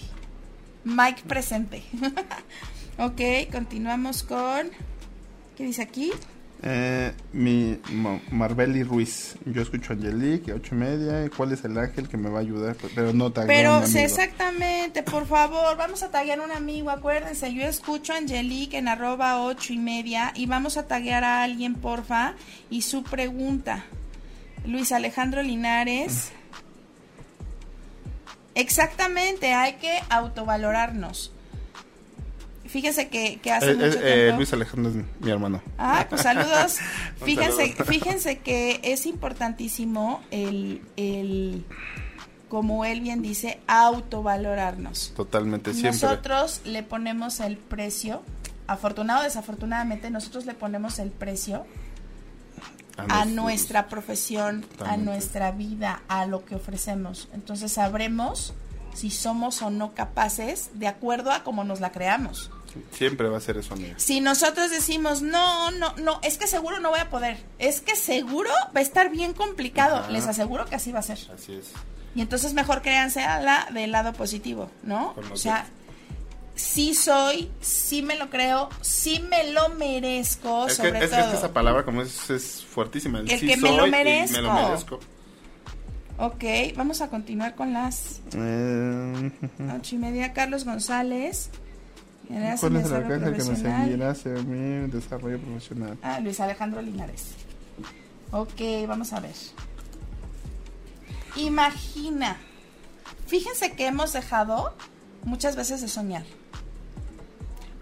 Mike 0.83 1.23
presente. 1.27 1.83
ok, 2.97 3.51
continuamos 3.51 4.23
con... 4.23 4.69
¿Qué 5.57 5.65
dice 5.65 5.81
aquí? 5.81 6.11
Eh, 6.61 7.13
mi 7.31 7.79
Marbeli 8.31 8.83
Ruiz. 8.83 9.35
Yo 9.45 9.61
escucho 9.61 9.93
a 9.93 9.95
Angelique, 9.95 10.53
ocho 10.53 10.75
y 10.75 10.77
media. 10.77 11.25
¿Y 11.25 11.29
¿Cuál 11.29 11.53
es 11.53 11.63
el 11.63 11.77
ángel 11.77 12.09
que 12.09 12.17
me 12.17 12.29
va 12.29 12.39
a 12.39 12.41
ayudar? 12.41 12.75
Pero 12.95 13.13
no 13.13 13.31
taguea 13.31 13.47
Pero 13.47 13.77
un 13.77 13.83
amigo. 13.83 13.99
exactamente, 13.99 15.03
por 15.03 15.25
favor, 15.25 15.77
vamos 15.77 16.03
a 16.03 16.09
taguear 16.11 16.39
a 16.39 16.43
un 16.43 16.51
amigo, 16.51 16.89
acuérdense, 16.89 17.53
yo 17.53 17.63
escucho 17.63 18.13
a 18.13 18.17
Angelique 18.17 18.77
en 18.77 18.87
arroba 18.89 19.41
ocho 19.41 19.71
y 19.73 19.77
media 19.77 20.33
y 20.35 20.47
vamos 20.47 20.77
a 20.77 20.87
taguear 20.87 21.23
a 21.23 21.43
alguien, 21.43 21.75
porfa, 21.75 22.33
y 22.69 22.81
su 22.81 23.03
pregunta. 23.03 23.85
Luis 24.65 24.91
Alejandro 24.91 25.41
Linares. 25.43 26.31
Exactamente, 28.55 29.53
hay 29.53 29.73
que 29.73 29.99
autovalorarnos. 30.09 31.31
Fíjense 32.65 33.07
que, 33.07 33.39
que 33.39 33.51
hace 33.51 33.71
Eh, 33.71 33.75
mucho 33.75 33.99
eh, 33.99 34.01
eh, 34.03 34.15
tiempo... 34.23 34.37
Luis 34.37 34.53
Alejandro 34.53 34.91
es 34.91 34.97
mi 35.21 35.31
hermano. 35.31 35.61
Ah, 35.77 36.05
pues 36.07 36.21
saludos. 36.21 36.77
Fíjense, 37.25 37.69
saludo. 37.69 37.85
fíjense 37.85 38.39
que 38.39 38.79
es 38.83 39.07
importantísimo 39.07 40.21
el, 40.29 40.81
el, 40.95 41.65
como 42.47 42.85
él 42.85 43.01
bien 43.01 43.23
dice, 43.23 43.59
autovalorarnos. 43.65 45.13
Totalmente, 45.15 45.73
siempre. 45.73 45.91
Nosotros 46.07 46.61
le 46.63 46.83
ponemos 46.83 47.39
el 47.39 47.57
precio, 47.57 48.21
afortunado 48.67 49.21
o 49.21 49.23
desafortunadamente, 49.23 50.11
nosotros 50.11 50.45
le 50.45 50.53
ponemos 50.53 50.99
el 50.99 51.09
precio 51.09 51.65
a 53.07 53.25
nuestra 53.25 53.87
profesión, 53.87 54.65
a 54.85 54.97
nuestra 54.97 55.51
vida, 55.51 56.01
a 56.07 56.25
lo 56.25 56.45
que 56.45 56.55
ofrecemos. 56.55 57.27
Entonces 57.33 57.71
sabremos 57.73 58.53
si 58.93 59.11
somos 59.11 59.61
o 59.61 59.69
no 59.69 59.93
capaces 59.93 60.71
de 60.73 60.87
acuerdo 60.87 61.31
a 61.31 61.43
cómo 61.43 61.63
nos 61.63 61.79
la 61.79 61.91
creamos. 61.91 62.51
Siempre 62.91 63.29
va 63.29 63.37
a 63.37 63.41
ser 63.41 63.57
eso, 63.57 63.73
amiga. 63.73 63.95
Si 63.97 64.21
nosotros 64.21 64.69
decimos, 64.69 65.21
no, 65.21 65.71
no, 65.71 65.93
no, 65.97 66.19
es 66.21 66.37
que 66.37 66.47
seguro 66.47 66.79
no 66.79 66.89
voy 66.91 66.99
a 66.99 67.09
poder, 67.09 67.37
es 67.57 67.81
que 67.81 67.95
seguro 67.95 68.51
va 68.75 68.79
a 68.79 68.83
estar 68.83 69.09
bien 69.09 69.33
complicado, 69.33 69.97
Ajá. 69.97 70.11
les 70.11 70.27
aseguro 70.27 70.65
que 70.65 70.75
así 70.75 70.91
va 70.91 70.99
a 70.99 71.03
ser. 71.03 71.17
Así 71.33 71.53
es. 71.53 71.71
Y 72.15 72.21
entonces 72.21 72.53
mejor 72.53 72.81
créanse 72.81 73.21
a 73.23 73.39
la 73.39 73.67
del 73.73 73.91
lado 73.91 74.13
positivo, 74.13 74.69
¿no? 74.83 75.15
O 75.31 75.37
sea, 75.37 75.65
sí 76.59 76.93
soy, 76.93 77.49
sí 77.61 78.01
me 78.01 78.17
lo 78.17 78.29
creo, 78.29 78.69
sí 78.81 79.19
me 79.29 79.51
lo 79.51 79.69
merezco, 79.69 80.67
Es 80.67 80.77
que, 80.77 80.87
sobre 80.87 81.05
es, 81.05 81.09
todo. 81.11 81.19
es 81.21 81.25
que 81.27 81.37
esa 81.37 81.53
palabra 81.53 81.83
como 81.85 82.01
es, 82.01 82.29
es 82.29 82.65
fuertísima. 82.65 83.19
El 83.19 83.29
sí 83.29 83.47
que 83.47 83.57
me 83.57 83.75
lo 83.75 83.87
merezco. 83.87 84.35
me 84.37 84.41
lo 84.43 84.53
merezco. 84.53 84.99
Ok, 86.17 86.43
vamos 86.75 86.99
a 87.01 87.09
continuar 87.09 87.55
con 87.55 87.71
las 87.71 88.21
Eh, 88.33 89.31
ocho 89.79 89.95
y 89.95 89.97
media. 89.97 90.33
Carlos 90.33 90.65
González. 90.65 91.49
¿Cuál 92.27 92.43
es 92.43 92.61
el 92.63 92.73
desarrollo 92.73 92.95
arcángel 93.15 93.19
que 93.21 93.39
me 93.39 93.45
profesional. 93.45 93.85
seguirá 93.85 94.09
hacia 94.11 94.31
mi 94.33 94.87
desarrollo 94.91 95.39
profesional? 95.39 95.97
Ah, 96.03 96.19
Luis 96.19 96.39
Alejandro 96.41 96.81
Linares. 96.81 97.27
Ok, 98.31 98.59
vamos 98.87 99.13
a 99.13 99.19
ver. 99.21 99.33
Imagina. 101.37 102.37
Fíjense 103.27 103.71
que 103.73 103.87
hemos 103.87 104.13
dejado 104.13 104.73
muchas 105.23 105.55
veces 105.55 105.81
de 105.81 105.87
soñar. 105.87 106.23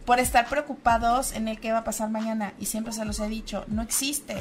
Por 0.08 0.22
estar 0.22 0.48
preocupados 0.48 1.34
en 1.34 1.50
el 1.50 1.60
que 1.60 1.74
va 1.74 1.80
a 1.80 1.84
pasar 1.84 2.10
mañana. 2.10 2.54
Y 2.62 2.67
siempre 2.67 2.93
se 2.93 3.04
los 3.04 3.20
he 3.20 3.28
dicho, 3.28 3.65
no 3.67 3.82
existe. 3.82 4.38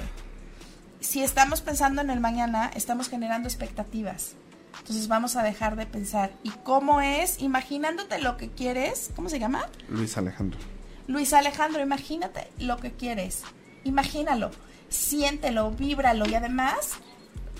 Si 1.00 1.24
estamos 1.24 1.60
pensando 1.60 2.02
en 2.02 2.10
el 2.10 2.20
mañana, 2.20 2.70
estamos 2.76 3.08
generando 3.08 3.48
expectativas. 3.48 4.36
Entonces 4.78 5.08
vamos 5.08 5.34
a 5.34 5.42
dejar 5.42 5.74
de 5.74 5.84
pensar. 5.84 6.30
¿Y 6.44 6.50
cómo 6.50 7.00
es? 7.00 7.42
Imaginándote 7.42 8.20
lo 8.20 8.36
que 8.36 8.48
quieres. 8.48 9.10
¿Cómo 9.16 9.28
se 9.28 9.40
llama? 9.40 9.66
Luis 9.88 10.16
Alejandro. 10.16 10.60
Luis 11.08 11.32
Alejandro, 11.32 11.82
imagínate 11.82 12.46
lo 12.60 12.76
que 12.76 12.92
quieres. 12.92 13.42
Imagínalo, 13.82 14.52
siéntelo, 14.88 15.72
víbralo 15.72 16.28
y 16.28 16.36
además 16.36 16.92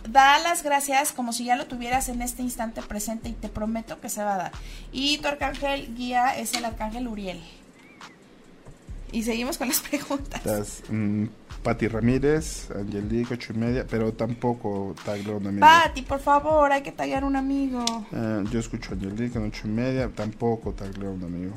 da 0.09 0.38
las 0.38 0.62
gracias 0.62 1.11
como 1.11 1.33
si 1.33 1.47
ya 1.47 1.57
lo 1.57 1.66
tuvieras 1.66 2.09
en 2.09 2.23
este 2.23 2.42
instante 2.42 2.83
presente 2.83 3.31
y 3.31 3.33
te 3.33 3.49
prometo 3.49 4.01
que 4.01 4.11
se 4.11 4.23
va 4.23 4.35
a 4.35 4.38
dar. 4.38 4.53
Y 4.92 5.19
tu 5.19 5.27
arcángel 5.27 5.92
guía 5.97 6.37
es 6.37 6.55
el 6.55 6.64
arcángel 6.64 7.09
Uriel. 7.09 7.42
Y 9.12 9.23
seguimos 9.23 9.59
con 9.59 9.69
las 9.69 9.81
preguntas. 9.88 10.40
Estás 10.45 10.83
mm, 10.88 11.25
Pati 11.62 11.88
Ramírez, 11.88 12.71
Angelique, 12.71 13.35
ocho 13.35 13.53
y 13.53 13.57
media, 13.57 13.87
pero 13.88 14.12
tampoco 14.12 14.95
tagleo 15.05 15.38
un 15.38 15.47
amigo. 15.49 15.61
Pati, 15.66 16.03
por 16.03 16.21
favor, 16.21 16.71
hay 16.73 16.83
que 16.83 16.92
tallar 16.92 17.25
un 17.25 17.37
amigo. 17.37 17.85
Eh, 18.12 18.45
yo 18.51 18.61
escucho 18.61 18.90
a 18.90 18.95
Angelique 18.95 19.38
en 19.38 19.47
ocho 19.47 19.62
y 19.66 19.71
media, 19.71 20.09
tampoco 20.14 20.73
tagleo 20.73 21.12
un 21.12 21.25
amigo. 21.25 21.53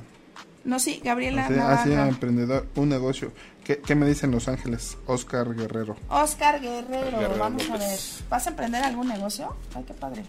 No, 0.64 0.78
sí, 0.78 1.02
Gabriela 1.04 1.46
Así, 1.46 1.54
así, 1.58 1.94
emprendedor, 1.94 2.68
un 2.76 2.90
negocio. 2.90 3.32
¿Qué, 3.64 3.80
¿Qué 3.80 3.96
me 3.96 4.06
dicen 4.06 4.32
Los 4.32 4.48
Ángeles? 4.48 4.98
Oscar 5.06 5.56
Guerrero. 5.56 5.96
Oscar 6.10 6.60
Guerrero, 6.60 7.18
Guerrero 7.18 7.40
vamos 7.40 7.70
a 7.70 7.78
ver. 7.78 8.00
¿Vas 8.30 8.48
a 8.48 8.50
emprender 8.50 8.84
algún 8.84 9.08
negocio? 9.08 9.56
Ay, 9.74 9.84
qué 9.88 9.94
padre. 9.94 10.24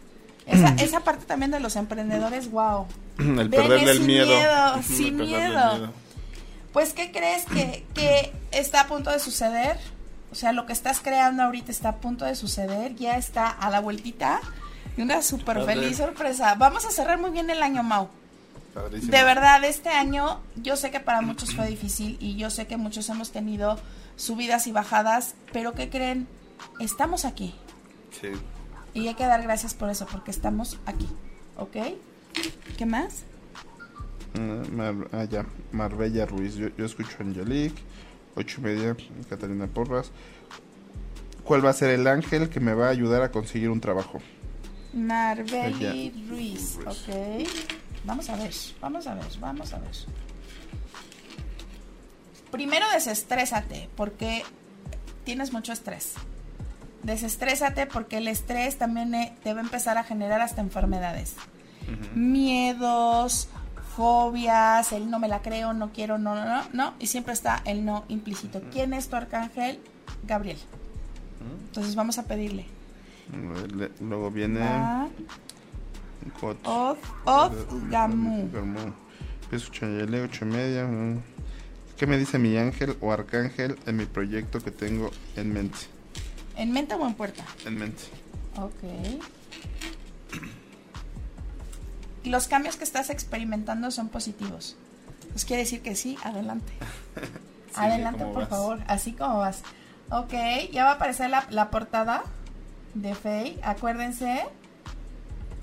Esa, 0.46 0.74
esa 0.76 1.00
parte 1.00 1.26
también 1.26 1.50
de 1.50 1.60
los 1.60 1.76
emprendedores, 1.76 2.50
wow. 2.50 2.86
El 3.18 3.48
Ven, 3.48 3.50
perderle 3.50 3.90
el 3.90 3.98
sin 3.98 4.06
miedo. 4.06 4.26
miedo, 4.26 4.82
sin 4.82 5.16
perderle 5.16 5.46
el 5.46 5.52
miedo. 5.52 5.92
Pues, 6.72 6.92
¿qué 6.92 7.10
crees 7.10 7.44
que, 7.46 7.84
que 7.94 8.32
está 8.52 8.82
a 8.82 8.86
punto 8.86 9.10
de 9.10 9.18
suceder? 9.18 9.76
O 10.30 10.34
sea, 10.34 10.52
lo 10.52 10.66
que 10.66 10.72
estás 10.72 11.00
creando 11.00 11.42
ahorita 11.42 11.72
está 11.72 11.90
a 11.90 11.96
punto 11.96 12.24
de 12.24 12.36
suceder, 12.36 12.94
ya 12.94 13.16
está 13.16 13.48
a 13.48 13.70
la 13.70 13.80
vueltita. 13.80 14.40
Y 14.96 15.02
una 15.02 15.22
súper 15.22 15.64
feliz 15.64 15.96
sorpresa. 15.96 16.54
Vamos 16.54 16.84
a 16.84 16.90
cerrar 16.90 17.18
muy 17.18 17.30
bien 17.30 17.50
el 17.50 17.62
año, 17.62 17.82
Mau. 17.82 18.08
Padrísimo. 18.74 19.10
De 19.10 19.24
verdad, 19.24 19.64
este 19.64 19.88
año 19.88 20.40
yo 20.56 20.76
sé 20.76 20.92
que 20.92 21.00
para 21.00 21.20
muchos 21.20 21.54
fue 21.54 21.66
difícil 21.66 22.16
y 22.20 22.36
yo 22.36 22.50
sé 22.50 22.66
que 22.68 22.76
muchos 22.76 23.08
hemos 23.08 23.32
tenido 23.32 23.80
subidas 24.16 24.68
y 24.68 24.72
bajadas, 24.72 25.34
pero 25.52 25.74
¿qué 25.74 25.90
creen? 25.90 26.28
Estamos 26.78 27.24
aquí. 27.24 27.54
Sí. 28.20 28.28
Y 28.94 29.08
hay 29.08 29.14
que 29.14 29.26
dar 29.26 29.42
gracias 29.42 29.74
por 29.74 29.90
eso, 29.90 30.06
porque 30.06 30.30
estamos 30.30 30.78
aquí. 30.86 31.08
¿Ok? 31.56 31.76
¿Qué 32.76 32.86
más? 32.86 33.24
Mar- 34.72 35.08
ah, 35.12 35.24
ya. 35.24 35.44
Marbella 35.72 36.26
Ruiz. 36.26 36.54
Yo, 36.54 36.68
yo 36.76 36.84
escucho 36.84 37.16
a 37.18 37.22
Angelique. 37.22 37.80
Ocho 38.36 38.60
y 38.60 38.64
media. 38.64 38.96
Catalina 39.28 39.66
Porras. 39.66 40.10
¿Cuál 41.44 41.64
va 41.64 41.70
a 41.70 41.72
ser 41.74 41.90
el 41.90 42.06
ángel 42.06 42.48
que 42.48 42.60
me 42.60 42.74
va 42.74 42.86
a 42.86 42.90
ayudar 42.90 43.22
a 43.22 43.30
conseguir 43.30 43.70
un 43.70 43.80
trabajo? 43.80 44.20
Marbeli 44.92 45.84
Ella. 45.86 45.90
Ruiz. 46.28 46.76
Ruiz. 46.76 46.78
Ok. 46.86 47.48
Vamos 48.04 48.28
a 48.30 48.36
ver, 48.36 48.52
vamos 48.80 49.06
a 49.06 49.14
ver, 49.14 49.26
vamos 49.40 49.72
a 49.74 49.78
ver. 49.78 49.90
Primero 52.50 52.86
desestrésate, 52.92 53.88
porque 53.96 54.42
tienes 55.24 55.52
mucho 55.52 55.72
estrés. 55.72 56.14
Desestrésate 57.02 57.86
porque 57.86 58.18
el 58.18 58.28
estrés 58.28 58.76
también 58.76 59.14
eh, 59.14 59.34
te 59.42 59.52
va 59.54 59.60
a 59.60 59.64
empezar 59.64 59.98
a 59.98 60.04
generar 60.04 60.40
hasta 60.40 60.60
enfermedades. 60.60 61.34
Miedos, 62.14 63.48
fobias, 64.00 64.92
el 64.92 65.10
no 65.10 65.18
me 65.18 65.28
la 65.28 65.42
creo, 65.42 65.74
no 65.74 65.92
quiero, 65.92 66.16
no, 66.16 66.34
no, 66.34 66.44
no, 66.46 66.62
no. 66.72 66.94
Y 66.98 67.06
siempre 67.06 67.34
está 67.34 67.60
el 67.66 67.84
no 67.84 68.04
implícito. 68.08 68.62
¿Quién 68.72 68.94
es 68.94 69.08
tu 69.08 69.16
arcángel? 69.16 69.78
Gabriel. 70.26 70.56
Entonces 71.68 71.94
vamos 71.94 72.16
a 72.18 72.22
pedirle. 72.24 72.64
Le- 73.76 73.90
Luego 74.00 74.30
viene. 74.30 74.60
Od 77.24 77.52
Gamu. 77.90 78.48
Angelique. 79.52 80.22
Ocho 80.24 80.44
y 80.44 80.48
media. 80.48 80.86
mm. 80.86 81.20
¿Qué 81.98 82.06
me 82.06 82.16
dice 82.16 82.38
mi 82.38 82.56
ángel 82.56 82.96
o 83.02 83.12
arcángel 83.12 83.76
en 83.86 83.96
mi 83.98 84.06
proyecto 84.06 84.60
que 84.60 84.70
tengo 84.70 85.10
en 85.36 85.52
mente? 85.52 85.76
¿En 86.56 86.72
mente 86.72 86.94
o 86.94 87.06
en 87.06 87.12
puerta? 87.14 87.44
En 87.66 87.78
mente. 87.78 88.04
Ok. 88.56 89.20
Los 92.24 92.48
cambios 92.48 92.76
que 92.76 92.84
estás 92.84 93.10
experimentando 93.10 93.90
son 93.90 94.08
positivos. 94.08 94.76
Pues 95.32 95.44
quiere 95.44 95.62
decir 95.62 95.80
que 95.82 95.94
sí, 95.94 96.16
adelante. 96.24 96.72
Sí, 97.72 97.76
adelante, 97.76 98.18
¿cómo 98.22 98.32
por 98.32 98.42
vas? 98.42 98.48
favor, 98.50 98.80
así 98.88 99.12
como 99.12 99.38
vas. 99.38 99.62
Ok, 100.10 100.32
ya 100.72 100.86
va 100.86 100.90
a 100.90 100.94
aparecer 100.94 101.30
la, 101.30 101.46
la 101.50 101.70
portada 101.70 102.24
de 102.94 103.14
Faye. 103.14 103.60
Acuérdense, 103.62 104.42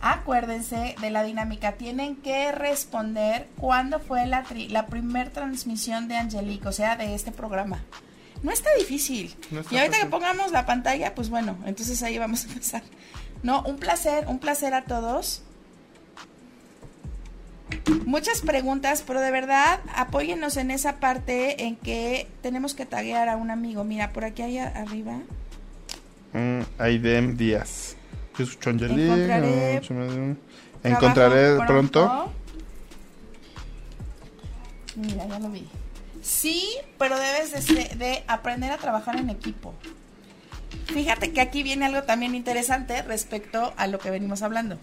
acuérdense 0.02 0.96
de 1.02 1.10
la 1.10 1.24
dinámica. 1.24 1.74
Tienen 1.74 2.16
que 2.18 2.52
responder 2.52 3.50
cuándo 3.58 4.00
fue 4.00 4.26
la, 4.26 4.46
tri- 4.46 4.70
la 4.70 4.86
primer 4.88 5.32
transmisión 5.32 6.08
de 6.08 6.16
Angelique, 6.18 6.68
o 6.68 6.72
sea, 6.72 6.96
de 6.96 7.14
este 7.14 7.32
programa. 7.32 7.82
No 8.44 8.52
está 8.52 8.70
difícil. 8.78 9.36
No 9.52 9.62
está 9.62 9.74
y 9.76 9.78
ahorita 9.80 10.00
que 10.00 10.06
pongamos 10.06 10.52
la 10.52 10.66
pantalla, 10.66 11.16
pues 11.16 11.30
bueno, 11.30 11.58
entonces 11.66 12.02
ahí 12.04 12.18
vamos 12.18 12.46
a 12.46 12.48
empezar. 12.48 12.84
No, 13.44 13.64
un 13.64 13.78
placer, 13.78 14.28
un 14.28 14.40
placer 14.40 14.74
a 14.74 14.86
todos. 14.86 15.42
Muchas 18.06 18.42
preguntas, 18.42 19.04
pero 19.06 19.22
de 19.22 19.32
verdad 19.32 19.80
apóyennos 19.96 20.58
en 20.58 20.72
esa 20.72 21.00
parte 21.00 21.64
en 21.66 21.76
que 21.76 22.28
tenemos 22.42 22.74
que 22.74 22.86
taguear 22.86 23.30
a 23.30 23.36
un 23.38 23.52
amigo. 23.52 23.84
Mira, 23.84 24.12
por 24.14 24.26
aquí 24.26 24.58
a- 24.60 24.68
arriba. 24.68 25.20
Mm, 26.34 26.62
Aidem 26.78 27.38
Díaz. 27.38 27.96
Jesús 28.36 28.60
Chongelí. 28.60 29.04
Encontraré 29.04 29.82
Encontraré 30.84 31.42
Trabajo 31.56 31.66
pronto. 31.68 32.34
Mira, 34.96 35.28
ya 35.28 35.40
lo 35.40 35.50
vi. 35.50 35.68
Sí, 36.22 36.68
pero 36.98 37.18
debes 37.18 37.68
de, 37.68 37.96
de 37.96 38.24
aprender 38.28 38.72
a 38.72 38.78
trabajar 38.78 39.16
en 39.18 39.30
equipo. 39.30 39.74
Fíjate 40.88 41.32
que 41.32 41.42
aquí 41.42 41.64
viene 41.64 41.86
algo 41.86 42.04
también 42.04 42.36
interesante 42.36 43.02
respecto 43.04 43.74
a 43.78 43.88
lo 43.88 44.00
que 44.00 44.10
venimos 44.10 44.42
hablando. 44.42 44.78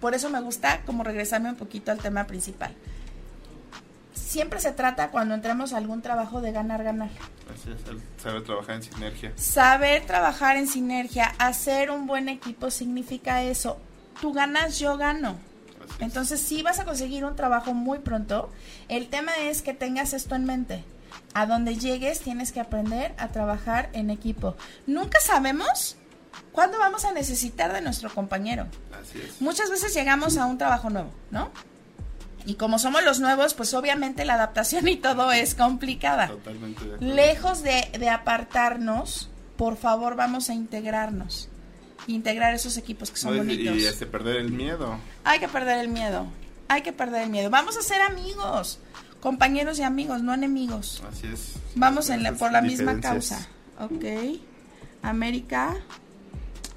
Por 0.00 0.14
eso 0.14 0.30
me 0.30 0.40
gusta 0.40 0.82
como 0.86 1.04
regresarme 1.04 1.50
un 1.50 1.56
poquito 1.56 1.90
al 1.90 1.98
tema 1.98 2.26
principal. 2.26 2.74
Siempre 4.14 4.60
se 4.60 4.72
trata 4.72 5.10
cuando 5.10 5.34
entramos 5.34 5.72
a 5.72 5.78
algún 5.78 6.02
trabajo 6.02 6.40
de 6.40 6.52
ganar, 6.52 6.84
ganar. 6.84 7.08
Así 7.52 7.70
es, 7.70 7.88
el 7.88 8.00
saber 8.22 8.44
trabajar 8.44 8.76
en 8.76 8.82
sinergia. 8.82 9.32
Saber 9.36 10.06
trabajar 10.06 10.56
en 10.56 10.66
sinergia, 10.66 11.34
hacer 11.38 11.90
un 11.90 12.06
buen 12.06 12.28
equipo 12.28 12.70
significa 12.70 13.42
eso. 13.42 13.78
Tú 14.20 14.32
ganas, 14.32 14.78
yo 14.78 14.96
gano. 14.96 15.38
Así. 15.82 16.04
Entonces 16.04 16.40
sí 16.40 16.62
vas 16.62 16.78
a 16.78 16.84
conseguir 16.84 17.24
un 17.24 17.36
trabajo 17.36 17.72
muy 17.72 18.00
pronto. 18.00 18.50
El 18.88 19.08
tema 19.08 19.32
es 19.40 19.62
que 19.62 19.72
tengas 19.72 20.12
esto 20.12 20.34
en 20.34 20.44
mente. 20.44 20.84
A 21.34 21.46
donde 21.46 21.76
llegues 21.76 22.20
tienes 22.20 22.52
que 22.52 22.60
aprender 22.60 23.14
a 23.18 23.28
trabajar 23.28 23.88
en 23.92 24.10
equipo. 24.10 24.56
Nunca 24.86 25.20
sabemos 25.20 25.96
cuándo 26.52 26.78
vamos 26.78 27.04
a 27.04 27.12
necesitar 27.12 27.72
de 27.72 27.80
nuestro 27.80 28.12
compañero. 28.14 28.66
Así 28.92 29.20
es. 29.20 29.40
Muchas 29.40 29.70
veces 29.70 29.94
llegamos 29.94 30.36
a 30.36 30.46
un 30.46 30.58
trabajo 30.58 30.90
nuevo, 30.90 31.10
¿no? 31.30 31.50
Y 32.46 32.54
como 32.54 32.78
somos 32.78 33.04
los 33.04 33.20
nuevos, 33.20 33.52
pues 33.54 33.74
obviamente 33.74 34.24
la 34.24 34.34
adaptación 34.34 34.88
y 34.88 34.96
todo 34.96 35.30
es 35.32 35.54
complicada. 35.54 36.28
Totalmente 36.28 36.84
de 36.86 36.94
acuerdo. 36.94 37.14
Lejos 37.14 37.62
de, 37.62 37.90
de 37.98 38.08
apartarnos, 38.08 39.28
por 39.56 39.76
favor 39.76 40.16
vamos 40.16 40.48
a 40.48 40.54
integrarnos. 40.54 41.48
Integrar 42.06 42.54
esos 42.54 42.78
equipos 42.78 43.10
que 43.10 43.18
son 43.18 43.32
No, 43.32 43.38
bonitos. 43.38 43.76
y 43.76 43.84
este 43.84 44.06
perder 44.06 44.36
el 44.36 44.50
miedo. 44.50 44.98
Hay 45.24 45.40
que 45.40 45.48
perder 45.48 45.78
el 45.80 45.88
miedo. 45.88 46.26
Hay 46.68 46.80
que 46.82 46.92
perder 46.94 47.22
el 47.24 47.28
miedo. 47.30 47.50
Vamos 47.50 47.76
a 47.76 47.82
ser 47.82 48.00
amigos. 48.00 48.78
Compañeros 49.20 49.78
y 49.78 49.82
amigos, 49.82 50.22
no 50.22 50.32
enemigos. 50.32 51.02
Así 51.12 51.26
es. 51.26 51.54
Vamos 51.74 52.08
en 52.08 52.22
la- 52.22 52.30
Esas 52.30 52.38
por 52.38 52.52
la 52.52 52.62
misma 52.62 52.98
causa. 53.00 53.46
Ok. 53.78 54.04
América. 55.02 55.76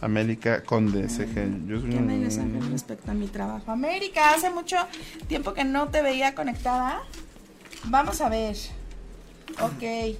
América 0.01 0.63
Conde, 0.63 1.07
CG. 1.07 1.67
Yo 1.67 1.79
soy 1.79 1.91
¿Qué 1.91 1.99
me 1.99 2.17
dices, 2.17 2.43
respecto 2.71 3.11
a 3.11 3.13
mi 3.13 3.27
trabajo? 3.27 3.71
América, 3.71 4.33
hace 4.33 4.49
mucho 4.49 4.75
tiempo 5.27 5.53
que 5.53 5.63
no 5.63 5.89
te 5.89 6.01
veía 6.01 6.33
conectada. 6.33 7.01
Vamos 7.85 8.19
a 8.21 8.29
ver. 8.29 8.57
Ok. 9.61 10.17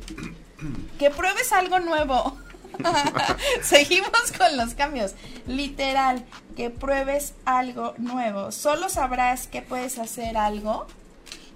Que 0.99 1.09
pruebes 1.09 1.51
algo 1.51 1.79
nuevo. 1.79 2.37
Seguimos 3.63 4.31
con 4.37 4.55
los 4.55 4.75
cambios. 4.75 5.15
Literal, 5.47 6.23
que 6.55 6.69
pruebes 6.69 7.33
algo 7.45 7.95
nuevo. 7.97 8.51
Solo 8.51 8.87
sabrás 8.87 9.47
que 9.47 9.63
puedes 9.63 9.97
hacer 9.97 10.37
algo, 10.37 10.85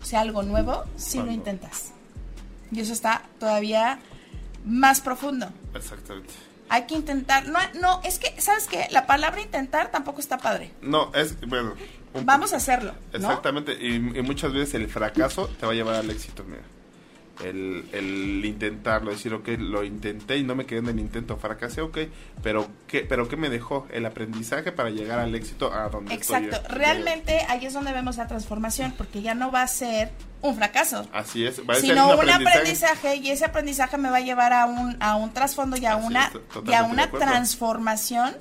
o 0.01 0.05
sea, 0.05 0.21
algo 0.21 0.41
nuevo, 0.41 0.84
si 0.97 1.19
lo 1.19 1.32
intentas. 1.32 1.91
Y 2.71 2.80
eso 2.80 2.93
está 2.93 3.21
todavía 3.39 3.99
más 4.65 4.99
profundo. 5.01 5.49
Exactamente. 5.76 6.34
Hay 6.70 6.84
que 6.84 6.95
intentar. 6.95 7.47
No, 7.47 7.59
no, 7.80 8.01
es 8.03 8.20
que, 8.20 8.39
¿sabes 8.41 8.68
qué? 8.68 8.88
La 8.91 9.05
palabra 9.05 9.41
intentar 9.41 9.91
tampoco 9.91 10.20
está 10.20 10.38
padre. 10.38 10.72
No, 10.82 11.11
es, 11.13 11.39
bueno. 11.47 11.74
Vamos 12.24 12.53
a 12.53 12.57
hacerlo. 12.57 12.93
¿no? 13.11 13.18
Exactamente, 13.18 13.74
y, 13.74 13.95
y 13.95 14.22
muchas 14.22 14.53
veces 14.53 14.74
el 14.76 14.88
fracaso 14.88 15.47
te 15.59 15.66
va 15.66 15.74
a 15.74 15.76
llevar 15.76 15.95
al 15.95 16.09
éxito, 16.09 16.43
mira. 16.43 16.63
El, 17.43 17.84
el 17.91 18.45
intentarlo, 18.45 19.11
decir, 19.11 19.34
ok, 19.34 19.49
lo 19.59 19.84
intenté 19.84 20.38
y 20.38 20.43
no 20.43 20.55
me 20.55 20.66
quedé 20.66 20.80
en 20.80 20.88
el 20.88 20.99
intento, 21.01 21.36
fracasé, 21.36 21.82
ok, 21.82 21.97
pero 22.41 22.66
¿qué, 22.88 23.01
pero 23.01 23.28
¿qué 23.28 23.36
me 23.36 23.49
dejó? 23.49 23.86
El 23.91 24.05
aprendizaje 24.05 24.72
para 24.72 24.89
llegar 24.89 25.20
al 25.20 25.36
éxito 25.36 25.74
a 25.74 25.89
donde 25.89 26.13
Exacto. 26.13 26.55
estoy. 26.55 26.78
Realmente 26.78 27.41
ahí 27.49 27.66
es 27.66 27.74
donde 27.74 27.91
vemos 27.91 28.16
la 28.16 28.28
transformación, 28.28 28.93
porque 28.97 29.22
ya 29.22 29.36
no 29.36 29.51
va 29.51 29.63
a 29.63 29.68
ser 29.68 30.11
un 30.48 30.56
fracaso, 30.56 31.08
Así 31.14 31.46
es, 31.46 31.60
va 31.68 31.74
a 31.74 31.78
ser 31.78 31.89
sino 31.89 32.18
un 32.18 32.30
aprendizaje. 32.30 33.16
y 33.18 33.30
ese 33.32 33.46
aprendizaje 33.46 33.98
me 33.98 34.10
va 34.10 34.18
a 34.18 34.22
llevar 34.22 34.54
a 34.54 34.66
un, 34.66 34.98
a 35.00 35.16
un 35.16 35.32
trasfondo 35.34 35.78
y 35.78 35.86
a 35.86 35.93
Así 35.96 36.06
una, 36.08 36.26
es, 36.28 36.32
y 36.70 36.74
a 36.74 36.84
una 36.84 37.10
transformación 37.10 38.36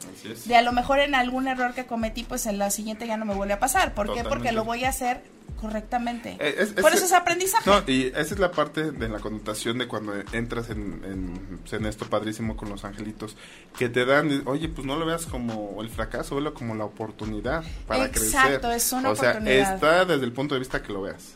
de 0.45 0.57
a 0.57 0.63
lo 0.63 0.73
mejor 0.73 1.01
en 1.01 1.15
algún 1.15 1.49
error 1.49 1.75
que 1.75 1.87
cometí, 1.87 2.25
pues 2.25 2.47
en 2.47 2.59
la 2.59 2.71
siguiente 2.71 3.07
ya 3.07 3.17
no 3.17 3.25
me 3.25 3.35
vuelve 3.35 3.55
a 3.55 3.59
pasar. 3.59 3.95
¿Por 3.95 4.13
qué? 4.15 4.25
Porque 4.25 4.53
lo 4.53 4.65
voy 4.65 4.85
a 4.85 4.89
hacer 4.91 5.23
correctamente. 5.61 6.37
Eh, 6.41 6.57
es- 6.59 6.73
Por 6.73 6.91
es- 6.91 6.97
eso 6.99 7.07
es 7.07 7.13
aprendizaje. 7.13 7.69
No, 7.71 7.83
y 7.87 8.09
esa 8.09 8.21
es 8.35 8.39
la 8.39 8.51
parte 8.51 8.91
de 8.93 9.09
la 9.09 9.19
connotación 9.19 9.79
de 9.79 9.89
cuando 9.89 10.13
entras 10.33 10.69
en, 10.69 11.01
en, 11.05 11.61
en 11.71 11.87
esto 11.87 12.05
padrísimo 12.07 12.55
con 12.57 12.69
los 12.69 12.85
angelitos, 12.85 13.37
que 13.79 13.89
te 13.89 14.05
dan, 14.05 14.43
oye, 14.47 14.69
pues 14.69 14.87
no 14.87 14.97
lo 14.97 15.07
veas 15.07 15.25
como 15.27 15.81
el 15.81 15.89
fracaso, 15.89 16.35
velo 16.35 16.53
como 16.53 16.75
la 16.75 16.85
oportunidad 16.85 17.65
para 17.87 18.11
crecer. 18.11 18.27
Exacto, 18.29 18.73
es 18.73 18.93
una 18.93 19.11
o 19.11 19.17
sea, 19.17 19.31
oportunidad. 19.31 19.75
está 19.75 20.05
desde 20.05 20.25
el 20.25 20.33
punto 20.33 20.55
de 20.55 20.59
vista 20.59 20.83
que 20.83 20.93
lo 20.93 21.03
veas. 21.03 21.33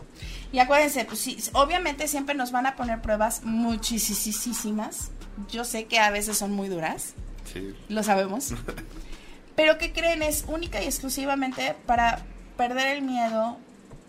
Y 0.53 0.61
acuérdense, 0.61 1.05
pues 1.05 1.18
sí, 1.18 1.38
obviamente 1.53 2.09
siempre 2.09 2.34
nos 2.34 2.53
van 2.53 2.66
a 2.66 2.76
poner 2.76 3.03
pruebas 3.03 3.42
muchísimas. 3.44 5.11
Yo 5.51 5.64
sé 5.64 5.86
que 5.86 5.99
a 5.99 6.11
veces 6.11 6.38
son 6.38 6.53
muy 6.53 6.68
duras, 6.68 7.14
Sí, 7.53 7.74
lo 7.88 8.03
sabemos. 8.03 8.53
Pero 9.57 9.78
que 9.78 9.92
creen 9.92 10.22
es 10.22 10.44
única 10.49 10.82
y 10.82 10.86
exclusivamente 10.86 11.74
para 11.86 12.22
perder 12.57 12.96
el 12.96 13.03
miedo. 13.03 13.57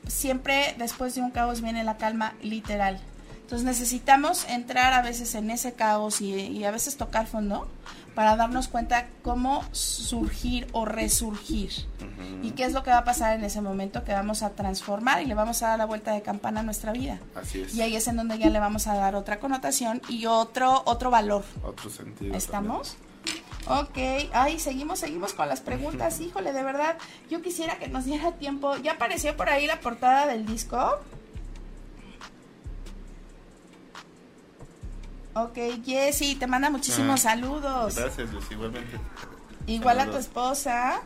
Siempre 0.08 0.76
después 0.78 1.16
de 1.16 1.22
un 1.22 1.32
caos 1.32 1.62
viene 1.62 1.84
la 1.84 1.98
calma 1.98 2.34
literal. 2.42 3.00
Entonces 3.42 3.66
necesitamos 3.66 4.46
entrar 4.48 4.94
a 4.94 5.02
veces 5.02 5.34
en 5.36 5.50
ese 5.50 5.74
caos 5.74 6.22
y, 6.22 6.34
y 6.34 6.64
a 6.66 6.72
veces 6.72 6.98
tocar 6.98 7.26
fondo 7.28 7.68
para 8.20 8.36
darnos 8.36 8.68
cuenta 8.68 9.08
cómo 9.22 9.64
surgir 9.72 10.68
o 10.74 10.84
resurgir. 10.84 11.72
Y 12.44 12.52
qué 12.52 12.66
es 12.66 12.74
lo 12.74 12.84
que 12.84 12.90
va 12.90 12.98
a 12.98 13.04
pasar 13.06 13.34
en 13.34 13.46
ese 13.46 13.62
momento 13.62 14.04
que 14.04 14.12
vamos 14.12 14.44
a 14.44 14.50
transformar 14.50 15.22
y 15.22 15.26
le 15.26 15.36
vamos 15.36 15.64
a 15.64 15.70
dar 15.70 15.78
la 15.78 15.86
vuelta 15.86 16.12
de 16.12 16.22
campana 16.22 16.60
a 16.60 16.64
nuestra 16.64 16.92
vida. 16.92 17.22
así 17.34 17.62
es. 17.62 17.74
Y 17.74 17.82
ahí 17.82 17.96
es 17.96 18.10
en 18.10 18.18
donde 18.18 18.38
ya 18.38 18.50
le 18.50 18.60
vamos 18.60 18.88
a 18.88 18.96
dar 18.96 19.16
otra 19.16 19.40
connotación 19.40 20.02
y 20.10 20.26
otro, 20.26 20.84
otro 20.86 21.10
valor. 21.10 21.46
Otro 21.64 21.90
sentido. 21.90 22.36
¿Estamos? 22.36 22.98
Ok, 23.68 23.98
ay, 24.34 24.60
seguimos, 24.60 25.00
seguimos 25.00 25.32
con 25.32 25.48
las 25.48 25.62
preguntas. 25.62 26.20
Híjole, 26.20 26.52
de 26.52 26.64
verdad, 26.64 26.98
yo 27.30 27.42
quisiera 27.42 27.78
que 27.78 27.88
nos 27.88 28.04
diera 28.04 28.34
tiempo. 28.34 28.76
¿Ya 28.76 28.96
apareció 28.96 29.38
por 29.38 29.48
ahí 29.48 29.66
la 29.66 29.80
portada 29.80 30.28
del 30.28 30.46
disco? 30.46 31.00
Ok, 35.44 35.58
Jessy, 35.86 36.36
te 36.36 36.48
manda 36.48 36.70
muchísimos 36.70 37.26
Ah, 37.26 37.32
saludos. 37.32 37.96
Gracias, 37.96 38.32
Luis, 38.32 38.46
igualmente. 38.52 38.98
Igual 39.68 40.00
a 40.00 40.10
tu 40.10 40.18
esposa. 40.18 41.02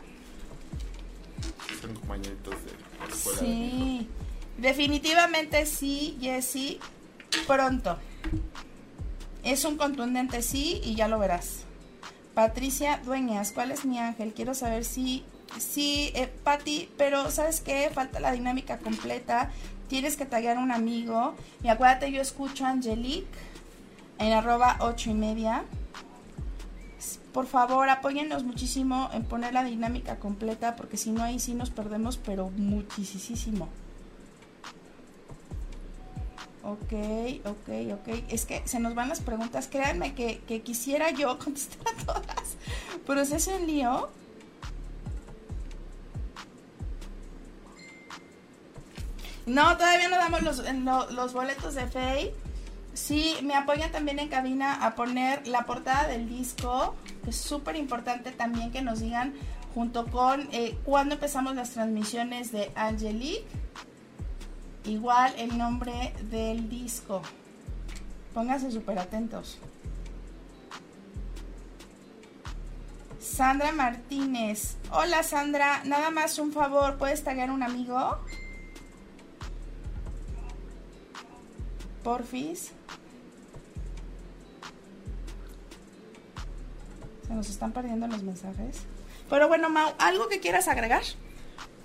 Son 1.80 1.94
compañeritos 1.94 2.54
de 2.64 2.72
la 3.06 3.14
escuela. 3.14 3.38
Sí, 3.38 4.08
definitivamente 4.58 5.66
sí, 5.66 6.16
Jessy, 6.20 6.80
pronto. 7.46 7.98
Es 9.42 9.64
un 9.64 9.76
contundente 9.76 10.40
sí 10.42 10.80
y 10.82 10.94
ya 10.94 11.08
lo 11.08 11.18
verás. 11.18 11.64
Patricia 12.34 13.00
Dueñas, 13.04 13.52
¿cuál 13.52 13.70
es 13.70 13.84
mi 13.84 13.98
ángel? 13.98 14.32
Quiero 14.34 14.54
saber 14.54 14.84
si, 14.84 15.24
sí, 15.58 16.10
eh, 16.14 16.32
Pati, 16.42 16.90
pero 16.96 17.30
¿sabes 17.30 17.60
qué? 17.60 17.90
Falta 17.92 18.18
la 18.18 18.32
dinámica 18.32 18.78
completa. 18.78 19.50
Tienes 19.88 20.16
que 20.16 20.24
a 20.24 20.58
un 20.58 20.72
amigo. 20.72 21.34
Y 21.62 21.68
acuérdate, 21.68 22.10
yo 22.10 22.22
escucho 22.22 22.64
a 22.64 22.70
Angelique 22.70 23.28
en 24.18 24.32
arroba 24.32 24.76
ocho 24.80 25.10
y 25.10 25.14
media. 25.14 25.64
Por 27.32 27.46
favor, 27.46 27.88
apóyennos 27.88 28.44
muchísimo 28.44 29.10
en 29.12 29.24
poner 29.24 29.52
la 29.52 29.64
dinámica 29.64 30.20
completa, 30.20 30.76
porque 30.76 30.96
si 30.96 31.10
no, 31.10 31.22
ahí 31.24 31.40
sí 31.40 31.54
nos 31.54 31.70
perdemos, 31.70 32.16
pero 32.16 32.50
muchísimo. 32.50 33.68
Ok, 36.62 36.94
ok, 37.44 37.68
ok. 37.92 38.24
Es 38.30 38.46
que 38.46 38.62
se 38.66 38.80
nos 38.80 38.94
van 38.94 39.08
las 39.10 39.20
preguntas. 39.20 39.68
Créanme 39.68 40.14
que, 40.14 40.62
quisiera 40.62 41.10
yo 41.10 41.38
contestar 41.44 41.92
a 41.92 42.04
todas. 42.04 42.56
Pero 43.06 43.20
es 43.20 43.46
un 43.48 43.66
lío. 43.66 44.08
No, 49.46 49.76
todavía 49.76 50.08
no 50.08 50.16
damos 50.16 50.42
los, 50.42 50.62
los 51.12 51.32
boletos 51.34 51.74
de 51.74 51.86
Fey. 51.86 52.43
Sí, 52.94 53.36
me 53.42 53.56
apoyan 53.56 53.90
también 53.90 54.20
en 54.20 54.28
cabina 54.28 54.86
a 54.86 54.94
poner 54.94 55.46
la 55.48 55.66
portada 55.66 56.06
del 56.06 56.28
disco. 56.28 56.94
es 57.26 57.36
súper 57.36 57.74
importante 57.74 58.30
también 58.30 58.70
que 58.70 58.82
nos 58.82 59.00
digan 59.00 59.34
junto 59.74 60.06
con 60.06 60.48
eh, 60.52 60.78
cuando 60.84 61.16
empezamos 61.16 61.56
las 61.56 61.70
transmisiones 61.70 62.52
de 62.52 62.70
Angelique. 62.76 63.44
Igual 64.84 65.34
el 65.38 65.58
nombre 65.58 66.14
del 66.30 66.68
disco. 66.68 67.20
Pónganse 68.32 68.70
súper 68.70 69.00
atentos. 69.00 69.58
Sandra 73.18 73.72
Martínez. 73.72 74.76
Hola 74.92 75.24
Sandra, 75.24 75.82
nada 75.84 76.10
más 76.10 76.38
un 76.38 76.52
favor, 76.52 76.96
¿puedes 76.98 77.24
tagar 77.24 77.50
un 77.50 77.64
amigo? 77.64 78.18
Porfis. 82.04 82.70
Se 87.26 87.34
nos 87.34 87.48
están 87.48 87.72
perdiendo 87.72 88.06
los 88.06 88.22
mensajes. 88.22 88.82
Pero 89.28 89.48
bueno, 89.48 89.70
Mau, 89.70 89.94
¿algo 89.98 90.28
que 90.28 90.38
quieras 90.38 90.68
agregar? 90.68 91.02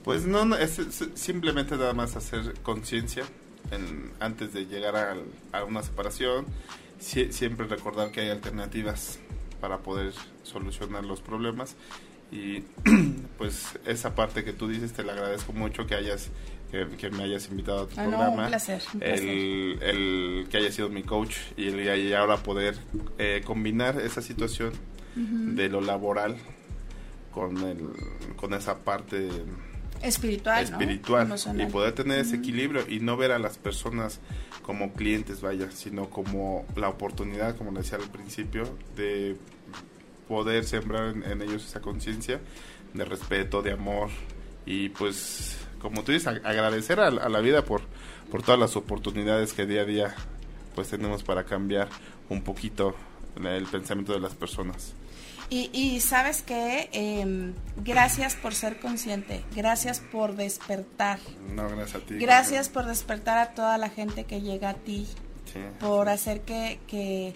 Pues 0.04 0.26
no, 0.26 0.46
no 0.46 0.58
es, 0.58 0.80
simplemente 1.16 1.78
nada 1.78 1.94
más 1.94 2.16
hacer 2.16 2.54
conciencia 2.62 3.24
antes 4.20 4.54
de 4.54 4.66
llegar 4.66 4.96
a, 5.54 5.64
una 5.64 5.82
separación. 5.82 6.46
siempre 7.00 7.68
recordar 7.68 8.12
que 8.12 8.22
hay 8.22 8.30
alternativas 8.30 9.20
para 9.62 9.80
poder 9.80 10.14
solucionar 10.44 11.06
los 11.06 11.22
problemas. 11.22 11.76
Y 12.32 12.62
pues 13.38 13.80
esa 13.86 14.16
parte 14.16 14.44
que 14.44 14.54
tú 14.54 14.68
dices, 14.68 14.94
te 14.94 15.04
la 15.04 15.14
agradezco 15.14 15.54
mucho 15.54 15.88
que 15.88 15.96
hayas 15.96 16.30
que, 16.72 17.10
me 17.10 17.24
hayas 17.24 17.50
invitado 17.50 17.82
a 17.82 17.88
tu 17.88 18.00
ah, 18.00 18.04
programa. 18.04 18.44
un 18.44 18.48
placer, 18.50 18.82
El, 19.02 20.48
que 20.50 20.58
haya 20.58 20.72
sido 20.72 20.90
mi 20.90 21.04
coach 21.04 21.36
y, 21.58 21.68
el, 21.68 22.00
y 22.00 22.14
ahora 22.14 22.38
poder 22.38 22.78
eh, 23.18 23.42
combinar 23.44 24.00
esa 24.00 24.22
situación 24.22 24.74
de 25.16 25.68
lo 25.68 25.82
laboral 25.82 26.38
con, 27.34 27.58
el, 27.58 27.90
con 28.38 28.54
esa 28.54 28.78
parte 28.80 29.28
espiritual, 30.02 30.64
espiritual 30.64 31.36
y 31.58 31.66
poder 31.66 31.94
tener 31.94 32.20
ese 32.20 32.38
equilibrio 32.38 32.88
y 32.88 33.00
no 33.00 33.18
ver 33.18 33.32
a 33.32 33.40
las 33.40 33.58
personas 33.58 34.20
como 34.62 34.94
clientes, 34.94 35.42
vaya, 35.42 35.72
sino 35.72 36.10
como 36.10 36.66
la 36.76 36.90
oportunidad, 36.90 37.58
como 37.58 37.72
decía 37.72 37.98
al 37.98 38.10
principio, 38.10 38.64
de 38.96 39.36
poder 40.28 40.64
sembrar 40.64 41.16
en 41.16 41.42
ellos 41.42 41.66
esa 41.66 41.82
conciencia 41.82 42.40
de 42.94 43.04
respeto, 43.04 43.62
de 43.62 43.74
amor 43.74 44.10
y 44.66 44.90
pues 44.90 45.58
como 45.80 46.04
tú 46.04 46.12
dices, 46.12 46.28
agradecer 46.28 47.00
a, 47.00 47.10
la 47.12 47.40
vida 47.40 47.64
por, 47.64 47.82
por 48.30 48.44
todas 48.44 48.60
las 48.60 48.76
oportunidades 48.76 49.54
que 49.54 49.66
día 49.66 49.82
a 49.82 49.86
día 49.86 50.16
pues 50.76 50.90
tenemos 50.90 51.24
para 51.24 51.44
cambiar 51.44 51.90
un 52.30 52.42
poquito 52.42 52.96
el 53.36 53.66
pensamiento 53.66 54.14
de 54.14 54.20
las 54.20 54.34
personas. 54.36 54.94
Y, 55.50 55.72
y 55.74 56.00
sabes 56.00 56.44
que 56.44 56.90
em, 56.92 57.54
gracias 57.78 58.36
por 58.36 58.54
ser 58.54 58.80
consciente, 58.80 59.44
gracias 59.56 60.00
por 60.00 60.36
despertar. 60.36 61.20
No, 61.56 61.68
gracias 61.68 61.96
a 61.96 62.06
ti. 62.06 62.18
Gracias 62.20 62.70
por 62.70 62.86
despertar 62.86 63.40
a 63.40 63.54
toda 63.56 63.78
la 63.80 63.90
gente 63.90 64.26
que 64.26 64.42
llega 64.42 64.70
a 64.70 64.74
ti, 64.76 65.08
por 65.80 66.08
hacer 66.08 66.42
que, 66.42 66.80
que, 66.86 67.34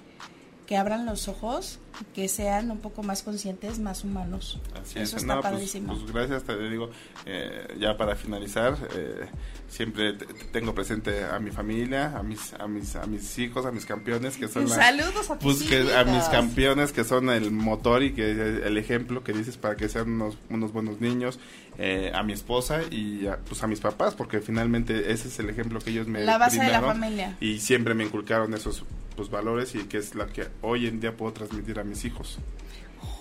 que 0.65 0.77
abran 0.77 1.05
los 1.05 1.27
ojos 1.27 1.79
que 2.15 2.27
sean 2.27 2.71
un 2.71 2.79
poco 2.79 3.03
más 3.03 3.21
conscientes, 3.23 3.79
más 3.79 4.03
humanos. 4.03 4.59
Así 4.81 4.99
Eso 4.99 5.17
está 5.17 5.39
pues, 5.39 5.51
padrísimo. 5.51 5.93
Pues, 5.93 6.11
gracias, 6.11 6.43
te 6.43 6.69
digo, 6.69 6.89
eh, 7.25 7.67
ya 7.79 7.97
para 7.97 8.15
finalizar, 8.15 8.75
eh, 8.95 9.27
siempre 9.67 10.13
tengo 10.51 10.73
presente 10.73 11.23
a 11.23 11.39
mi 11.39 11.51
familia, 11.51 12.17
a 12.17 12.23
mis, 12.23 12.53
a 12.53 12.67
mis, 12.67 12.95
a 12.95 13.05
mis 13.05 13.37
hijos, 13.37 13.65
a 13.65 13.71
mis 13.71 13.85
campeones 13.85 14.37
que 14.37 14.47
son 14.47 14.67
saludos 14.67 15.29
a, 15.29 15.37
pues, 15.37 15.63
que, 15.63 15.95
a 15.95 16.03
mis 16.03 16.23
campeones 16.25 16.91
que 16.91 17.03
son 17.03 17.29
el 17.29 17.51
motor 17.51 18.03
y 18.03 18.13
que 18.13 18.31
el 18.31 18.77
ejemplo 18.77 19.23
que 19.23 19.33
dices 19.33 19.57
para 19.57 19.75
que 19.75 19.89
sean 19.89 20.09
unos, 20.09 20.37
unos 20.49 20.73
buenos 20.73 20.99
niños, 20.99 21.39
eh, 21.77 22.11
a 22.13 22.21
mi 22.23 22.33
esposa 22.33 22.81
y 22.89 23.27
a, 23.27 23.37
pues 23.37 23.63
a 23.63 23.67
mis 23.67 23.79
papás, 23.79 24.13
porque 24.15 24.41
finalmente 24.41 25.11
ese 25.11 25.27
es 25.27 25.39
el 25.39 25.49
ejemplo 25.49 25.79
que 25.79 25.89
ellos 25.89 26.07
me 26.07 26.23
la 26.23 26.37
base 26.37 26.59
de 26.59 26.69
la 26.69 26.81
familia 26.81 27.35
y 27.39 27.59
siempre 27.59 27.93
me 27.93 28.03
inculcaron 28.03 28.53
esos 28.53 28.83
pues 29.15 29.29
valores 29.29 29.75
y 29.75 29.83
que 29.85 29.97
es 29.97 30.15
la 30.15 30.27
que 30.27 30.47
hoy 30.61 30.87
en 30.87 30.99
día 30.99 31.15
puedo 31.15 31.33
transmitir 31.33 31.79
a 31.79 31.83
mis 31.83 32.05
hijos. 32.05 32.39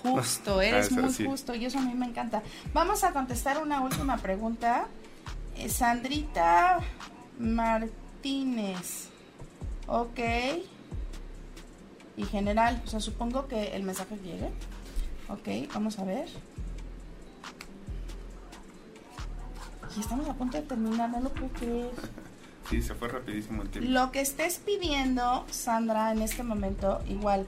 Justo, 0.01 0.61
eres 0.61 0.91
muy 0.91 1.13
justo 1.13 1.55
y 1.55 1.65
eso 1.65 1.79
a 1.79 1.81
mí 1.81 1.93
me 1.93 2.05
encanta. 2.05 2.41
Vamos 2.73 3.03
a 3.03 3.11
contestar 3.11 3.61
una 3.61 3.81
última 3.81 4.17
pregunta. 4.17 4.87
Eh, 5.57 5.69
Sandrita 5.69 6.79
Martínez. 7.39 9.09
Ok. 9.87 10.19
Y 12.15 12.23
general, 12.25 12.81
o 12.85 12.87
sea, 12.87 12.99
supongo 12.99 13.47
que 13.47 13.75
el 13.75 13.83
mensaje 13.83 14.17
llegue. 14.17 14.49
Ok, 15.29 15.73
vamos 15.73 15.97
a 15.99 16.03
ver. 16.03 16.27
Y 19.95 19.99
estamos 19.99 20.27
a 20.27 20.33
punto 20.33 20.57
de 20.57 20.63
terminar, 20.63 21.09
no 21.09 21.19
lo 21.19 21.29
puedo 21.29 21.49
creer. 21.53 21.91
Sí, 22.69 22.81
se 22.81 22.95
fue 22.95 23.07
rapidísimo 23.07 23.61
el 23.61 23.69
tiempo. 23.69 23.89
Lo 23.91 24.11
que 24.11 24.21
estés 24.21 24.59
pidiendo, 24.59 25.45
Sandra, 25.49 26.11
en 26.11 26.21
este 26.21 26.43
momento, 26.43 27.01
igual, 27.07 27.45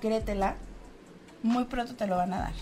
créetela, 0.00 0.56
muy 1.42 1.64
pronto 1.64 1.94
te 1.94 2.06
lo 2.06 2.16
van 2.16 2.34
a 2.34 2.38
dar. 2.40 2.52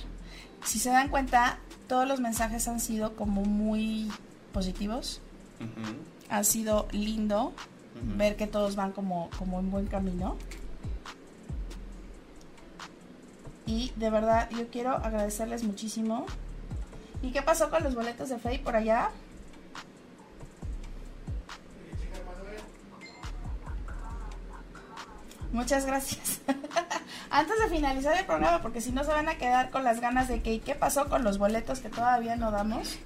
Si 0.64 0.78
se 0.78 0.90
dan 0.90 1.08
cuenta, 1.08 1.58
todos 1.88 2.06
los 2.06 2.20
mensajes 2.20 2.68
han 2.68 2.80
sido 2.80 3.16
como 3.16 3.42
muy 3.42 4.10
positivos. 4.52 5.20
Ha 6.28 6.44
sido 6.44 6.86
lindo 6.92 7.52
ver 8.16 8.36
que 8.36 8.46
todos 8.46 8.76
van 8.76 8.92
como, 8.92 9.28
como 9.38 9.58
en 9.60 9.70
buen 9.70 9.86
camino. 9.86 10.36
Y 13.66 13.92
de 13.96 14.10
verdad, 14.10 14.48
yo 14.50 14.68
quiero 14.68 14.92
agradecerles 14.92 15.64
muchísimo. 15.64 16.26
¿Y 17.22 17.30
qué 17.32 17.42
pasó 17.42 17.70
con 17.70 17.82
los 17.82 17.94
boletos 17.94 18.28
de 18.28 18.38
Fey 18.38 18.58
por 18.58 18.76
allá? 18.76 19.10
Muchas 25.52 25.84
gracias. 25.84 26.40
Antes 27.30 27.58
de 27.58 27.68
finalizar 27.68 28.16
el 28.16 28.24
programa, 28.24 28.62
porque 28.62 28.80
si 28.80 28.92
no 28.92 29.04
se 29.04 29.10
van 29.10 29.28
a 29.28 29.36
quedar 29.36 29.70
con 29.70 29.84
las 29.84 30.00
ganas 30.00 30.28
de 30.28 30.42
que, 30.42 30.60
¿qué 30.60 30.74
pasó 30.74 31.08
con 31.08 31.24
los 31.24 31.38
boletos 31.38 31.80
que 31.80 31.88
todavía 31.88 32.36
no 32.36 32.50
damos? 32.50 32.98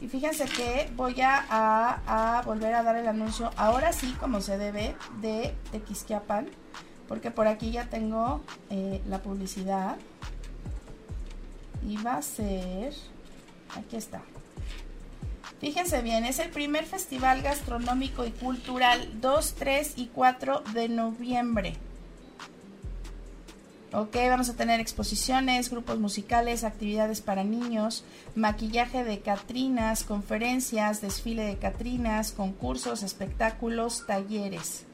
Y 0.00 0.08
fíjense 0.08 0.46
que 0.46 0.90
voy 0.96 1.20
a, 1.20 2.42
volver 2.44 2.74
a 2.74 2.82
dar 2.82 2.96
el 2.96 3.06
anuncio, 3.06 3.50
ahora 3.56 3.92
sí, 3.92 4.12
como 4.18 4.40
se 4.40 4.58
debe, 4.58 4.96
de 5.20 5.54
Tequisquiapan, 5.70 6.48
porque 7.06 7.30
por 7.30 7.46
aquí 7.46 7.70
ya 7.70 7.84
tengo 7.88 8.42
eh, 8.70 9.00
la 9.06 9.22
publicidad. 9.22 9.96
Y 11.86 11.96
va 12.02 12.16
a 12.16 12.22
ser, 12.22 12.92
aquí 13.76 13.96
está, 13.96 14.22
Fíjense 15.62 16.02
bien, 16.02 16.24
es 16.24 16.40
el 16.40 16.50
primer 16.50 16.84
festival 16.86 17.40
gastronómico 17.40 18.26
y 18.26 18.32
cultural 18.32 19.08
2, 19.20 19.54
3 19.54 19.92
y 19.94 20.06
4 20.08 20.64
de 20.74 20.88
noviembre. 20.88 21.74
Ok, 23.92 24.16
vamos 24.28 24.48
a 24.48 24.56
tener 24.56 24.80
exposiciones, 24.80 25.70
grupos 25.70 26.00
musicales, 26.00 26.64
actividades 26.64 27.20
para 27.20 27.44
niños, 27.44 28.02
maquillaje 28.34 29.04
de 29.04 29.20
Catrinas, 29.20 30.02
conferencias, 30.02 31.00
desfile 31.00 31.44
de 31.44 31.56
Catrinas, 31.56 32.32
concursos, 32.32 33.04
espectáculos, 33.04 34.04
talleres. 34.04 34.84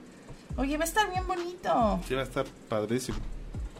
Oye, 0.58 0.76
va 0.76 0.84
a 0.84 0.86
estar 0.86 1.10
bien 1.10 1.26
bonito. 1.26 1.70
Va 1.70 2.20
a 2.20 2.22
estar 2.24 2.44
padrísimo. 2.68 3.16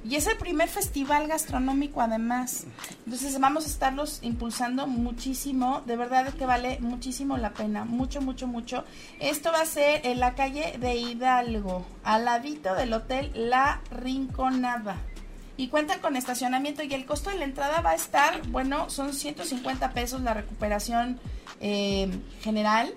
Y 0.05 0.15
es 0.15 0.27
el 0.27 0.37
primer 0.37 0.69
festival 0.69 1.27
gastronómico 1.27 2.01
además. 2.01 2.65
Entonces 3.05 3.39
vamos 3.41 3.65
a 3.65 3.69
estarlos 3.69 4.21
impulsando 4.23 4.87
muchísimo. 4.87 5.83
De 5.87 5.97
verdad 5.97 6.33
que 6.35 6.47
vale 6.47 6.79
muchísimo 6.81 7.37
la 7.37 7.53
pena. 7.53 7.85
Mucho, 7.85 8.21
mucho, 8.21 8.47
mucho. 8.47 8.85
Esto 9.19 9.51
va 9.53 9.63
a 9.63 9.67
ser 9.67 10.07
en 10.07 10.21
la 10.21 10.35
calle 10.35 10.77
de 10.79 10.95
Hidalgo, 10.97 11.85
al 12.05 12.25
ladito 12.25 12.75
del 12.75 12.93
hotel 12.93 13.33
La 13.35 13.81
Rinconada. 13.91 14.97
Y 15.57 15.69
cuentan 15.69 15.99
con 15.99 16.15
estacionamiento 16.15 16.85
y 16.85 16.95
el 16.95 17.05
costo 17.05 17.31
de 17.31 17.39
la 17.39 17.45
entrada 17.45 17.81
va 17.81 17.91
a 17.91 17.97
estar, 17.97 18.47
bueno, 18.49 18.89
son 18.91 19.13
150 19.13 19.91
pesos 19.91 20.21
la 20.21 20.33
recuperación 20.33 21.19
eh, 21.61 22.09
general. 22.43 22.95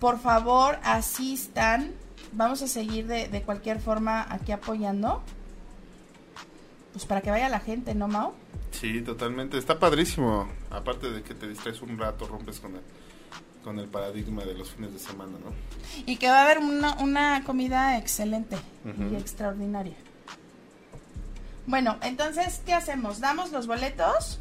Por 0.00 0.18
favor, 0.18 0.80
asistan. 0.82 1.92
Vamos 2.32 2.62
a 2.62 2.68
seguir 2.68 3.06
de, 3.06 3.28
de 3.28 3.42
cualquier 3.42 3.80
forma 3.80 4.26
aquí 4.28 4.50
apoyando 4.50 5.22
pues 6.98 7.06
para 7.06 7.20
que 7.20 7.30
vaya 7.30 7.48
la 7.48 7.60
gente, 7.60 7.94
¿no, 7.94 8.08
Mao? 8.08 8.34
Sí, 8.72 9.02
totalmente. 9.02 9.56
Está 9.56 9.78
padrísimo. 9.78 10.48
Aparte 10.68 11.08
de 11.08 11.22
que 11.22 11.32
te 11.32 11.46
distraes 11.46 11.80
un 11.80 11.96
rato, 11.96 12.26
rompes 12.26 12.58
con 12.58 12.74
el, 12.74 12.80
con 13.62 13.78
el 13.78 13.86
paradigma 13.86 14.44
de 14.44 14.54
los 14.54 14.70
fines 14.70 14.92
de 14.92 14.98
semana, 14.98 15.30
¿no? 15.30 15.52
Y 16.06 16.16
que 16.16 16.26
va 16.26 16.40
a 16.40 16.42
haber 16.42 16.58
una, 16.58 16.94
una 16.94 17.44
comida 17.44 17.96
excelente 17.98 18.56
y 18.84 19.14
extraordinaria. 19.14 19.94
Bueno, 21.68 21.98
entonces, 22.02 22.62
¿qué 22.66 22.74
hacemos? 22.74 23.20
¿Damos 23.20 23.52
los 23.52 23.68
boletos? 23.68 24.40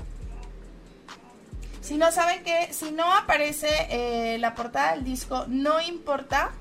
Si 1.81 1.95
no 1.95 2.11
saben 2.11 2.43
que, 2.43 2.73
si 2.73 2.89
no 2.89 3.13
aparece 3.13 3.69
eh, 3.91 4.39
la 4.39 4.55
portada 4.55 4.95
del 4.95 5.03
disco, 5.03 5.45
no 5.47 5.79
importa. 5.79 6.53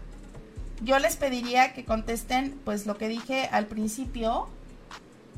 Yo 0.82 0.98
les 0.98 1.16
pediría 1.16 1.72
que 1.72 1.86
contesten, 1.86 2.60
pues 2.66 2.84
lo 2.84 2.98
que 2.98 3.08
dije 3.08 3.48
al 3.50 3.64
principio, 3.64 4.50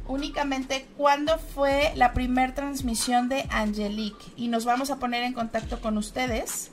únicamente 0.08 0.88
cuándo 0.96 1.38
fue 1.38 1.92
la 1.94 2.12
primer 2.12 2.54
transmisión 2.54 3.28
de 3.28 3.46
Angelique 3.50 4.24
y 4.36 4.48
nos 4.48 4.64
vamos 4.64 4.90
a 4.90 4.96
poner 4.96 5.22
en 5.22 5.34
contacto 5.34 5.80
con 5.80 5.96
ustedes 5.98 6.70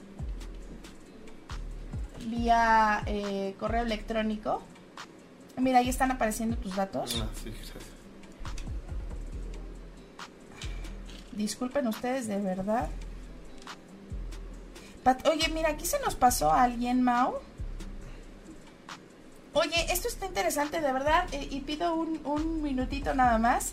vía 2.25 3.03
eh, 3.05 3.55
correo 3.59 3.83
electrónico. 3.83 4.61
Mira, 5.57 5.79
ahí 5.79 5.89
están 5.89 6.11
apareciendo 6.11 6.57
tus 6.57 6.75
datos. 6.75 7.23
Ah, 7.23 7.29
sí. 7.41 7.53
Disculpen 11.31 11.87
ustedes, 11.87 12.27
de 12.27 12.37
verdad. 12.39 12.89
Oye, 15.31 15.49
mira, 15.53 15.69
aquí 15.69 15.85
se 15.85 15.99
nos 15.99 16.15
pasó 16.15 16.51
a 16.51 16.63
alguien, 16.63 17.03
Mau. 17.03 17.35
Oye, 19.55 19.91
esto 19.91 20.07
está 20.09 20.25
interesante, 20.25 20.81
de 20.81 20.91
verdad, 20.91 21.25
eh, 21.31 21.47
y 21.49 21.61
pido 21.61 21.95
un, 21.95 22.19
un 22.25 22.61
minutito 22.61 23.13
nada 23.15 23.37
más. 23.37 23.71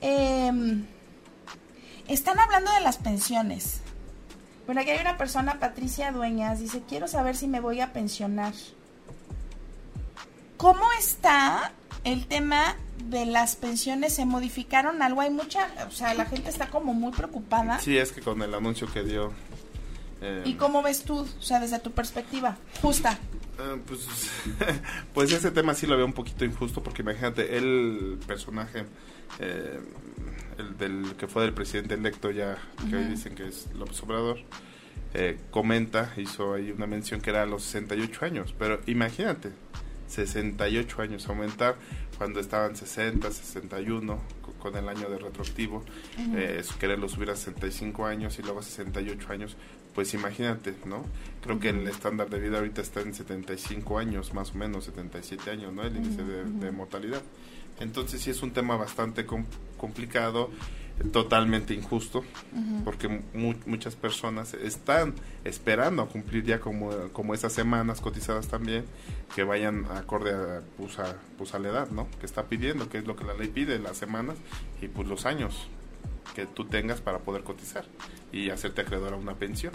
Em, 0.00 0.86
están 2.06 2.38
hablando 2.38 2.72
de 2.72 2.80
las 2.80 2.98
pensiones. 2.98 3.80
Bueno, 4.66 4.80
aquí 4.80 4.90
hay 4.90 5.00
una 5.00 5.18
persona, 5.18 5.58
Patricia 5.58 6.12
Dueñas, 6.12 6.60
dice, 6.60 6.82
quiero 6.88 7.08
saber 7.08 7.34
si 7.36 7.48
me 7.48 7.58
voy 7.58 7.80
a 7.80 7.92
pensionar. 7.92 8.54
¿Cómo 10.56 10.84
está 11.00 11.72
el 12.04 12.26
tema 12.26 12.76
de 13.06 13.26
las 13.26 13.56
pensiones? 13.56 14.14
¿Se 14.14 14.24
modificaron 14.24 15.02
algo? 15.02 15.20
Hay 15.20 15.30
mucha, 15.30 15.68
o 15.88 15.90
sea, 15.90 16.14
la 16.14 16.26
gente 16.26 16.48
está 16.48 16.68
como 16.70 16.94
muy 16.94 17.12
preocupada. 17.12 17.80
Sí, 17.80 17.98
es 17.98 18.12
que 18.12 18.20
con 18.20 18.40
el 18.42 18.54
anuncio 18.54 18.92
que 18.92 19.02
dio... 19.02 19.32
eh, 20.20 20.42
¿Y 20.44 20.54
cómo 20.54 20.82
ves 20.82 21.02
tú, 21.02 21.20
o 21.20 21.42
sea, 21.42 21.58
desde 21.58 21.80
tu 21.80 21.90
perspectiva? 21.90 22.56
Justa. 22.82 23.18
Eh, 23.58 23.76
pues, 23.86 24.06
pues 25.14 25.32
ese 25.32 25.50
tema 25.50 25.74
sí 25.74 25.86
lo 25.86 25.96
veo 25.96 26.06
un 26.06 26.12
poquito 26.12 26.44
injusto 26.44 26.82
porque 26.82 27.02
imagínate, 27.02 27.56
el 27.56 28.18
personaje 28.26 28.84
eh, 29.40 29.80
el 30.58 30.76
del 30.76 31.16
que 31.16 31.26
fue 31.28 31.42
del 31.42 31.52
presidente 31.52 31.94
electo 31.94 32.30
ya, 32.30 32.56
que 32.88 32.96
hoy 32.96 33.04
dicen 33.04 33.34
que 33.34 33.46
es 33.48 33.68
López 33.74 34.02
Obrador, 34.02 34.38
eh, 35.14 35.38
comenta, 35.50 36.12
hizo 36.16 36.54
ahí 36.54 36.70
una 36.72 36.86
mención 36.86 37.20
que 37.20 37.30
era 37.30 37.42
a 37.42 37.46
los 37.46 37.62
68 37.62 38.24
años, 38.24 38.54
pero 38.58 38.80
imagínate, 38.86 39.50
68 40.08 41.02
años, 41.02 41.28
aumentar 41.28 41.76
cuando 42.16 42.40
estaban 42.40 42.74
60, 42.74 43.30
61, 43.30 44.20
co- 44.42 44.52
con 44.54 44.76
el 44.76 44.88
año 44.88 45.08
de 45.08 45.18
retroactivo, 45.18 45.84
eh, 46.34 46.62
su 46.64 46.76
quererlo 46.78 47.08
subir 47.08 47.30
a 47.30 47.36
65 47.36 48.06
años 48.06 48.38
y 48.38 48.42
luego 48.42 48.58
a 48.60 48.62
68 48.62 49.32
años, 49.32 49.56
pues 49.98 50.14
imagínate, 50.14 50.74
¿no? 50.86 51.02
Creo 51.42 51.58
que 51.58 51.70
el 51.70 51.84
estándar 51.88 52.30
de 52.30 52.38
vida 52.38 52.58
ahorita 52.58 52.80
está 52.82 53.00
en 53.00 53.12
75 53.14 53.98
años, 53.98 54.32
más 54.32 54.52
o 54.52 54.54
menos, 54.54 54.84
77 54.84 55.50
años, 55.50 55.72
¿no? 55.72 55.82
El 55.82 55.96
índice 55.96 56.22
de, 56.22 56.44
de 56.44 56.70
mortalidad. 56.70 57.20
Entonces 57.80 58.20
sí 58.20 58.30
es 58.30 58.40
un 58.44 58.52
tema 58.52 58.76
bastante 58.76 59.26
com- 59.26 59.44
complicado, 59.76 60.50
totalmente 61.12 61.74
injusto, 61.74 62.22
porque 62.84 63.08
mu- 63.34 63.56
muchas 63.66 63.96
personas 63.96 64.54
están 64.54 65.14
esperando 65.44 66.02
a 66.02 66.08
cumplir 66.08 66.44
ya 66.44 66.60
como, 66.60 66.90
como 67.12 67.34
esas 67.34 67.52
semanas 67.52 68.00
cotizadas 68.00 68.46
también, 68.46 68.84
que 69.34 69.42
vayan 69.42 69.84
acorde 69.96 70.32
a, 70.32 70.62
pues, 70.76 70.96
a, 71.00 71.16
pues, 71.36 71.54
a 71.54 71.58
la 71.58 71.70
edad, 71.70 71.90
¿no? 71.90 72.06
Que 72.20 72.26
está 72.26 72.44
pidiendo, 72.44 72.88
que 72.88 72.98
es 72.98 73.04
lo 73.04 73.16
que 73.16 73.24
la 73.24 73.34
ley 73.34 73.48
pide, 73.48 73.80
las 73.80 73.96
semanas 73.96 74.36
y 74.80 74.86
pues 74.86 75.08
los 75.08 75.26
años 75.26 75.66
que 76.34 76.46
tú 76.46 76.64
tengas 76.66 77.00
para 77.00 77.18
poder 77.18 77.42
cotizar 77.42 77.84
y 78.32 78.50
hacerte 78.50 78.82
acreedor 78.82 79.12
a 79.14 79.16
una 79.16 79.34
pensión. 79.34 79.72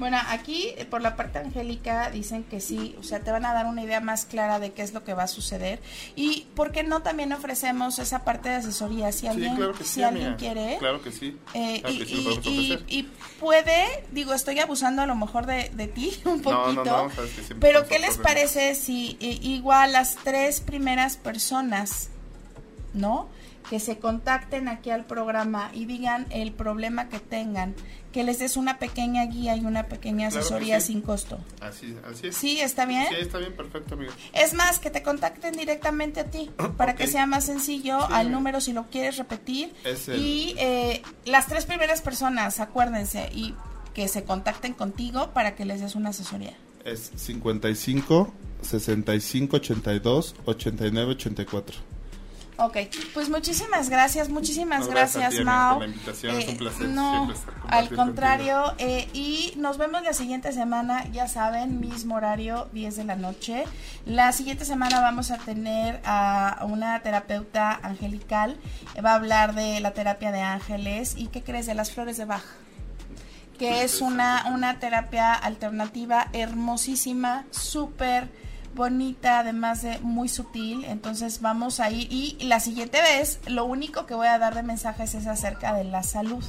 Bueno, 0.00 0.18
aquí 0.28 0.70
eh, 0.76 0.86
por 0.86 1.02
la 1.02 1.14
parte 1.14 1.38
angélica 1.38 2.10
dicen 2.10 2.42
que 2.42 2.60
sí, 2.60 2.96
o 2.98 3.04
sea, 3.04 3.20
te 3.20 3.30
van 3.30 3.46
a 3.46 3.54
dar 3.54 3.66
una 3.66 3.80
idea 3.84 4.00
más 4.00 4.24
clara 4.24 4.58
de 4.58 4.72
qué 4.72 4.82
es 4.82 4.92
lo 4.92 5.04
que 5.04 5.14
va 5.14 5.22
a 5.22 5.28
suceder. 5.28 5.78
Y 6.16 6.48
por 6.56 6.72
qué 6.72 6.82
no 6.82 7.02
también 7.02 7.32
ofrecemos 7.32 8.00
esa 8.00 8.24
parte 8.24 8.48
de 8.48 8.56
asesoría 8.56 9.12
si 9.12 9.28
alguien, 9.28 9.54
claro 9.54 9.72
que 9.72 9.84
si 9.84 9.90
sí, 9.94 10.02
alguien 10.02 10.24
amiga. 10.32 10.36
quiere. 10.38 10.76
Claro 10.80 11.00
que 11.00 11.12
sí. 11.12 11.38
Eh, 11.54 11.78
Claro 11.80 11.94
y, 11.94 11.98
que 12.00 12.06
sí 12.06 12.14
lo 12.14 12.20
y- 12.20 12.24
podemos 12.24 12.46
y- 12.46 12.72
ofrecer. 12.72 12.84
y 12.88 13.02
puede, 13.38 14.04
digo, 14.10 14.34
estoy 14.34 14.58
abusando 14.58 15.00
a 15.02 15.06
lo 15.06 15.14
mejor 15.14 15.46
de, 15.46 15.68
de 15.74 15.86
ti 15.86 16.12
un 16.24 16.42
poquito, 16.42 16.84
no, 16.84 17.04
no, 17.04 17.10
sabes 17.14 17.30
que 17.30 17.54
pero 17.54 17.86
¿qué 17.86 18.00
les 18.00 18.18
parece 18.18 18.74
si 18.74 19.16
eh, 19.20 19.38
igual 19.42 19.92
las 19.92 20.16
tres 20.16 20.60
primeras 20.60 21.16
personas, 21.16 22.08
¿no? 22.94 23.28
Que 23.70 23.80
se 23.80 23.98
contacten 23.98 24.68
aquí 24.68 24.90
al 24.90 25.04
programa 25.06 25.70
y 25.72 25.86
digan 25.86 26.26
el 26.30 26.52
problema 26.52 27.08
que 27.08 27.18
tengan, 27.18 27.74
que 28.12 28.22
les 28.22 28.38
des 28.38 28.56
una 28.56 28.78
pequeña 28.78 29.24
guía 29.26 29.56
y 29.56 29.64
una 29.64 29.86
pequeña 29.88 30.28
Claro 30.28 30.40
asesoría 30.40 30.80
sí. 30.80 30.92
sin 30.92 31.00
costo. 31.00 31.38
Así, 31.60 31.96
así 32.08 32.26
es. 32.28 32.36
Sí, 32.36 32.60
está 32.60 32.84
bien. 32.84 33.06
Sí, 33.08 33.14
está 33.18 33.38
bien, 33.38 33.56
perfecto, 33.56 33.94
amigo. 33.94 34.12
Es 34.34 34.52
más, 34.54 34.78
que 34.78 34.90
te 34.90 35.02
contacten 35.02 35.54
directamente 35.56 36.20
a 36.20 36.24
ti 36.30 36.50
para 36.76 36.94
que 36.94 37.06
sea 37.06 37.26
más 37.26 37.44
sencillo 37.46 37.98
Sí, 38.06 38.12
al 38.12 38.30
número 38.30 38.60
si 38.60 38.72
lo 38.72 38.84
quieres 38.90 39.16
repetir. 39.16 39.72
Es 39.84 40.08
el- 40.08 40.20
Y 40.20 40.54
eh, 40.58 41.02
las 41.24 41.46
tres 41.46 41.64
primeras 41.64 42.02
personas, 42.02 42.60
acuérdense, 42.60 43.30
y 43.32 43.54
que 43.94 44.08
se 44.08 44.24
contacten 44.24 44.74
contigo 44.74 45.30
para 45.32 45.54
que 45.54 45.64
les 45.64 45.80
des 45.80 45.94
una 45.94 46.10
asesoría. 46.10 46.52
Es 46.84 47.12
55 47.16 48.32
65 48.62 49.56
82 49.56 50.34
89 50.44 51.12
84. 51.12 51.78
Ok, 52.56 52.76
pues 53.12 53.28
muchísimas 53.28 53.90
gracias, 53.90 54.28
muchísimas 54.28 54.86
No, 54.86 54.90
gracias 54.90 55.22
gracias, 55.22 55.44
Mau. 55.44 55.74
por 55.74 55.88
la 55.88 55.92
invitación, 55.92 56.36
es 56.36 56.48
un 56.48 56.56
placer 56.56 56.88
no, 56.88 57.32
al 57.68 57.88
contrario, 57.88 58.74
eh, 58.78 59.08
y 59.12 59.54
nos 59.56 59.76
vemos 59.76 60.02
la 60.02 60.12
siguiente 60.12 60.52
semana, 60.52 61.04
ya 61.10 61.26
saben, 61.26 61.80
mismo 61.80 62.14
horario, 62.14 62.68
10 62.72 62.96
de 62.96 63.04
la 63.04 63.16
noche. 63.16 63.64
La 64.06 64.30
siguiente 64.30 64.64
semana 64.64 65.00
vamos 65.00 65.32
a 65.32 65.38
tener 65.38 66.00
a 66.04 66.64
una 66.68 67.00
terapeuta 67.02 67.80
angelical, 67.82 68.56
eh, 68.94 69.00
va 69.00 69.12
a 69.12 69.14
hablar 69.16 69.56
de 69.56 69.80
la 69.80 69.92
terapia 69.92 70.30
de 70.30 70.40
ángeles 70.40 71.14
y 71.16 71.26
qué 71.26 71.42
crees 71.42 71.66
de 71.66 71.74
las 71.74 71.90
flores 71.90 72.16
de 72.18 72.24
Bach 72.24 72.44
que 73.58 73.84
es 73.84 74.00
una, 74.00 74.46
una 74.52 74.80
terapia 74.80 75.32
alternativa 75.32 76.28
hermosísima, 76.32 77.44
súper 77.50 78.28
bonita, 78.74 79.40
además 79.40 79.82
de 79.82 79.98
muy 80.00 80.28
sutil. 80.28 80.84
Entonces 80.84 81.40
vamos 81.40 81.80
ahí 81.80 82.06
y 82.10 82.44
la 82.44 82.60
siguiente 82.60 83.00
vez 83.00 83.40
lo 83.46 83.64
único 83.64 84.06
que 84.06 84.14
voy 84.14 84.26
a 84.26 84.38
dar 84.38 84.54
de 84.54 84.62
mensajes 84.62 85.14
es 85.14 85.26
acerca 85.26 85.74
de 85.74 85.84
la 85.84 86.02
salud. 86.02 86.44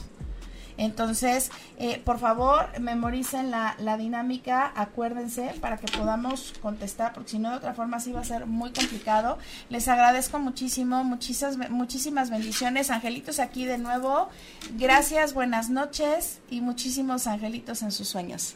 Entonces, 0.77 1.51
eh, 1.77 2.01
por 2.03 2.19
favor, 2.19 2.67
memoricen 2.79 3.49
la, 3.49 3.75
la 3.79 3.97
dinámica, 3.97 4.73
acuérdense 4.75 5.53
para 5.61 5.77
que 5.77 5.89
podamos 5.97 6.53
contestar, 6.61 7.13
porque 7.13 7.31
si 7.31 7.39
no, 7.39 7.51
de 7.51 7.57
otra 7.57 7.73
forma 7.73 7.99
sí 7.99 8.11
va 8.11 8.21
a 8.21 8.25
ser 8.25 8.45
muy 8.45 8.71
complicado. 8.73 9.37
Les 9.69 9.87
agradezco 9.87 10.39
muchísimo, 10.39 11.03
muchísimas, 11.03 11.69
muchísimas 11.69 12.29
bendiciones. 12.29 12.89
Angelitos 12.91 13.39
aquí 13.39 13.65
de 13.65 13.77
nuevo. 13.77 14.29
Gracias, 14.77 15.33
buenas 15.33 15.69
noches 15.69 16.39
y 16.49 16.61
muchísimos 16.61 17.27
angelitos 17.27 17.81
en 17.81 17.91
sus 17.91 18.09
sueños. 18.09 18.55